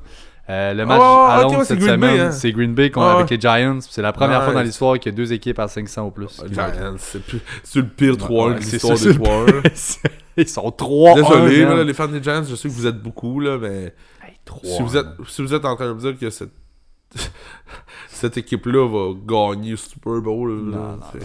[0.50, 2.30] Euh, le match ouais, ouais, à Londres cette Green semaine, hein.
[2.30, 3.78] c'est Green Bay contre- Ouais, avec les Giants.
[3.80, 6.26] C'est la première fois dans l'histoire qu'il y a deux équipes à 500 ou plus.
[6.44, 7.40] être- Giants, c'est, plus-
[7.76, 9.46] le pire 3 ouais, de l'histoire des c'est le 3
[10.36, 13.56] Ils sont 3 Désolé, les fans des Giants, je sais que vous êtes beaucoup, là,
[13.58, 13.94] mais
[14.62, 16.52] si vous, êtes, si vous êtes en train de me dire que cette,
[18.08, 21.18] cette équipe-là va gagner Super Bowl, là, Non, non, c'est-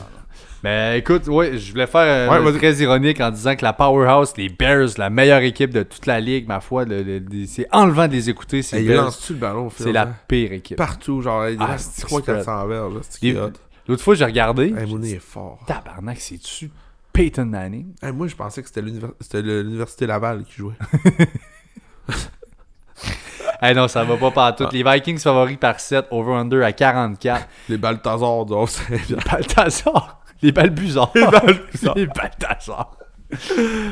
[0.63, 2.57] Mais écoute, ouais, je voulais faire euh, Ouais, vas-y.
[2.57, 6.19] très ironique en disant que la Powerhouse, les Bears, la meilleure équipe de toute la
[6.19, 6.85] ligue, ma foi,
[7.47, 10.77] c'est enlevant de les écouter, ces Hey, lance-tu le ballon, C'est la pire équipe.
[10.77, 13.51] Partout, genre, il Ah, c'est 300-400 verges, là, c'est qui Il- est hot.
[13.87, 14.73] L'autre fois, j'ai regardé.
[14.77, 15.63] Hey, est fort.
[15.65, 16.69] Tabarnak, c'est-tu
[17.13, 17.93] Peyton Manning?
[18.03, 18.81] Hey, moi, je pensais que c'était
[19.41, 20.75] l'Université Laval qui jouait.
[23.61, 24.63] Eh non, ça va pas partout.
[24.67, 24.69] Ah.
[24.71, 27.47] Les Vikings favoris par 7, over-under à 44.
[27.67, 28.55] Les Balthazar de
[29.09, 30.21] Les Balthazar.
[30.41, 31.11] Les Balbuzars.
[31.15, 31.95] Les Balbuzars.
[31.95, 32.91] Les Balthazar.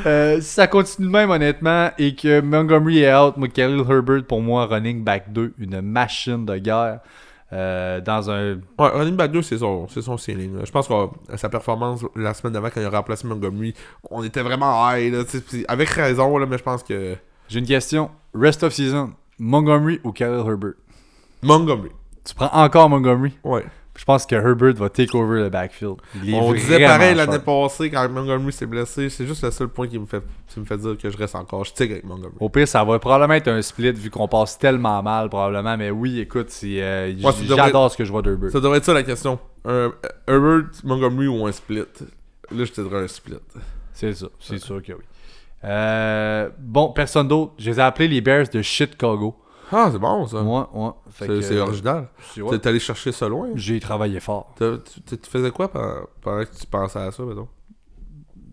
[0.06, 4.40] Euh, si ça continue de même, honnêtement, et que Montgomery est out, Khalil Herbert, pour
[4.40, 7.00] moi, running back 2, une machine de guerre.
[7.52, 8.54] euh, dans un.
[8.78, 10.56] Ouais, running back 2, c'est son, c'est son ceiling.
[10.58, 10.64] là.
[10.64, 10.94] Je pense que
[11.36, 13.74] sa performance la semaine d'avant, quand il a remplacé Montgomery,
[14.10, 15.12] on était vraiment high.
[15.12, 15.22] Là,
[15.68, 17.14] avec raison, là, mais je pense que
[17.48, 18.10] J'ai une question.
[18.34, 20.74] Rest of season, Montgomery ou Khalil Herbert?
[21.42, 21.90] Montgomery.
[22.24, 23.32] Tu prends encore Montgomery?
[23.44, 23.64] Ouais.
[23.96, 25.96] Je pense que Herbert va take over le backfield.
[26.22, 29.10] Il est On disait pareil l'année passée quand Montgomery s'est blessé.
[29.10, 31.34] C'est juste le seul point qui me fait, qui me fait dire que je reste
[31.34, 31.64] encore.
[31.64, 32.36] Je tigre avec Montgomery.
[32.38, 35.76] Au pire, ça va probablement être un split vu qu'on passe tellement mal, probablement.
[35.76, 38.52] Mais oui, écoute, euh, Ouais, j'adore ce que je vois d'Herbert.
[38.52, 39.36] Ça devrait être ça la question.
[39.64, 39.92] Un
[40.28, 41.78] Herbert, Montgomery ou un split?
[42.50, 43.34] Là, je te dirais un split.
[43.94, 45.02] C'est ça, c'est sûr que oui.
[45.64, 47.54] Euh, bon, personne d'autre.
[47.58, 49.36] Je les ai appelés les Bears de Chicago.
[49.72, 50.40] Ah, c'est bon ça.
[50.42, 50.90] Moi, ouais.
[51.10, 52.08] Fait C'est que, c'est euh, original.
[52.32, 52.58] c'est- ouais.
[52.58, 53.50] T'es allé chercher ça loin?
[53.54, 54.54] J'ai travaillé fort.
[54.56, 57.48] T'as- Tu, tu- tu faisais quoi pendant, pendant que tu pensais à ça, mettons?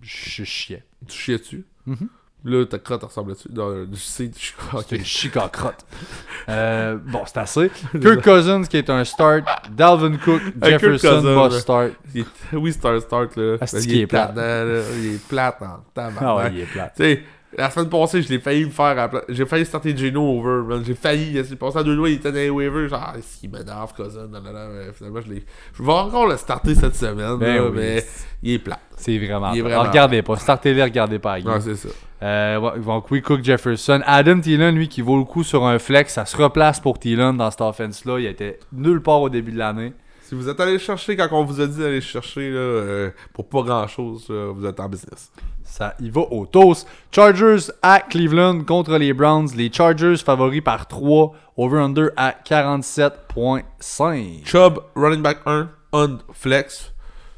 [0.01, 0.83] Je chiais.
[1.07, 2.09] Tu chiais dessus Mhm.
[2.47, 5.83] Là, ta crotte ressemble-tu dans du C du C'était une chicacrotte.
[6.49, 7.71] euh, bon, c'est assez.
[7.99, 9.43] Kirk Cousins qui est un start.
[9.71, 11.49] Dalvin Cook, Jefferson là.
[11.59, 11.91] start.
[12.13, 13.57] Il est- Oui, c'est un start là.
[13.59, 14.33] Ah, c'est il, qu'il est plate.
[14.33, 14.45] plate.
[14.45, 16.21] là, il est plate en tabarnak.
[16.23, 16.91] Ah ouais, il est plat.
[16.95, 17.23] Tu sais,
[17.57, 18.97] la semaine passée, je l'ai failli me faire.
[18.99, 20.63] à J'ai failli starter Geno over.
[20.67, 20.83] man.
[20.85, 21.31] J'ai failli.
[21.37, 22.87] Il s'est passé à deux doigts, il était dans les waivers.
[22.89, 23.13] Genre, ah,
[23.43, 24.27] il m'énerve, cousin.
[24.31, 25.45] Mais Finalement, je l'ai.
[25.73, 27.37] Je vais encore le starter cette semaine.
[27.37, 27.71] Ben là, oui.
[27.75, 28.05] mais
[28.43, 28.79] il est plat.
[28.97, 29.53] C'est vraiment.
[29.53, 30.35] Il est Regardez pas.
[30.37, 31.37] Startez-les, regardez pas.
[31.61, 31.89] c'est ça.
[32.23, 34.01] Euh, donc oui, Cook Jefferson.
[34.05, 37.37] Adam Thielen, lui, qui vaut le coup sur un flex, ça se replace pour Thielen
[37.37, 38.19] dans cette offense-là.
[38.19, 39.93] Il était nulle part au début de l'année.
[40.23, 43.09] Si vous êtes allé chercher quand on vous a dit d'aller le chercher là, euh,
[43.33, 45.31] pour pas grand chose, vous êtes en business.
[45.65, 46.87] Ça y va au toast.
[47.11, 49.49] Chargers à Cleveland contre les Browns.
[49.57, 51.33] Les Chargers favoris par 3.
[51.57, 54.45] Over-under à 47.5.
[54.45, 56.93] Chubb, running back 1, on flex.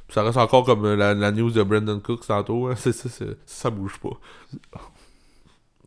[0.09, 2.67] Ça reste encore comme euh, la, la news de Brandon Cooks tantôt.
[2.67, 2.75] hein.
[3.45, 4.17] Ça bouge pas.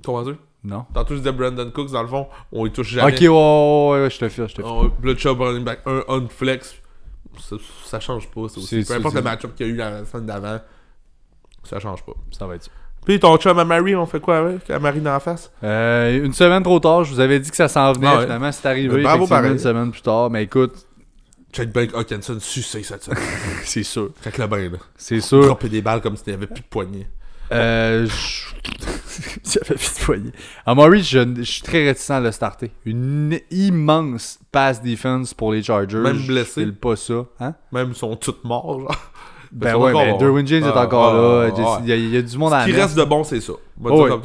[0.05, 0.37] Comment dire?
[0.63, 0.85] Non?
[0.93, 3.13] Tantôt, je disais Brandon Cooks, dans le fond, on y touche jamais.
[3.15, 4.63] Ok, ouais, ouais, ouais, je te file, je te.
[4.63, 6.75] On, le Chubb, running back 1, on flex.
[7.39, 8.49] Ça, ça change pas.
[8.49, 8.85] ça aussi.
[8.85, 10.61] Peu importe le match-up qu'il y a eu la semaine d'avant,
[11.71, 12.13] ça change pas.
[12.37, 12.71] Ça va être ça.
[13.05, 14.69] Puis ton chum à Marie, on fait quoi avec?
[14.69, 15.51] À Marie dans la face?
[15.65, 18.07] Euh, une semaine trop tard, je vous avais dit que ça s'en venait.
[18.07, 18.23] Ah ouais.
[18.25, 19.03] Finalement, c'est arrivé.
[19.03, 19.53] Bravo pareil.
[19.53, 20.29] Une semaine plus tard.
[20.29, 20.75] Mais écoute,
[21.53, 23.23] Chad Bank Hawkinson sucé cette semaine.
[23.65, 24.11] C'est sûr.
[24.21, 24.79] Fait que le bain, là.
[24.97, 25.45] C'est sûr.
[25.47, 27.09] Dropper des balles comme si t'avais plus de poignée.
[27.53, 28.51] Euh, je-
[29.45, 30.33] J'avais plus de foyer.
[30.67, 32.71] Amaury, je, je suis très réticent à le starter.
[32.85, 35.97] Une immense pass defense pour les Chargers.
[35.99, 36.61] Même Je blessé.
[36.63, 37.25] file pas ça.
[37.41, 37.55] Hein?
[37.73, 38.97] Même ils sont tous morts, genre.
[39.53, 40.17] Ben ouais, mais.
[40.19, 41.51] Derwin James est Ah, encore là.
[41.57, 43.53] ah, ah, Il y, a- du monde à Ce qui reste de bon, c'est ça.
[43.83, 44.17] Oh, là,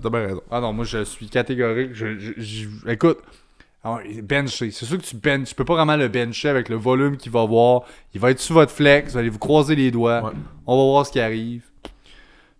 [0.00, 0.42] t'as bien raison.
[0.50, 1.90] Ah non, moi je suis catégorique.
[2.86, 3.18] Écoute,
[4.22, 4.70] bencher.
[4.70, 5.48] C'est sûr que tu benches.
[5.48, 7.82] Tu peux pas vraiment le bencher avec le volume qu'il va avoir.
[8.14, 9.12] Il va être sous votre flex.
[9.12, 10.22] Vous allez vous croiser les doigts.
[10.22, 10.30] Ouais.
[10.66, 11.62] On va voir ce qui arrive.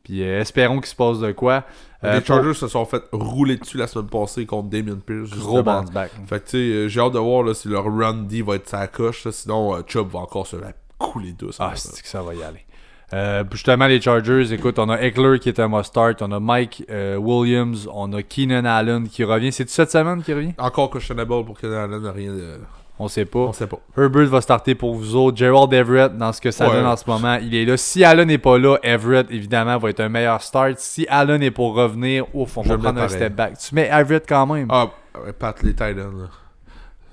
[0.02, 1.64] Puis euh, espérons qu'il se passe de quoi.
[2.02, 5.30] Euh, les Chargers se sont fait rouler dessus la semaine passée contre Damien Pierce.
[5.30, 6.10] Gros bounce back.
[6.26, 8.56] Fait que tu sais, euh, j'ai hâte de voir là, si leur run D va
[8.56, 9.24] être sa coche.
[9.24, 9.32] là.
[9.32, 11.56] sinon, euh, Chubb va encore se la couler douce.
[11.60, 12.64] Ah, c'est que ça va y aller.
[13.12, 16.84] Euh, justement, les Chargers, écoute, on a Eckler qui est un must-start, on a Mike
[16.90, 19.52] euh, Williams, on a Keenan Allen qui revient.
[19.52, 20.54] C'est-tu cette semaine qui revient?
[20.58, 22.58] Encore questionable pour Kenan Allen, rien de...
[22.98, 23.40] On sait pas.
[23.40, 23.78] On sait pas.
[23.98, 25.36] Herbert va starter pour vous autres.
[25.36, 26.74] Gerald Everett, dans ce que ça Ouais.
[26.76, 27.76] donne en ce moment, il est là.
[27.76, 30.78] Si Allen n'est pas là, Everett, évidemment, va être un meilleur start.
[30.78, 33.58] Si Allen est pour revenir, ouf, on Je va prendre un step back.
[33.58, 34.68] Tu mets Everett quand même.
[34.70, 34.86] Ah,
[35.24, 35.96] ouais, Pat, les Titans.
[35.96, 36.28] Là.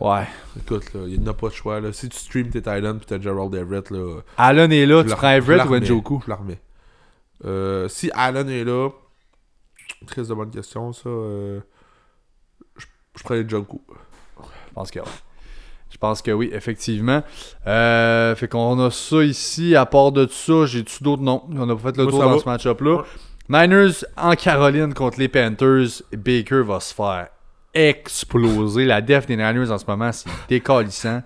[0.01, 0.25] Ouais.
[0.57, 1.79] Écoute, là, il n'y a pas de choix.
[1.79, 1.93] Là.
[1.93, 4.21] Si tu streams tes Titans pis t'as Gerald Everett, là.
[4.35, 6.21] Allen est là, tu prends Everett ou Njoku?
[6.25, 6.59] Je la remets.
[7.45, 8.89] Euh, si Allen est là,
[10.07, 11.07] très de bonne question, ça.
[11.07, 11.59] euh,
[12.77, 13.79] je, je prends Njoku.
[14.39, 15.05] Je pense que oui.
[15.91, 17.21] Je pense que oui, effectivement.
[17.67, 19.75] Euh, fait qu'on a ça ici.
[19.75, 21.43] À part de ça, j'ai-tu d'autres noms?
[21.53, 22.39] On a pas fait le Moi, tour dans va.
[22.39, 22.95] ce match-up-là.
[22.95, 23.03] Ouais.
[23.49, 26.01] Niners en Caroline contre les Panthers.
[26.13, 27.27] Baker va se faire
[27.73, 28.85] exploser.
[28.85, 31.21] La def des Niners en ce moment, c'est décalissant.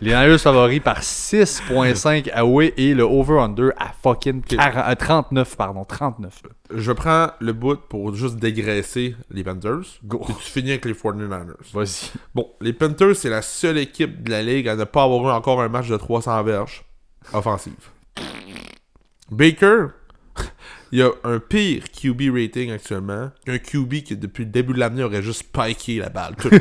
[0.00, 5.84] Les Niners favoris par 6.5 away et le over-under à fucking 40 à 39, pardon,
[5.84, 6.42] 39.
[6.74, 9.98] Je prends le bout pour juste dégraisser les Panthers.
[10.04, 10.22] Go.
[10.24, 11.54] Puis tu finis avec les 49ers.
[11.72, 12.10] Vas-y.
[12.34, 15.36] Bon, les Panthers, c'est la seule équipe de la ligue à ne pas avoir eu
[15.36, 16.84] encore un match de 300 verges
[17.32, 17.90] offensive.
[19.30, 19.88] Baker,
[20.92, 24.78] il y a un pire QB rating actuellement qu'un QB qui, depuis le début de
[24.80, 26.52] l'année, aurait juste spiké la balle toute.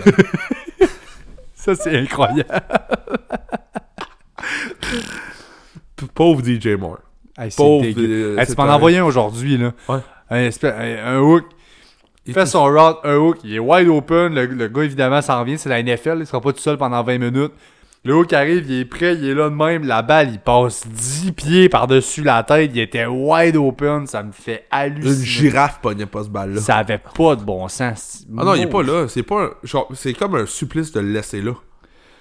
[1.56, 2.48] Ça, c'est incroyable.
[6.14, 7.00] Pauvre DJ Moore.
[7.38, 7.86] Hey, Pauvre.
[7.98, 9.74] euh, Hey, tu m'en un- envoyé un aujourd'hui, là.
[9.88, 10.00] Ouais.
[10.30, 11.46] Un, espèce- un- un hook.
[12.26, 14.34] Il fait son route, un hook, il est wide open.
[14.36, 15.58] Le, le gars, évidemment, s'en revient.
[15.58, 17.52] C'est la NFL, il sera pas tout seul pendant 20 minutes.
[18.06, 19.84] Le hook arrive, il est prêt, il est là de même.
[19.86, 22.72] La balle, il passe 10 pieds par-dessus la tête.
[22.74, 24.08] Il était wide open.
[24.08, 25.26] Ça me fait Une halluciner.
[25.26, 26.62] girafe pognait pas ce balle-là.
[26.62, 28.26] Ça avait pas de bon sens.
[28.38, 29.08] Ah non, il est pas là.
[29.10, 31.52] C'est pas un- genre, c'est comme un supplice de le laisser là.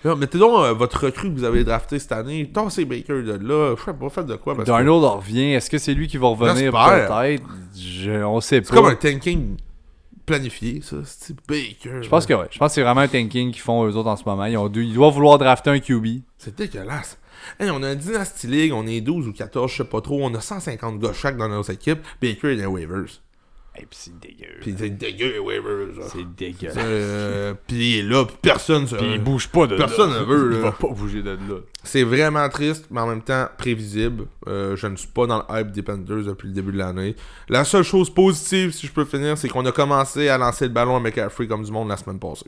[0.04, 2.50] Là, mettez donc euh, votre recrue que vous avez drafté cette année.
[2.52, 3.74] Tassez Baker de là.
[3.78, 4.54] Je sais pas, faites de quoi.
[4.54, 5.54] Parce que Darnold en revient.
[5.54, 7.42] Est-ce que c'est lui qui va revenir peut-être?
[7.76, 8.76] Je- On sait c'est pas.
[8.80, 9.56] comme un tanking
[10.28, 10.96] planifié, ça.
[11.04, 12.02] C'est Baker.
[12.02, 12.46] Je pense que ouais.
[12.50, 14.44] Je pense que c'est vraiment un tanking qu'ils font eux autres en ce moment.
[14.44, 16.22] Ils, ont ils doivent vouloir drafter un QB.
[16.38, 17.18] C'est dégueulasse.
[17.58, 20.20] Hey, on a un Dynasty League, on est 12 ou 14, je sais pas trop.
[20.22, 22.00] On a 150 gars chaque dans nos équipes.
[22.20, 23.20] Baker est dans les waivers.
[23.80, 24.46] Et puis c'est dégueu.
[24.60, 25.34] Puis c'est dégueu
[25.94, 26.04] genre.
[26.10, 26.68] C'est dégueu.
[26.76, 28.96] Euh, puis il est là, puis personne se...
[28.96, 30.20] Puis il bouge pas de Personne là.
[30.20, 30.64] ne veut, Il là.
[30.64, 31.60] va pas bouger de là.
[31.84, 34.24] C'est vraiment triste, mais en même temps prévisible.
[34.48, 37.14] Euh, je ne suis pas dans le hype des Panthers depuis le début de l'année.
[37.48, 40.72] La seule chose positive, si je peux finir, c'est qu'on a commencé à lancer le
[40.72, 42.46] ballon à McCaffrey comme du monde la semaine passée.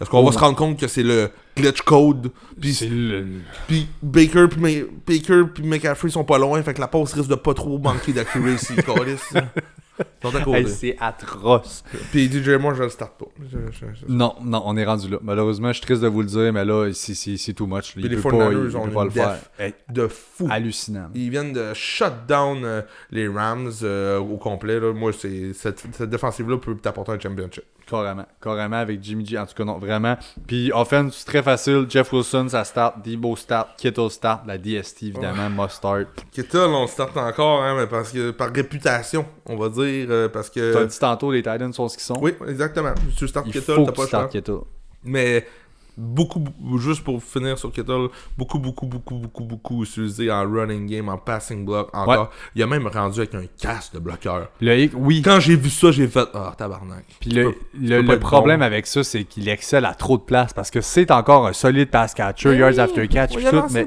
[0.00, 3.26] Est-ce qu'on Oh va se rendre compte que c'est le glitch code, puis le.
[4.02, 7.34] Baker puis Ma- Baker puis McCaffrey sont pas loin, fait que la passe risque de
[7.34, 8.74] pas trop manquer d'accuracy,
[10.00, 10.12] câlisse.
[10.22, 10.58] Ils sont à côté.
[10.58, 11.84] Hey, c'est atroce.
[12.10, 13.26] Puis DJ moi je le starte pas.
[13.50, 15.18] Je- je- je- Non, non, on est rendu là.
[15.22, 17.92] Malheureusement, je suis triste de vous le dire, mais là, c'est- c'est c'est too much.
[17.96, 19.38] Il Puis les peut pas, 49ers il ont peut pas une le faire.
[19.58, 20.46] Hey, De fou.
[20.50, 21.08] hallucinant.
[21.14, 24.78] Ils viennent de shut down euh, les Rams euh, au complet.
[24.80, 24.92] Là.
[24.92, 27.64] Moi, c'est cette, cette défensive-là peut t'apporter un championship.
[27.86, 28.24] Carrément.
[28.40, 29.36] Carrément avec Jimmy G.
[29.36, 30.16] En tout cas, non, vraiment.
[30.46, 31.86] Puis, offense, c'est très facile.
[31.88, 33.04] Jeff Wilson, ça start.
[33.04, 33.70] Debo start.
[33.76, 34.42] Kittle start.
[34.46, 36.06] La DST, évidemment, must start.
[36.30, 40.28] Kittle, on le start encore, hein, mais parce que par réputation, on va dire, euh,
[40.28, 40.72] parce que.
[40.72, 42.18] T'as dit tantôt, les Titans sont ce qu'ils sont.
[42.20, 42.94] Oui, exactement.
[43.16, 44.08] Tu startes faut t'as pas le
[44.40, 44.66] choix.
[45.02, 45.46] Mais
[45.96, 46.44] beaucoup,
[46.78, 51.18] juste pour finir sur Kittle, beaucoup, beaucoup, beaucoup, beaucoup, beaucoup utilisé en running game, en
[51.18, 52.30] passing block encore.
[52.54, 54.48] Il a même rendu avec un casque de bloqueur.
[54.60, 55.22] Le oui.
[55.22, 57.04] Quand j'ai vu ça, j'ai fait Ah, tabarnak.
[57.20, 58.66] Puis le, peux- le, problème bon.
[58.66, 61.90] avec ça, c'est qu'il excelle à trop de place parce que c'est encore un solide
[61.90, 63.86] pass catcher, yards after catch, tout, mais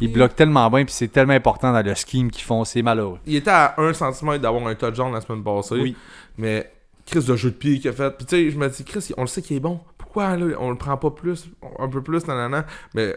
[0.00, 3.18] il bloque tellement bien, puis c'est tellement important dans le scheme qu'ils font, c'est malheureux.
[3.26, 5.74] Il était à 1 cm d'avoir un touchdown la semaine passée.
[5.74, 5.96] Oui.
[6.38, 6.70] Mais
[7.04, 8.10] Chris de jeu de pied qu'il a fait.
[8.16, 9.80] Puis tu sais, je me dis, Chris, on le sait qu'il est bon.
[10.12, 11.46] Pourquoi là, on le prend pas plus,
[11.78, 12.66] un peu plus, nanana.
[12.94, 13.16] Mais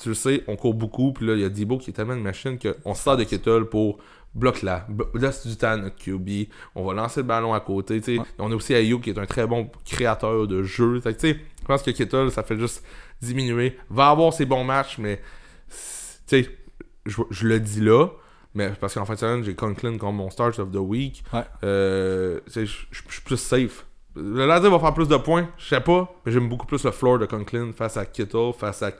[0.00, 1.12] tu le sais, on court beaucoup.
[1.12, 3.66] Puis là, il y a Debo qui est tellement une machine qu'on sort de Kittle
[3.66, 3.98] pour
[4.34, 4.86] bloquer là.
[5.14, 6.48] Laisse du temps à notre QB.
[6.74, 8.00] On va lancer le ballon à côté.
[8.00, 8.18] tu sais.
[8.18, 8.26] Ouais.
[8.40, 11.00] On a aussi Ayuk qui est un très bon créateur de jeu.
[11.00, 12.84] Fait tu sais, je pense que Kittle, ça fait juste
[13.22, 13.78] diminuer.
[13.88, 15.20] Va avoir ses bons matchs, mais
[15.68, 16.48] tu sais,
[17.06, 18.08] je, je le dis là,
[18.54, 21.22] mais parce qu'en fin de semaine, j'ai Conklin comme mon start of the week.
[21.32, 21.44] Ouais.
[21.62, 23.84] Euh, je suis plus safe.
[24.16, 26.90] Le Lazare va faire plus de points, je sais pas, mais j'aime beaucoup plus le
[26.90, 28.90] floor de Conklin face à Kittle, face à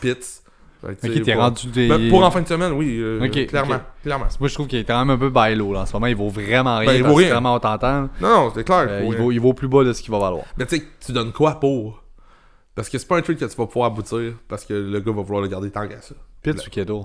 [0.00, 0.42] Pitts.
[0.80, 1.88] Fait que, tu Ok, sais, t'es pour- rendu des...
[1.88, 4.26] Ben, pour en fin de semaine, oui, euh, Ok, clairement, clairement.
[4.38, 5.80] Moi, je trouve qu'il est quand même un peu by low, là.
[5.80, 6.86] En ce moment, il vaut vraiment rien.
[6.86, 7.30] Ben, il parce vaut rien.
[7.30, 8.02] Vraiment, on t'entend.
[8.20, 8.86] Non, non, c'est clair.
[8.88, 9.18] Euh, il, rien.
[9.20, 10.44] vaut, il vaut plus bas de ce qu'il va valoir.
[10.56, 12.04] Mais tu sais, tu donnes quoi pour?
[12.76, 15.10] Parce que c'est pas un truc que tu vas pouvoir aboutir parce que le gars
[15.12, 16.14] va vouloir le garder tant qu'à ça.
[16.42, 17.02] Pitts ou Kittle?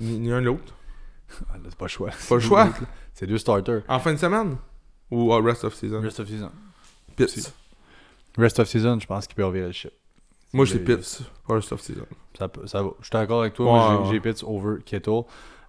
[0.00, 0.74] Ni, ni un ni l'autre.
[1.50, 2.10] Ah, C'est pas le choix.
[2.28, 2.68] Pas le choix.
[3.18, 3.80] C'est deux starters.
[3.88, 4.56] En fin de semaine?
[5.10, 6.02] Ou au rest of season?
[6.02, 6.50] Rest of season.
[7.16, 7.50] Pitts.
[8.36, 9.92] Rest of season, je pense qu'il peut revirer le ship.
[10.52, 11.22] Moi, j'ai Pitts.
[11.48, 12.04] Rest of season.
[12.38, 12.90] Ça, peut- ça va.
[13.00, 13.66] Je suis d'accord avec toi.
[13.66, 15.22] Ouais, Moi, j'ai- Pitts over Kittle.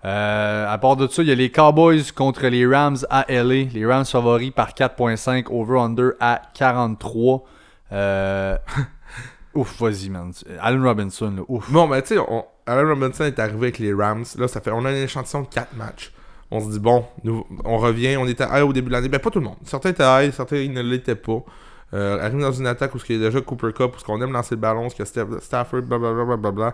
[0.04, 3.64] Euh, à part de ça, il y a les Cowboys contre les Rams à LA.
[3.72, 7.46] Les Rams favoris par 4.5, over-under à 43.
[7.94, 8.58] Euh...
[9.56, 10.34] ouf, vas-y, man.
[10.60, 11.72] Allen Robinson, là, ouf.
[11.72, 14.26] Bon, ben, tu sais, on- Allen Robinson est arrivé avec les Rams.
[14.38, 14.72] Là, ça fait.
[14.72, 16.12] On a un échantillon de 4 matchs.
[16.52, 18.16] On se dit, bon, nous, on revient.
[18.18, 19.10] On était high au début de l'année.
[19.10, 19.58] Ben, pas tout le monde.
[19.66, 21.44] Certains étaient high, certains ils ne l'étaient pas.
[21.94, 24.32] Euh, arrive dans une attaque où il y a déjà Cooper Cup, où on aime
[24.32, 26.74] lancer le ballon, où il y a Stafford, blablabla.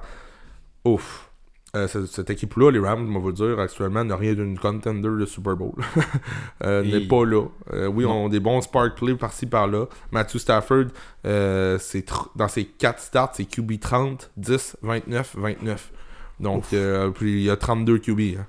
[0.86, 1.30] Ouf.
[1.76, 5.10] Euh, cette, cette équipe-là, les Rams, on va vous dire, actuellement, n'a rien d'une contender
[5.10, 5.74] de Super Bowl.
[6.64, 7.45] euh, Et- N'est pas là.
[7.74, 9.86] Euh, oui, on a des bons spark plays par-ci par-là.
[10.12, 10.86] Matthew Stafford,
[11.24, 15.91] c'est tr- dans ses 4 starts, c'est QB 30, 10, 29, 29.
[16.40, 18.20] Donc, euh, puis il y a 32 QB.
[18.40, 18.45] Hein.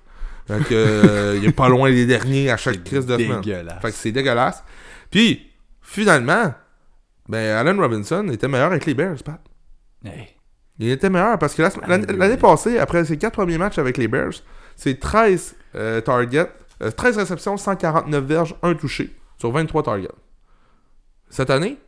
[0.48, 3.42] Donc, euh, il est pas loin des derniers à chaque crise de semaine.
[3.80, 4.62] Fait que c'est dégueulasse.
[5.10, 5.50] Puis,
[5.80, 6.52] finalement,
[7.28, 9.40] ben, Allen Robinson était meilleur avec les Bears, Pat.
[10.04, 10.28] Hey.
[10.78, 14.32] Il était meilleur parce que l'année passée, après ses 4 premiers matchs avec les Bears,
[14.76, 16.50] c'est 13 euh, targets,
[16.82, 20.08] euh, 13 réceptions, 149 verges, 1 touché sur 23 targets.
[21.30, 21.78] Cette année,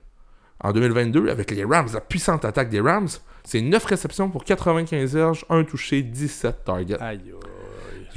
[0.61, 3.09] en 2022, avec les Rams, la puissante attaque des Rams,
[3.45, 7.01] c'est 9 réceptions pour 95 verges, 1 touché, 17 targets.
[7.01, 7.35] Aïe.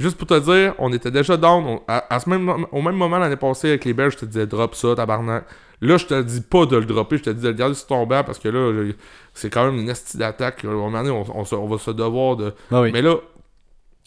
[0.00, 1.64] Juste pour te dire, on était déjà down.
[1.64, 4.24] on- à, à ce même, au même moment l'année passée avec les Bears, je te
[4.24, 5.44] disais drop ça, tabarnak.
[5.82, 7.86] Là, je te dis pas de le dropper, je te dis de le garder sur
[7.86, 8.92] ton banc parce que là,
[9.34, 10.64] c'est quand même une estie d'attaque.
[10.64, 12.52] À un moment donné, on, on on va se devoir de.
[12.70, 12.90] Ah oui.
[12.92, 13.16] Mais là,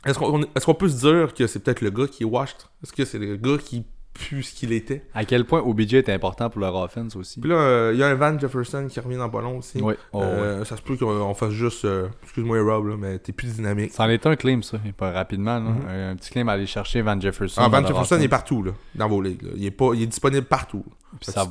[0.06, 2.58] est-ce qu'on est-ce qu'on peut se dire que c'est peut-être le gars qui est washed?
[2.84, 6.10] Est-ce que c'est le gars qui pue ce qu'il était À quel point OBJ est
[6.10, 7.40] important pour leur offense aussi.
[7.40, 9.82] Puis là, euh, il y a un Van Jefferson qui revient dans le ballon aussi.
[9.82, 9.96] Oui.
[10.12, 10.26] Oh, ouais.
[10.26, 11.86] Euh, Ça se peut qu'on on fasse juste.
[11.86, 13.92] euh, Excuse-moi, Rob, là, mais t'es plus dynamique.
[13.94, 14.78] C'en est un claim, ça.
[14.98, 15.60] Pas rapidement.
[15.60, 15.72] là.
[15.90, 17.62] un, un petit claim à aller chercher Van Jefferson.
[17.62, 17.68] Mhm.
[17.68, 18.24] Ah, Van Jefferson offense.
[18.26, 19.42] est partout là, dans vos ligues.
[19.44, 19.50] là.
[19.56, 20.86] Il, est pas, il est disponible partout.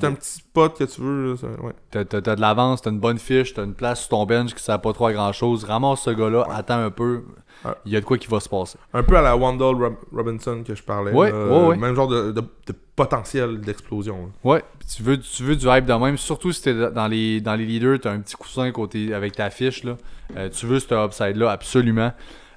[0.00, 1.72] Vaut- un petit spot que tu veux, ouais.
[1.90, 4.54] T'as, t'as- t'as de l'avance, t'as une bonne fiche, t'as une place sur ton bench
[4.54, 5.64] qui sert pas trop à grand chose.
[5.64, 7.22] Ramasse ce gars-là, attends un peu.
[7.64, 7.72] Ouais.
[7.86, 8.76] Il y a de quoi qui va se passer.
[8.92, 11.12] Un peu à la Wandell Rob- Robinson que je parlais.
[11.12, 11.76] Ouais, là, ouais, euh, ouais.
[11.76, 14.30] Même genre de, de- de potentiel d'explosion.
[14.42, 14.64] Ouais,
[14.94, 17.64] tu veux, tu veux du hype de même, surtout si t'es dans les, dans les
[17.64, 19.84] leaders, t'as un petit coussin côté avec ta fiche.
[19.84, 19.96] Là.
[20.36, 22.12] Euh, tu veux ce upside-là, absolument.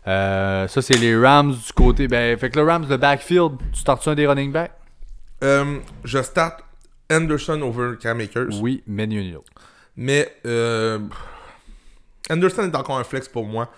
[0.07, 2.07] Euh, ça, c'est les Rams du côté.
[2.07, 4.71] Ben, fait que le Rams, le backfield, tu startes un des running backs
[5.43, 6.59] Euh, je start
[7.09, 8.61] Anderson over Cam Akers.
[8.61, 9.51] Oui, mais l'autre.
[9.95, 10.99] Mais euh,
[12.29, 13.71] Anderson est encore un flex pour moi.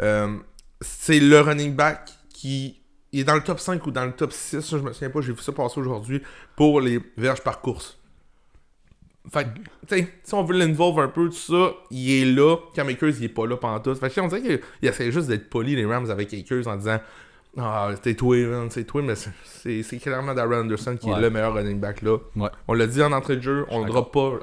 [0.00, 0.36] Euh,
[0.80, 2.82] c'est le running back qui
[3.12, 4.60] il est dans le top 5 ou dans le top 6.
[4.60, 6.22] Ça, je me souviens pas, j'ai vu ça passer aujourd'hui
[6.56, 7.98] pour les verges par course.
[9.30, 12.56] Fait que, tu sais, si on veut l'involve un peu, tout ça, il est là.
[12.74, 13.94] Cam Akers, il est pas là pendant tout.
[13.94, 16.76] Fait que, on dirait qu'il il essaie juste d'être poli, les Rams, avec Akers en
[16.76, 16.98] disant
[17.58, 18.36] Ah, c'est toi,
[18.70, 21.18] c'est toi, mais c'est- clairement Darren Anderson qui Ouais.
[21.18, 22.16] est le meilleur running back là.
[22.36, 22.48] Ouais.
[22.66, 24.38] On l'a dit en entrée de jeu, on ne suis drop pas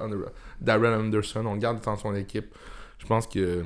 [0.62, 2.54] Darren Anderson, on le garde dans son équipe.
[3.00, 3.64] Je pense que.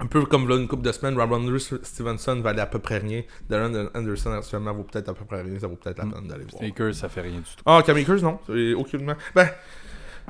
[0.00, 3.22] Un peu comme là, une couple de semaines, Ramondre Stevenson valait à peu près rien.
[3.48, 5.56] Darren Anderson actuellement vaut peut-être à peu près rien.
[5.60, 6.64] Ça vaut peut-être la peine d'aller voir.
[6.64, 7.62] Akers, ça fait rien du tout.
[7.64, 8.40] Ah, Cam Akers, non.
[8.76, 9.14] Aucunement.
[9.36, 9.48] Ben,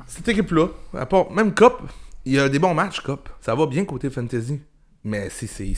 [0.05, 1.81] cette équipe-là, à part, même Cop,
[2.25, 3.27] il y a des bons matchs, Cop.
[3.41, 4.61] Ça va bien côté fantasy.
[5.03, 5.47] Mais c'est.
[5.47, 5.73] c'est-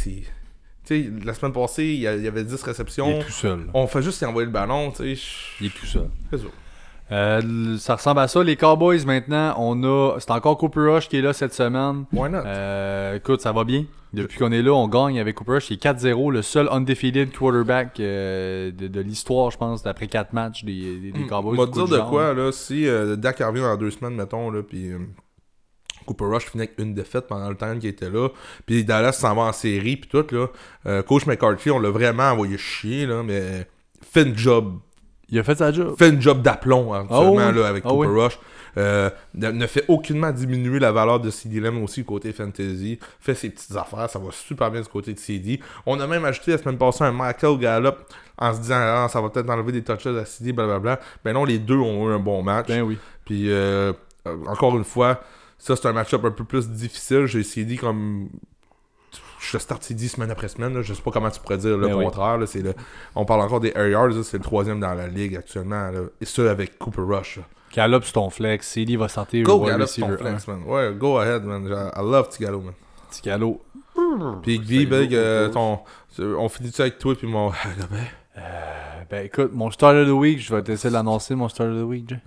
[1.25, 3.09] la semaine passée, il y il avait 10 Il réceptions.
[3.09, 3.59] est tout seul.
[3.73, 5.21] On fait juste y envoyer le ballon, tu sais.
[5.61, 6.09] Il est tout seul.
[6.31, 6.45] C'est ça.
[7.09, 8.43] Euh, ça ressemble à ça.
[8.43, 10.19] Les Cowboys, maintenant, on a.
[10.19, 12.03] C'est encore Cooper Rush qui est là cette semaine.
[12.11, 12.39] Why not?
[12.45, 13.85] Euh, écoute, ça va bien.
[14.13, 15.69] Depuis qu'on est là, on gagne avec Cooper Rush.
[15.69, 20.33] Il est 4-0, le seul undefeated quarterback euh, de, de l'histoire, je pense, d'après 4
[20.33, 21.57] matchs des, des, des Hmm, Cowboys.
[21.59, 22.09] On va te dire de genre.
[22.09, 24.97] quoi, là, si euh, Dak revient dans deux semaines, mettons, là, puis euh,
[26.07, 28.29] Cooper Rush finit avec une défaite pendant le temps qu'il était là,
[28.65, 30.47] puis Dallas s'en va en série, puis tout, là.
[30.87, 33.67] Euh, Coach McCarthy, on l'a vraiment envoyé chier, là, mais
[34.01, 34.79] fait une job,
[35.29, 35.95] Il a fait sa job.
[35.97, 37.55] fait une job d'aplomb, hein, seulement, oui.
[37.55, 38.21] là, avec Ah Cooper oui.
[38.23, 38.39] Rush.
[38.77, 42.99] Euh, ne, ne fait aucunement diminuer la valeur de CD Lamb aussi côté fantasy.
[43.19, 45.59] Fait ses petites affaires, ça va super bien du côté de CD.
[45.87, 47.95] On a même ajouté la semaine passée un Michael Gallup
[48.37, 50.99] en se disant ah, ça va peut-être enlever des touches à CD, blablabla.
[51.25, 52.67] Ben non, les deux ont eu un bon match.
[52.67, 52.99] Ben oui.
[53.25, 53.93] Puis euh,
[54.27, 55.21] euh, encore une fois,
[55.57, 57.25] ça c'est un match-up un peu plus difficile.
[57.25, 58.29] J'ai CD comme.
[59.39, 60.73] Je start CD semaine après semaine.
[60.73, 60.81] là.
[60.81, 62.05] Je sais pas comment tu pourrais dire le Ben oui.
[62.05, 62.37] contraire.
[62.37, 62.47] là.
[62.47, 62.73] C'est le...
[63.15, 64.09] On parle encore des air.
[64.23, 65.89] C'est le troisième dans la ligue actuellement.
[65.91, 66.01] là.
[66.19, 67.37] Et ça avec Cooper Rush.
[67.37, 67.43] là.
[67.73, 68.67] Gallop sur ton flex.
[68.67, 70.63] CD va sortir Go, wide Gallup, ton flex, man.
[70.65, 71.65] Ouais, go ahead, man.
[71.65, 72.73] I love Tigalo, man.
[73.23, 73.61] galop.
[74.41, 75.79] Puis Guy, Big, euh, ton...
[76.19, 77.51] on finit-tu avec toi puis mon.
[78.39, 81.71] Euh, ben écoute, mon start of the week, je vais essayer de l'annoncer, mon start
[81.71, 82.19] of the week, Jay.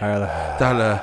[0.00, 0.26] Tyler.
[0.58, 0.96] T'as le.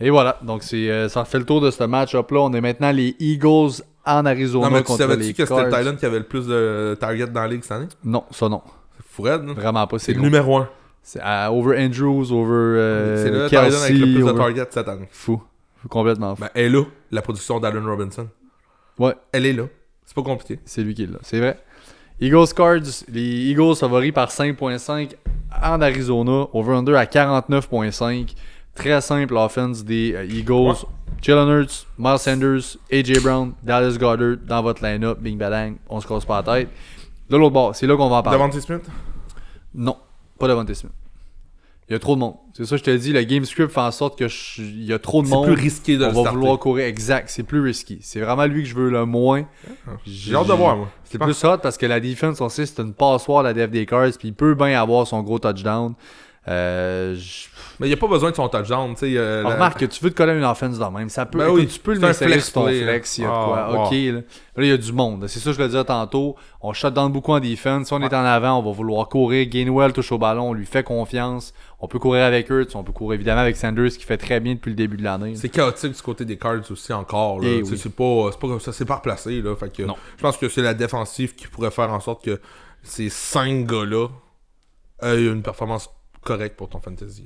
[0.00, 2.40] Et voilà, donc c'est euh, ça fait le tour de ce match-up-là.
[2.40, 5.70] On est maintenant les Eagles en Arizona Non, mais tu savais-tu que c'était.
[5.70, 7.86] Thailand qui avait le plus de targets dans la ligue cette année?
[8.02, 8.62] Non, ça non.
[8.96, 9.98] C'est Foured, non Vraiment pas.
[9.98, 10.68] C'est le numéro 1.
[11.04, 13.84] C'est à- over Andrews, over euh, c'est le Thailand Kelsey.
[13.84, 15.08] avec le plus de targets cette année.
[15.10, 15.42] Fou.
[15.76, 16.42] Fou, Complètement fou.
[16.42, 18.28] Ben, elle est là, la production d'Allen Robinson.
[18.98, 19.64] Ouais, Elle est là.
[20.04, 20.58] C'est pas compliqué.
[20.64, 21.18] c'est lui qui est là.
[21.22, 21.58] C'est vrai.
[22.22, 25.16] Eagles Cards, les Eagles favoris par 5.5
[25.60, 26.46] en Arizona.
[26.52, 28.36] Over-under à 49.5.
[28.76, 30.86] Très simple offense des euh, Eagles.
[31.20, 35.18] Jalen Hurts, Miles Sanders, AJ Brown, Dallas Goddard dans votre line-up.
[35.18, 36.68] Bing badang, on se casse pas la tête.
[37.28, 38.38] De l'autre bord, c'est là qu'on va en parler.
[38.38, 38.88] Devante Smith?
[39.74, 39.96] Non,
[40.38, 40.92] pas Devante Smith.
[41.92, 42.36] Il y a trop de monde.
[42.54, 44.84] C'est ça que je te dis, le game script fait en sorte que je- il
[44.84, 45.44] y a trop de C'est monde.
[45.44, 46.38] plus risqué de on le va starter.
[46.38, 47.98] vouloir courir exact, c'est plus risky.
[48.00, 49.44] C'est vraiment lui que je veux le moins.
[50.06, 50.88] J'ai hâte de voir, moi.
[51.04, 53.84] C'est plus hot parce que la defense, on sait, c'est une passoire la def des
[53.84, 55.92] Cards, puis il peut bien avoir son gros touchdown.
[56.48, 57.48] Euh, je-
[57.78, 60.10] Mais il n'y a pas besoin de son touchdown, euh, la- Remarque que tu veux
[60.10, 61.08] te coller une offense de même.
[61.08, 63.28] Ça peut, Ben oui, tu peux le c'est flex sur ton play, flex y a
[63.30, 63.78] Ah, quoi.
[63.78, 63.86] wow.
[63.86, 64.20] Ok, là.
[64.58, 65.24] Il y a du monde.
[65.28, 66.34] C'est ça que je le disais tantôt.
[66.60, 67.86] On shut down beaucoup en defense.
[67.86, 69.46] Si on est en avant, on va vouloir courir.
[69.48, 71.54] Gainwell touche au ballon, on lui fait confiance.
[71.84, 74.54] On peut courir avec Hurts, on peut courir évidemment avec Sanders qui fait très bien
[74.54, 75.34] depuis le début de l'année.
[75.34, 77.40] C'est chaotique du côté des Cards aussi encore.
[77.40, 77.48] Là.
[77.48, 77.76] Eh oui.
[77.76, 79.42] C'est pas, c'est pas comme ça, c'est pas replacé.
[79.42, 79.56] Là.
[79.56, 79.96] Fait que Non.
[80.16, 82.40] je pense que c'est la défensive qui pourrait faire en sorte que
[82.84, 84.08] ces cinq gars-là
[85.02, 85.90] aient une performance
[86.22, 87.24] correcte pour ton fantasy.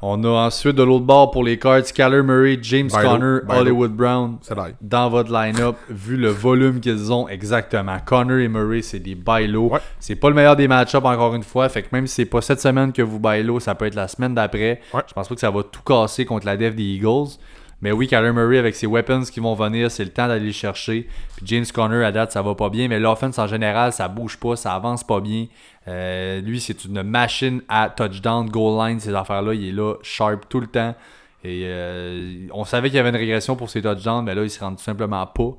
[0.00, 3.40] On a ensuite de l'autre bord pour les Cards, Kyler Murray, James Conner.
[3.48, 4.38] Hollywood Brown.
[4.80, 7.98] Dans votre line-up, vu le volume qu'ils ont exactement.
[8.04, 9.70] Connor et Murray, c'est des bailo.
[9.70, 9.80] Ouais.
[9.98, 11.68] C'est pas le meilleur des match-ups encore une fois.
[11.68, 14.06] Fait que même si c'est pas cette semaine que vous bailo, ça peut être la
[14.06, 14.80] semaine d'après.
[14.94, 15.02] Ouais.
[15.08, 17.36] Je pense pas que ça va tout casser contre la def des Eagles.
[17.80, 20.52] Mais oui, Kyler Murray avec ses weapons qui vont venir, c'est le temps d'aller les
[20.52, 21.06] chercher.
[21.36, 22.88] Puis James Conner à date, ça va pas bien.
[22.88, 25.46] Mais l'offense en général, ça bouge pas, ça avance pas bien.
[25.88, 29.54] Euh, lui, c'est une machine à touchdown, goal line, ces affaires-là.
[29.54, 30.94] Il est là, sharp tout le temps.
[31.44, 34.50] Et euh, on savait qu'il y avait une régression pour ses touchdowns, mais là, il
[34.50, 35.56] se rend tout simplement pas.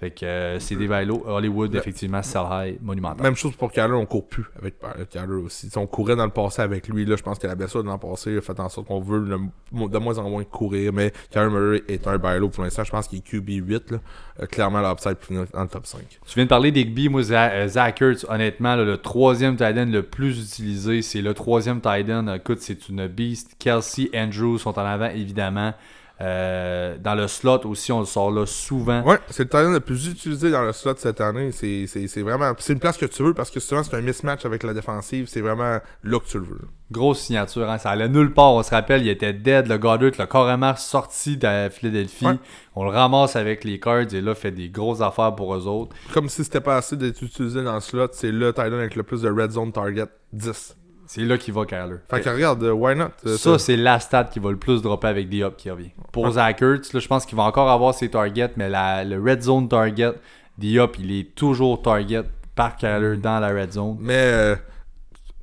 [0.00, 1.24] Fait que euh, c'est des bailos.
[1.26, 3.20] Hollywood, effectivement, sell high, monumental.
[3.20, 5.68] Même chose pour Kyler, on court plus avec euh, Kyler aussi.
[5.70, 7.04] Sais, on courait dans le passé avec lui.
[7.04, 9.18] Là, je pense que la blessure de l'an passé a fait en sorte qu'on veut
[9.18, 10.92] le- de moins en moins courir.
[10.92, 12.84] Mais Kyler Murray est un bailo pour l'instant.
[12.84, 13.90] Je pense qu'il est QB8.
[13.90, 13.98] Là.
[14.40, 16.00] Euh, clairement, l'upside pour finir dans le top 5.
[16.24, 17.08] Tu viens de parler d'Igby.
[17.08, 21.22] Moi, Za- euh, Zach Ertz, honnêtement, là, le troisième tight end le plus utilisé, c'est
[21.22, 22.32] le troisième tight end.
[22.34, 23.56] Écoute, c'est une beast.
[23.58, 25.74] Kelsey, Andrews sont en avant, évidemment.
[26.20, 29.02] Euh, dans le slot aussi, on le sort là souvent.
[29.02, 31.52] Ouais, c'est le talent le plus utilisé dans le slot cette année.
[31.52, 32.52] C'est c'est- c'est vraiment.
[32.58, 35.26] C'est une place que tu veux parce que souvent c'est un mismatch avec la défensive.
[35.28, 36.60] C'est vraiment là que tu le veux.
[36.90, 37.78] Grosse signature, hein.
[37.78, 38.52] ça allait nulle part.
[38.54, 39.68] On se rappelle, il était dead.
[39.68, 42.26] Le Goddard l'a carrément sorti de Philadelphie.
[42.26, 42.38] Ouais.
[42.74, 45.94] On le ramasse avec les Cards et là, fait des grosses affaires pour eux autres.
[46.14, 48.96] Comme si c'était pas assez d'être utilisé dans le slot, c'est le tight end avec
[48.96, 50.76] le plus de red zone target 10.
[51.08, 51.96] C'est là qu'il va, Kyler.
[52.10, 53.06] Fait que regarde, euh, why not?
[53.26, 55.90] euh, Ça, c'est la stat qui va le plus dropper avec D-Hop qui revient.
[56.12, 59.18] Pour Zach Ertz, là, je pense qu'il va encore avoir ses targets, mais la- le
[59.20, 60.12] red zone target,
[60.58, 62.24] D-Hop, il est toujours target
[62.54, 63.96] par Kyler dans la red zone.
[64.00, 64.56] Mais euh,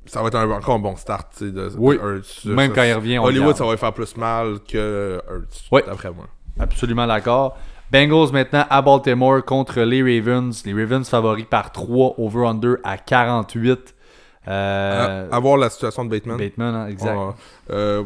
[0.06, 1.98] ça va être un- encore un bon start de, Oui.
[1.98, 2.52] de.
[2.52, 5.68] Même Ça, quand il revient, on Hollywood, ça va lui faire plus mal que Hurts,
[5.72, 5.82] Ouais.
[5.84, 6.26] d'après moi.
[6.60, 7.58] Absolument d'accord.
[7.90, 10.64] Bengals maintenant à Baltimore contre les Ravens.
[10.64, 13.94] Les Ravens favoris par 3, over-under à 48.
[14.48, 16.36] Euh, À, à voir la situation de Bateman.
[16.38, 17.16] Bateman, hein, exact.
[17.70, 18.04] Euh,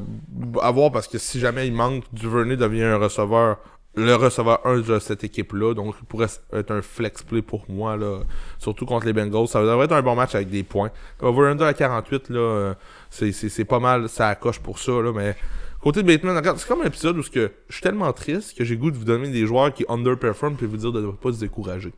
[0.63, 3.59] à voir parce que si jamais il manque, Duvernay devient un receveur,
[3.97, 5.75] le receveur 1 de cette équipe-là.
[5.75, 8.21] Donc il pourrait être un flex play pour moi, là,
[8.59, 9.49] surtout contre les Bengals.
[9.49, 10.91] Ça devrait être un bon match avec des points.
[11.21, 12.75] Over-under à 48, là, euh,
[13.11, 14.93] c'est- c'est c'est pas mal, ça accroche pour ça.
[14.93, 15.37] Là, mais
[15.83, 18.65] côté de Bateman, regarde, c'est comme un épisode où que je suis tellement triste que
[18.65, 21.33] j'ai goût de vous donner des joueurs qui underperform puis vous dire de ne pas
[21.33, 21.93] se décourager.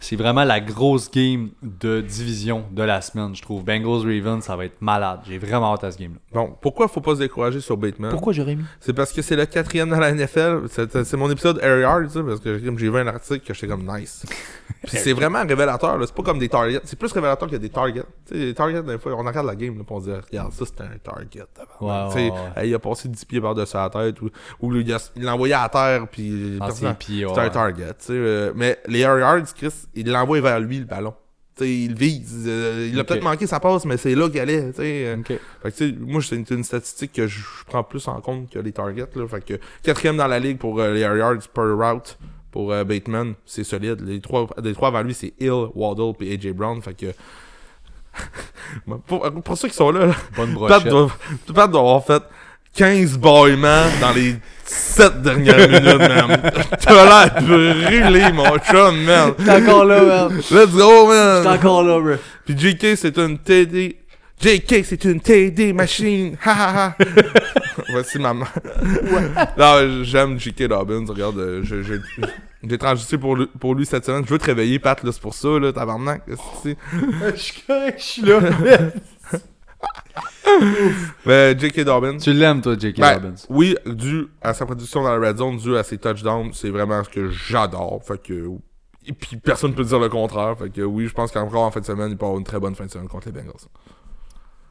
[0.00, 3.64] C'est vraiment la grosse game de division de la semaine, je trouve.
[3.64, 5.20] Bengals-Ravens, ça va être malade.
[5.26, 6.18] J'ai vraiment hâte à ce game-là.
[6.32, 8.10] Bon, pourquoi faut pas se décourager sur Bateman?
[8.32, 8.64] Jérémy?
[8.80, 10.62] C'est parce que c'est le quatrième dans la NFL.
[10.68, 13.66] C'est c'est mon épisode Air Yard, ça, parce que j'ai vu un article que j'étais
[13.66, 14.24] comme nice.
[14.86, 16.06] Puis c'est vraiment révélateur, là.
[16.06, 16.80] C'est pas comme des targets.
[16.84, 18.04] C'est plus révélateur que des targets.
[18.26, 20.16] Tu sais, les targets, des fois, on regarde la game, là, puis on se dit,
[20.30, 21.46] regarde, ça, c'était un target.
[21.80, 24.30] Ouais, ouais, il a passé 10 pieds par-dessus la tête, ou,
[24.60, 26.58] ou il l'a envoyé à terre, puis
[26.98, 27.46] pieds, c'était ouais.
[27.46, 27.94] un target.
[27.98, 31.14] tu sais, euh, mais les Air Yards, Chris, il l'envoie vers lui, le ballon.
[31.56, 32.44] Tu sais, il vise.
[32.48, 34.70] euh, il a peut-être manqué sa passe, mais c'est là qu'il allait.
[34.70, 35.06] tu sais.
[35.06, 35.16] euh.
[35.62, 38.72] Fait que, moi, c'est une, une statistique que je prends plus en compte que les
[38.72, 39.06] targets.
[39.14, 39.28] Là.
[39.28, 39.54] Fait que
[39.84, 42.18] quatrième dans la ligue pour euh, les yards per route
[42.50, 44.00] pour euh, Bateman, c'est solide.
[44.00, 46.82] Les trois, les trois avant lui, c'est Hill, Waddle et AJ Brown.
[46.82, 47.06] Fait que.
[49.06, 51.10] pour, pour ceux qui sont là, là Bonne Pat doit,
[51.54, 52.22] Pat doit avoir fait
[52.74, 54.34] 15 bâillements dans les
[54.64, 56.50] 7 dernières minutes, man.
[56.80, 59.34] T'as l'air brûlé, mon chum, man.
[59.36, 60.36] T'es encore là, man.
[60.50, 61.42] Let's go, man.
[61.42, 62.14] T'es encore là, bro.
[62.44, 63.96] Puis JK, c'est une TD.
[64.40, 66.36] JK, c'est une TD machine.
[66.44, 66.96] Ha ha ha.
[67.92, 68.46] Voici maman.
[69.56, 71.04] Non, j'aime JK Dobbins.
[71.08, 71.94] Regarde, euh, je- je-
[72.68, 74.24] j'ai transité pour lui, pour lui cette semaine.
[74.26, 76.22] Je veux te réveiller, Pat, là, c'est pour ça, là, tabarnak.
[76.26, 78.40] je suis là.
[81.26, 82.18] Mais JK Dobbins.
[82.18, 83.00] tu l'aimes, toi, J.K.
[83.00, 83.34] Ben, Robbins.
[83.48, 87.02] oui, dû à sa production dans la red zone, dû à ses touchdowns, c'est vraiment
[87.02, 88.00] ce que j'adore.
[88.06, 88.48] Fait que.
[89.06, 90.56] Et puis personne peut dire le contraire.
[90.58, 92.58] Fait que oui, je pense qu'encore en fin de semaine, il peut avoir une très
[92.60, 93.52] bonne fin de semaine contre les Bengals.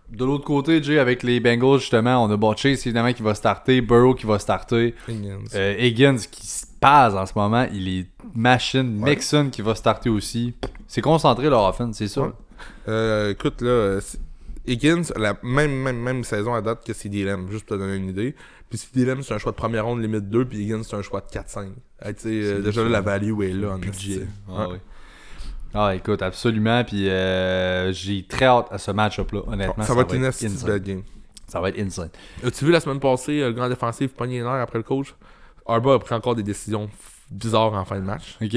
[0.10, 3.34] De l'autre côté, Jay, avec les Bengals, justement, on a Bot Chase, évidemment, qui va
[3.34, 5.40] starter, Burrow qui va starter, Higgins.
[5.56, 9.12] euh, Higgins qui se passe en ce moment, il est machine, Ouais.
[9.12, 10.54] Mixon qui va starter aussi.
[10.88, 12.16] C'est concentré leur offense, c'est.
[12.20, 12.28] Ouais.
[12.88, 14.00] Euh, écoute, là,
[14.68, 17.96] Higgins, la même, même, même saison à date que CD Lamb, juste pour te donner
[17.98, 18.36] une idée.
[18.70, 21.02] Puis CD Lamb, c'est un choix de première ronde, limite 2, puis Higgins, c'est un
[21.02, 21.68] choix de 4-5.
[22.02, 24.26] Hey, tu sais, euh, déjà là, la value est là, en budget.
[24.50, 24.80] Ah, Ouais.
[25.76, 26.84] Ah, écoute, absolument.
[26.84, 29.84] Puis euh, j'ai très hâte à ce match-up-là, honnêtement.
[29.84, 30.22] Ça, va être une
[30.66, 31.02] bad game.
[31.48, 32.10] Ça va être insane.
[32.44, 35.16] As-tu vu la semaine passée, euh, le grand défensif pogné les nerfs après le coach?
[35.66, 36.90] Arba a pris encore des décisions
[37.32, 38.38] bizarres en fin de match.
[38.42, 38.56] Ok.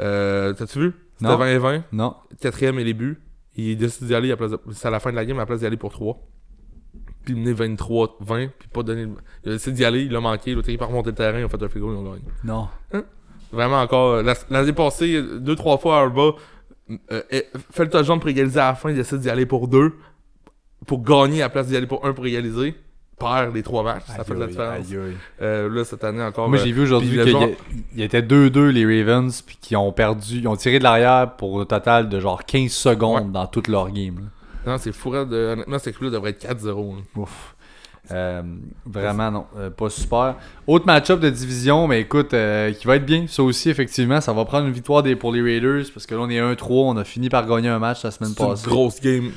[0.00, 0.92] Euh, T'as-tu vu?
[1.18, 1.36] C'était Non.
[1.38, 2.16] 20 et 20, Non.
[2.40, 3.20] quatrième et les buts.
[3.56, 5.46] Il décide d'y aller à place c'est à la fin de la game à la
[5.46, 6.18] place d'y aller pour 3.
[7.24, 9.04] Puis mener 23-20, puis pas donner.
[9.04, 9.14] le-
[9.44, 11.44] Il a décidé d'y aller, il a manqué, l'autre équipe a remonté le terrain, ils
[11.44, 12.24] ont fait un goal, ils ont gagné.
[12.44, 12.68] Non.
[13.52, 14.22] Vraiment encore.
[14.22, 16.32] la- L'année passée, deux, trois fois, Arba
[16.90, 19.68] euh, euh, fait le touchdown pour égaliser à la fin, il décide d'y aller pour
[19.68, 19.92] 2.
[20.86, 22.74] Pour gagner à la place d'y aller pour 1 pour égaliser.
[23.22, 24.74] Perd les trois matchs, ça fait de la différence.
[24.90, 25.16] aïe, aïe.
[25.40, 26.48] Euh, là, cette année encore.
[26.48, 27.56] Moi, euh, j'ai vu aujourd'hui qu'il
[27.96, 31.60] y, était 2-2 les Ravens, puis qui ont perdu, ils ont tiré de l'arrière pour
[31.60, 34.16] un total de genre 15 secondes dans toute leur game.
[34.16, 34.72] là.
[34.72, 35.10] Non, c'est fou.
[35.10, 36.96] raide, euh, Honnêtement, cette équipe-là devrait être 4-0.
[36.96, 37.02] là.
[37.16, 37.54] Ouf.
[38.10, 38.42] Euh,
[38.84, 39.46] vraiment, non.
[39.56, 40.34] euh, pas super.
[40.66, 43.26] Autre match-up de division, mais écoute, euh, qui va être bien.
[43.28, 46.20] Ça aussi, effectivement, ça va prendre une victoire des, pour les Raiders, parce que là,
[46.22, 46.66] on est 1-3.
[46.70, 48.66] On a fini par gagner un match la semaine C'est une passée.
[48.68, 49.30] grosse game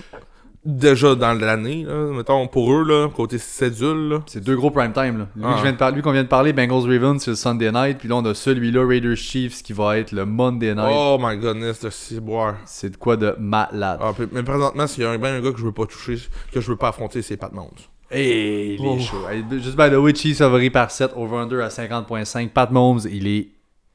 [0.65, 1.85] déjà dans l'année.
[2.11, 4.19] Mettons, pour eux, là, côté cédule.
[4.25, 5.19] C'est deux gros prime time.
[5.19, 5.27] Là.
[5.35, 6.01] Lui, Ah.
[6.01, 7.97] qu'on vient de parler, Bengals Ravens, c'est le Sunday night.
[7.99, 10.85] Puis là, on a celui-là, Raiders Chiefs, qui va être le Monday night.
[10.91, 12.55] Oh my goodness, de ciboire.
[12.65, 13.99] C'est de quoi de malade.
[14.01, 15.85] Ah, puis- mais présentement, s'il y a un, ben un gars que je veux pas
[15.85, 16.17] toucher,
[16.51, 17.69] que je veux pas affronter, c'est Pat Mahomes.
[18.11, 18.95] Et il Oh.
[18.97, 19.27] est chaud.
[19.29, 22.51] Hey, Juste by the way, Chiefs favori par 7, over-under à 50.5.
[22.53, 23.47] Pat Mahomes, il est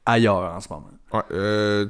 [0.05, 0.89] ailleurs en ce moment.
[1.13, 1.85] Ouais, euh,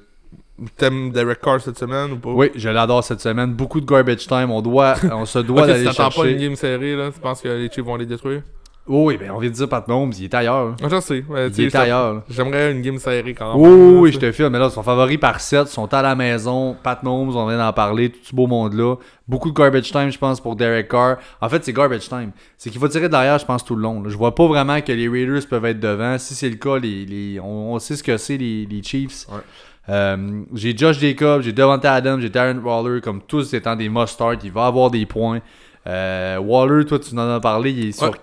[0.78, 2.30] T'aimes Derek Carr cette semaine ou pas?
[2.30, 3.54] Oui, je l'adore cette semaine.
[3.54, 4.52] Beaucoup de garbage time.
[4.52, 6.38] On, doit, on se doit Ok, si d'aller t'attends pas une chercher.
[6.38, 8.42] game serrée, là, tu penses que les Chiefs vont les détruire?
[8.88, 10.76] Oh, oui, ben on vient de dire Pat Mahomes, il est ailleurs.
[10.84, 11.24] Ah, je sais.
[11.30, 12.24] ouais, Il est ailleurs.
[12.28, 14.00] J'aimerais une game serrée quand Oh, même.
[14.00, 14.50] oui, là, je te filme.
[14.50, 15.68] Mais là, ils sont favoris par 7.
[15.68, 16.76] Ils sont à la maison.
[16.82, 18.10] Pat Mahomes, on vient d'en parler.
[18.10, 18.96] Tout ce beau monde-là.
[19.28, 21.18] Beaucoup de garbage time, je pense, pour Derek Carr.
[21.40, 22.32] En fait, c'est garbage time.
[22.58, 24.02] C'est qu'il va tirer de l'arrière, je pense, tout le long.
[24.02, 24.10] là.
[24.10, 26.18] Je vois pas vraiment que les Raiders peuvent être devant.
[26.18, 29.28] Si c'est le cas, les, les- on, on sait ce que c'est, les, les Chiefs.
[29.30, 29.42] Ouais.
[29.90, 34.40] Euh, j'ai Josh Jacobs, j'ai Devante Adams, j'ai Darren Waller, comme tous étant des must-start.
[34.44, 35.42] Il va avoir des points.
[35.88, 37.72] Euh, Waller, toi, tu en as parlé.
[37.72, 38.10] Il est sur.
[38.12, 38.18] Ouais.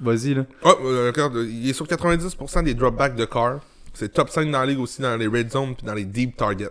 [0.00, 0.44] Vas-y, là.
[0.66, 3.60] Euh, regarde, il est sur 90% des dropbacks de Carr.
[3.92, 6.36] C'est top 5 dans la ligue aussi dans les red zones puis dans les deep
[6.36, 6.68] targets.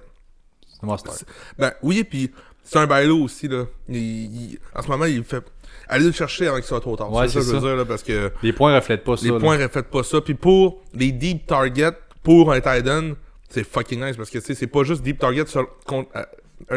[0.69, 1.23] C'est must-start.
[1.57, 2.29] Ben oui, puis
[2.63, 3.63] c'est un bailo aussi là.
[3.87, 5.43] Il- il- en ce moment, il fait
[5.87, 7.11] aller le chercher avant qu'il soit trop tard.
[7.13, 7.67] Ouais, c'est ça, que je veux ça.
[7.67, 9.23] dire là, parce que Les points reflètent pas ça.
[9.25, 9.39] les là.
[9.39, 10.19] points reflètent pas ça.
[10.19, 13.11] Puis pour les deep targets, pour un tight end,
[13.53, 16.23] c'est fucking nice parce que c'est pas juste deep target sur, contre, euh,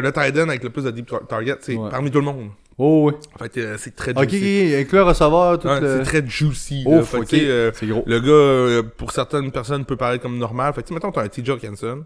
[0.01, 1.89] le tight end avec le plus de deep tar- target, c'est Ouais.
[1.89, 2.49] parmi tout le monde.
[2.79, 3.13] Oh, oui.
[3.39, 4.73] Fait que euh, c'est très Ok, ok, juicy.
[4.75, 5.97] avec le receveur, tout Ouais, le...
[5.97, 6.83] C'est très juicy.
[6.85, 8.03] Ouf, Fait euh, C'est gros.
[8.05, 10.73] le gars, euh, pour certaines personnes, peut paraître comme normal.
[10.75, 12.05] Fait que, mettons, t'as un TJ Hawkinson.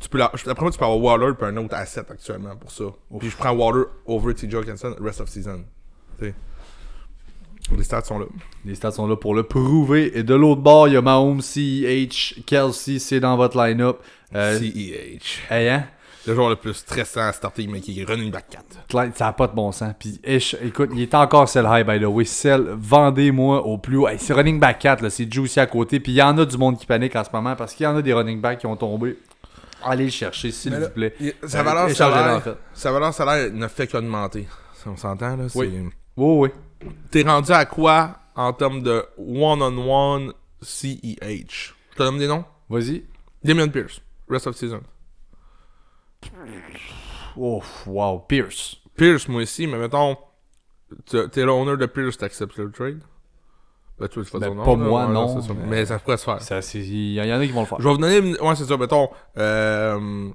[0.00, 0.24] Tu peux la...
[0.24, 2.84] Après moi, tu peux avoir Waller puis un autre asset actuellement pour ça.
[3.20, 5.64] Puis je prends Waller over TJ Hawkinson rest of season.
[7.76, 8.26] Les stats sont là.
[8.64, 10.16] Les stats sont là pour le prouver.
[10.18, 13.98] Et de l'autre bord, il y a Mahomes, CEH, Kelsey, c'est dans votre line-up.
[14.34, 15.40] Euh, CEH.
[15.50, 15.84] hey, hein?
[16.24, 18.64] Le joueur le plus stressant à starter, mais qui est running back 4.
[18.88, 19.92] Clyde, Ça n'a pas de bon sens.
[19.98, 22.24] Puis, Ish, écoute, il est encore sell high, by the way.
[22.24, 24.06] Sell, vendez-moi au plus haut.
[24.06, 25.98] Hey, c'est running back 4, là, c'est juicy à côté.
[25.98, 27.86] Puis, il y en a du monde qui panique en ce moment parce qu'il y
[27.88, 29.18] en a des running backs qui ont tombé.
[29.84, 31.12] Allez le chercher, s'il vous plaît.
[31.18, 32.42] il- Sa Euh, valeur salaire,
[32.72, 34.46] sa valeur salaire ne fait qu'augmenter.
[34.86, 35.44] On s'entend, là?
[35.56, 35.72] Oui.
[36.16, 36.48] Oui, oui.
[37.10, 41.74] T'es rendu à quoi en termes de one-on-one CEH?
[41.92, 42.44] Je te donne des noms?
[42.68, 43.04] Vas-y.
[43.44, 44.80] Damien Pierce, rest of season.
[47.36, 48.20] Oh, wow.
[48.20, 48.76] Pierce.
[48.96, 50.16] Pierce, moi aussi, mais mettons,
[51.06, 53.00] t'es l'owner de Pierce, t'acceptes le trade?
[53.98, 56.16] Ben, tu veux faire Ben, nom, pas là, moi, ouais, non, mais- Mais ça pourrait
[56.16, 56.38] se faire.
[56.74, 57.78] Il y, en a qui vont le faire.
[57.78, 58.38] Je vais vous donner.
[58.40, 59.10] Ouais, c'est ça, mettons.
[59.36, 60.30] Euh...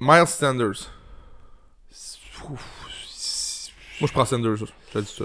[0.00, 0.90] Miles Sanders.
[4.00, 5.24] Moi, je prends Sanders, je te dis ça.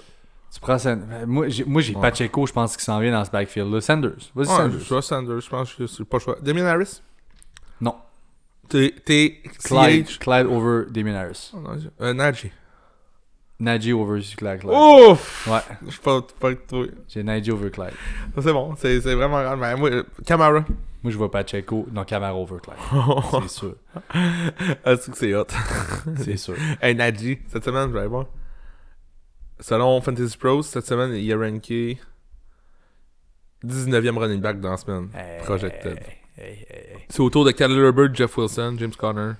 [0.53, 2.01] Tu prends Sand- ben, Moi, j'ai, moi, j'ai Ouais.
[2.01, 3.81] Pacheco, je pense, qui s'en vient dans ce backfield-là.
[3.81, 4.11] Sanders.
[4.33, 4.79] Vas-y, Ouais, Sanders.
[4.79, 6.37] je vois Sanders, je pense que c'est pas le choix.
[6.41, 7.01] Damien Harris?
[7.81, 7.95] Non.
[8.69, 8.93] T'es.
[9.05, 9.41] T'es.
[9.63, 10.19] Clyde, CH.
[10.19, 11.51] Clyde over Damien Harris.
[11.53, 12.51] Oh, non, Euh, Najee.
[13.59, 14.59] Najee over Clyde.
[14.61, 14.73] Clyde.
[14.73, 15.47] Ouf!
[15.49, 16.85] Ouais, Je suis pas, pas avec toi.
[17.07, 17.93] j'ai Najee over Clyde.
[18.35, 19.55] Ça, C'est bon, c'est c'est vraiment rare.
[19.57, 19.89] Mais moi,
[20.25, 20.65] Camara.
[21.03, 21.85] Moi, je vois Pacheco.
[21.91, 22.77] Non, Camara over Clyde.
[23.43, 23.75] c'est sûr.
[24.83, 25.45] Ah, c'est que c'est hot.
[26.23, 26.55] C'est sûr.
[26.81, 28.25] hey, Najee, cette semaine, je vais aller voir.
[29.59, 31.97] Selon Fantasy Pros, cette semaine, il est ranké
[33.65, 35.09] 19e running back dans la semaine.
[35.43, 35.99] Projected.
[36.37, 36.97] Hey, hey, hey.
[37.09, 39.31] C'est autour de Khalil Herbert, Jeff Wilson, James Conner,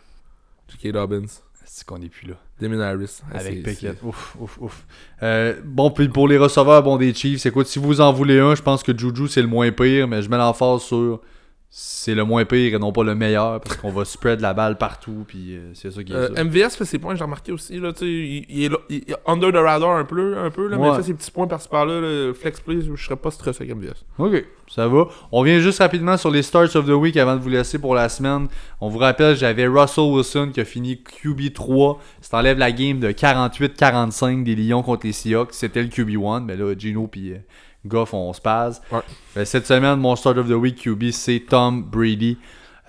[0.69, 0.93] J.K.
[0.93, 1.25] Dobbins,
[1.65, 2.35] C'est qu'on est plus là.
[2.59, 3.19] Damien Harris.
[3.33, 4.01] Ah, Avec Pickett.
[4.01, 4.85] Ouf, ouf, ouf.
[5.21, 8.55] Euh, bon, puis pour les receveurs bon, des Chiefs, écoute, si vous en voulez un,
[8.55, 11.19] je pense que Juju, c'est le moins pire, mais je mets l'emphase sur
[11.77, 14.77] c'est le moins pire et non pas le meilleur, parce qu'on va spread la balle
[14.77, 16.41] partout, puis euh, c'est ça qui est Euh, ça.
[16.45, 17.77] MVS fait ses points, j'ai remarqué aussi.
[17.81, 20.77] Là, tu il, il est là- il under the radar un peu, un peu là,
[20.77, 21.99] mais il fait ses petits points par-ci par-là.
[21.99, 24.06] là, flex play, je serais pas stressé avec MVS.
[24.19, 25.07] Ok, ça va.
[25.34, 27.93] On vient juste rapidement sur les starts of the week avant de vous laisser pour
[27.93, 28.47] la semaine.
[28.80, 31.97] On vous rappelle, j'avais Russell Wilson qui a fini QB3.
[32.22, 35.53] Ça enlève la game de 48-45 des Lions contre les Seahawks.
[35.53, 37.38] C'était le QB1, mais là, Gino puis euh,
[37.86, 38.82] Goff, on se passe.
[38.91, 38.99] Ouais.
[39.38, 42.38] Euh, cette semaine, mon start of the week QB, c'est Tom Brady.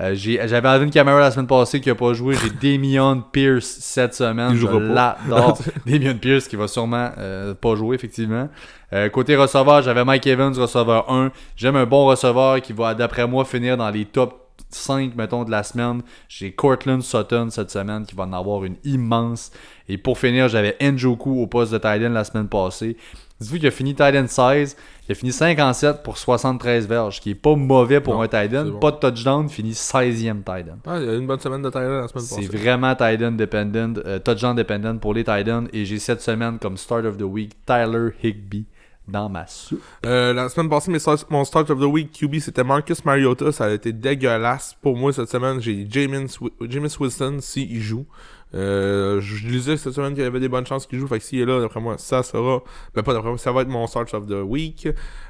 [0.00, 2.36] Euh, J'avais Alvin Kamara la semaine passée qui a pas joué.
[2.36, 4.50] J'ai Damian Pierce cette semaine.
[4.52, 5.54] Il jouera pas.
[5.86, 8.48] Damian Pierce qui va sûrement euh, pas jouer, effectivement.
[8.92, 11.32] Euh, côté receveur, j'avais Mike Evans, receveur 1.
[11.56, 15.50] J'aime un bon receveur qui va, d'après moi, finir dans les top 5, mettons, de
[15.50, 16.02] la semaine.
[16.28, 19.50] J'ai Cortland Sutton cette semaine qui va en avoir une immense.
[19.88, 22.96] Et pour finir, j'avais Njoku au poste de tight end la semaine passée.
[23.40, 24.76] Dites-vous qu'il a fini tight end 16.
[25.08, 28.28] Il a fini 57 pour 73 verges, ce qui est pas mauvais pour Non, un
[28.30, 28.78] c'est bon.
[28.78, 30.78] Pas de touchdown, il finit 16e tight end.
[30.86, 32.56] Ah, il y a une bonne semaine de Tyler la semaine C'est passée.
[32.56, 35.66] vraiment tight end dependent, euh, touchdown dependent pour les tight ends.
[35.72, 38.64] Et j'ai cette semaine comme start of the week Tyler Higby
[39.06, 39.80] dans ma soupe.
[40.04, 40.98] Euh, la semaine passée, mes
[41.30, 43.52] mon start of the week QB, c'était Marcus Mariota.
[43.52, 44.74] Ça a été dégueulasse.
[44.82, 48.06] Pour moi, cette semaine, j'ai Jameis Jameis Wilson s'il joue.
[48.54, 51.08] Euh, je disais cette semaine qu'il y avait des bonnes chances qu'il joue.
[51.08, 52.62] Fait que s'il est là, d'après moi, ça sera.
[52.94, 54.88] Ben, pas d'après moi, ça va être mon start of the week.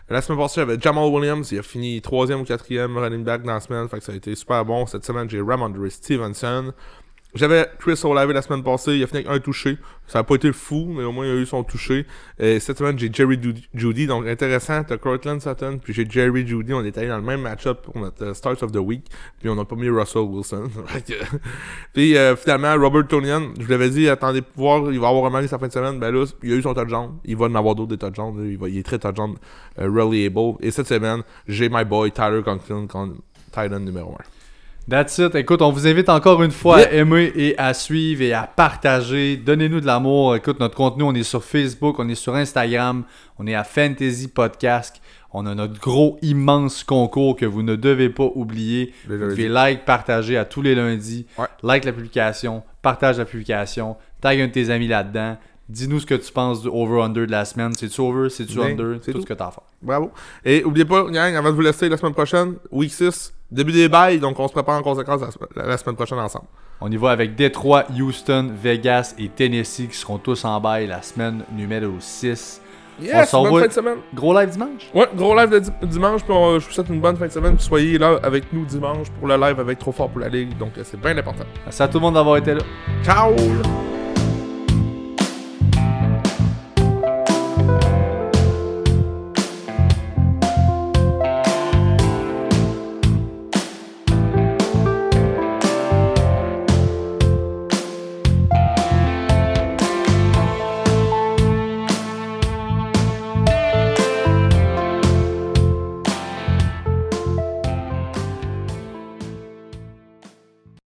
[0.08, 1.50] La semaine passée, j'avais Jamal Williams.
[1.50, 3.88] Il a fini 3e ou 4e running back dans la semaine.
[3.88, 4.86] Fait que ça a été super bon.
[4.86, 6.72] Cette semaine, j'ai Ramondre Stevenson.
[7.36, 9.78] J'avais Chris Olave la semaine passée, il a fini avec un touché.
[10.06, 12.06] Ça n'a pas été fou, mais au moins il a eu son touché.
[12.38, 13.38] Et cette semaine, j'ai Jerry
[13.74, 14.82] Judy, donc intéressant.
[14.84, 16.72] T'as Cortland Sutton, puis j'ai Jerry Judy.
[16.72, 19.04] On est allé dans le même match-up pour notre euh, Start of the Week.
[19.40, 20.70] Puis on n'a pas mis Russell Wilson.
[21.92, 25.26] Puis euh, finalement, Robert Tonian, je vous l'avais dit, attendez pour voir, il va avoir
[25.26, 25.98] un match sa fin de semaine.
[25.98, 27.18] Ben là, il a eu son touchdown.
[27.24, 28.44] Il va en avoir d'autres des touchdowns.
[28.44, 29.34] Il, il est très touchdown
[29.78, 30.56] euh, reliable.
[30.60, 33.16] Et cette semaine, j'ai my boy Tyler Conklin, con-
[33.52, 34.45] Titan numéro 1.
[34.88, 35.34] That's it.
[35.34, 39.36] Écoute, on vous invite encore une fois à aimer et à suivre et à partager.
[39.36, 40.36] Donnez-nous de l'amour.
[40.36, 43.02] Écoute, notre contenu, on est sur Facebook, on est sur Instagram,
[43.36, 45.02] on est à Fantasy Podcast.
[45.32, 48.94] On a notre gros, immense concours que vous ne devez pas oublier.
[49.08, 51.26] Vous devez like, partager à tous les lundis.
[51.36, 51.46] Ouais.
[51.64, 55.36] Like la publication, partage la publication, tag un de tes amis là-dedans.
[55.68, 57.72] Dis-nous ce que tu penses du over-under de la semaine.
[57.72, 58.30] C'est-tu over?
[58.30, 58.98] C'est-tu Oui, under?
[59.02, 59.22] c'est tout, tout.
[59.22, 59.62] ce que t'as à faire.
[59.82, 60.10] Bravo.
[60.44, 63.88] Et oubliez pas, gang, avant de vous laisser la semaine prochaine, week 6, début des
[63.88, 66.46] bails, donc on se prépare en conséquence la, sem- la semaine prochaine ensemble.
[66.80, 71.02] On y va avec Détroit, Houston, Vegas et Tennessee qui seront tous en bail la
[71.02, 72.60] semaine numéro 6.
[73.00, 73.98] Yes, bonne fin de semaine.
[74.14, 74.88] Gros live dimanche?
[74.94, 77.32] Ouais, gros live de di- dimanche, puis on- je vous souhaite une bonne fin de
[77.32, 80.28] semaine, puis soyez là avec nous dimanche pour le live avec Trop Fort pour la
[80.28, 81.44] Ligue, donc c'est bien important.
[81.64, 82.60] Merci à tout le monde d'avoir été là.
[83.04, 83.34] Ciao!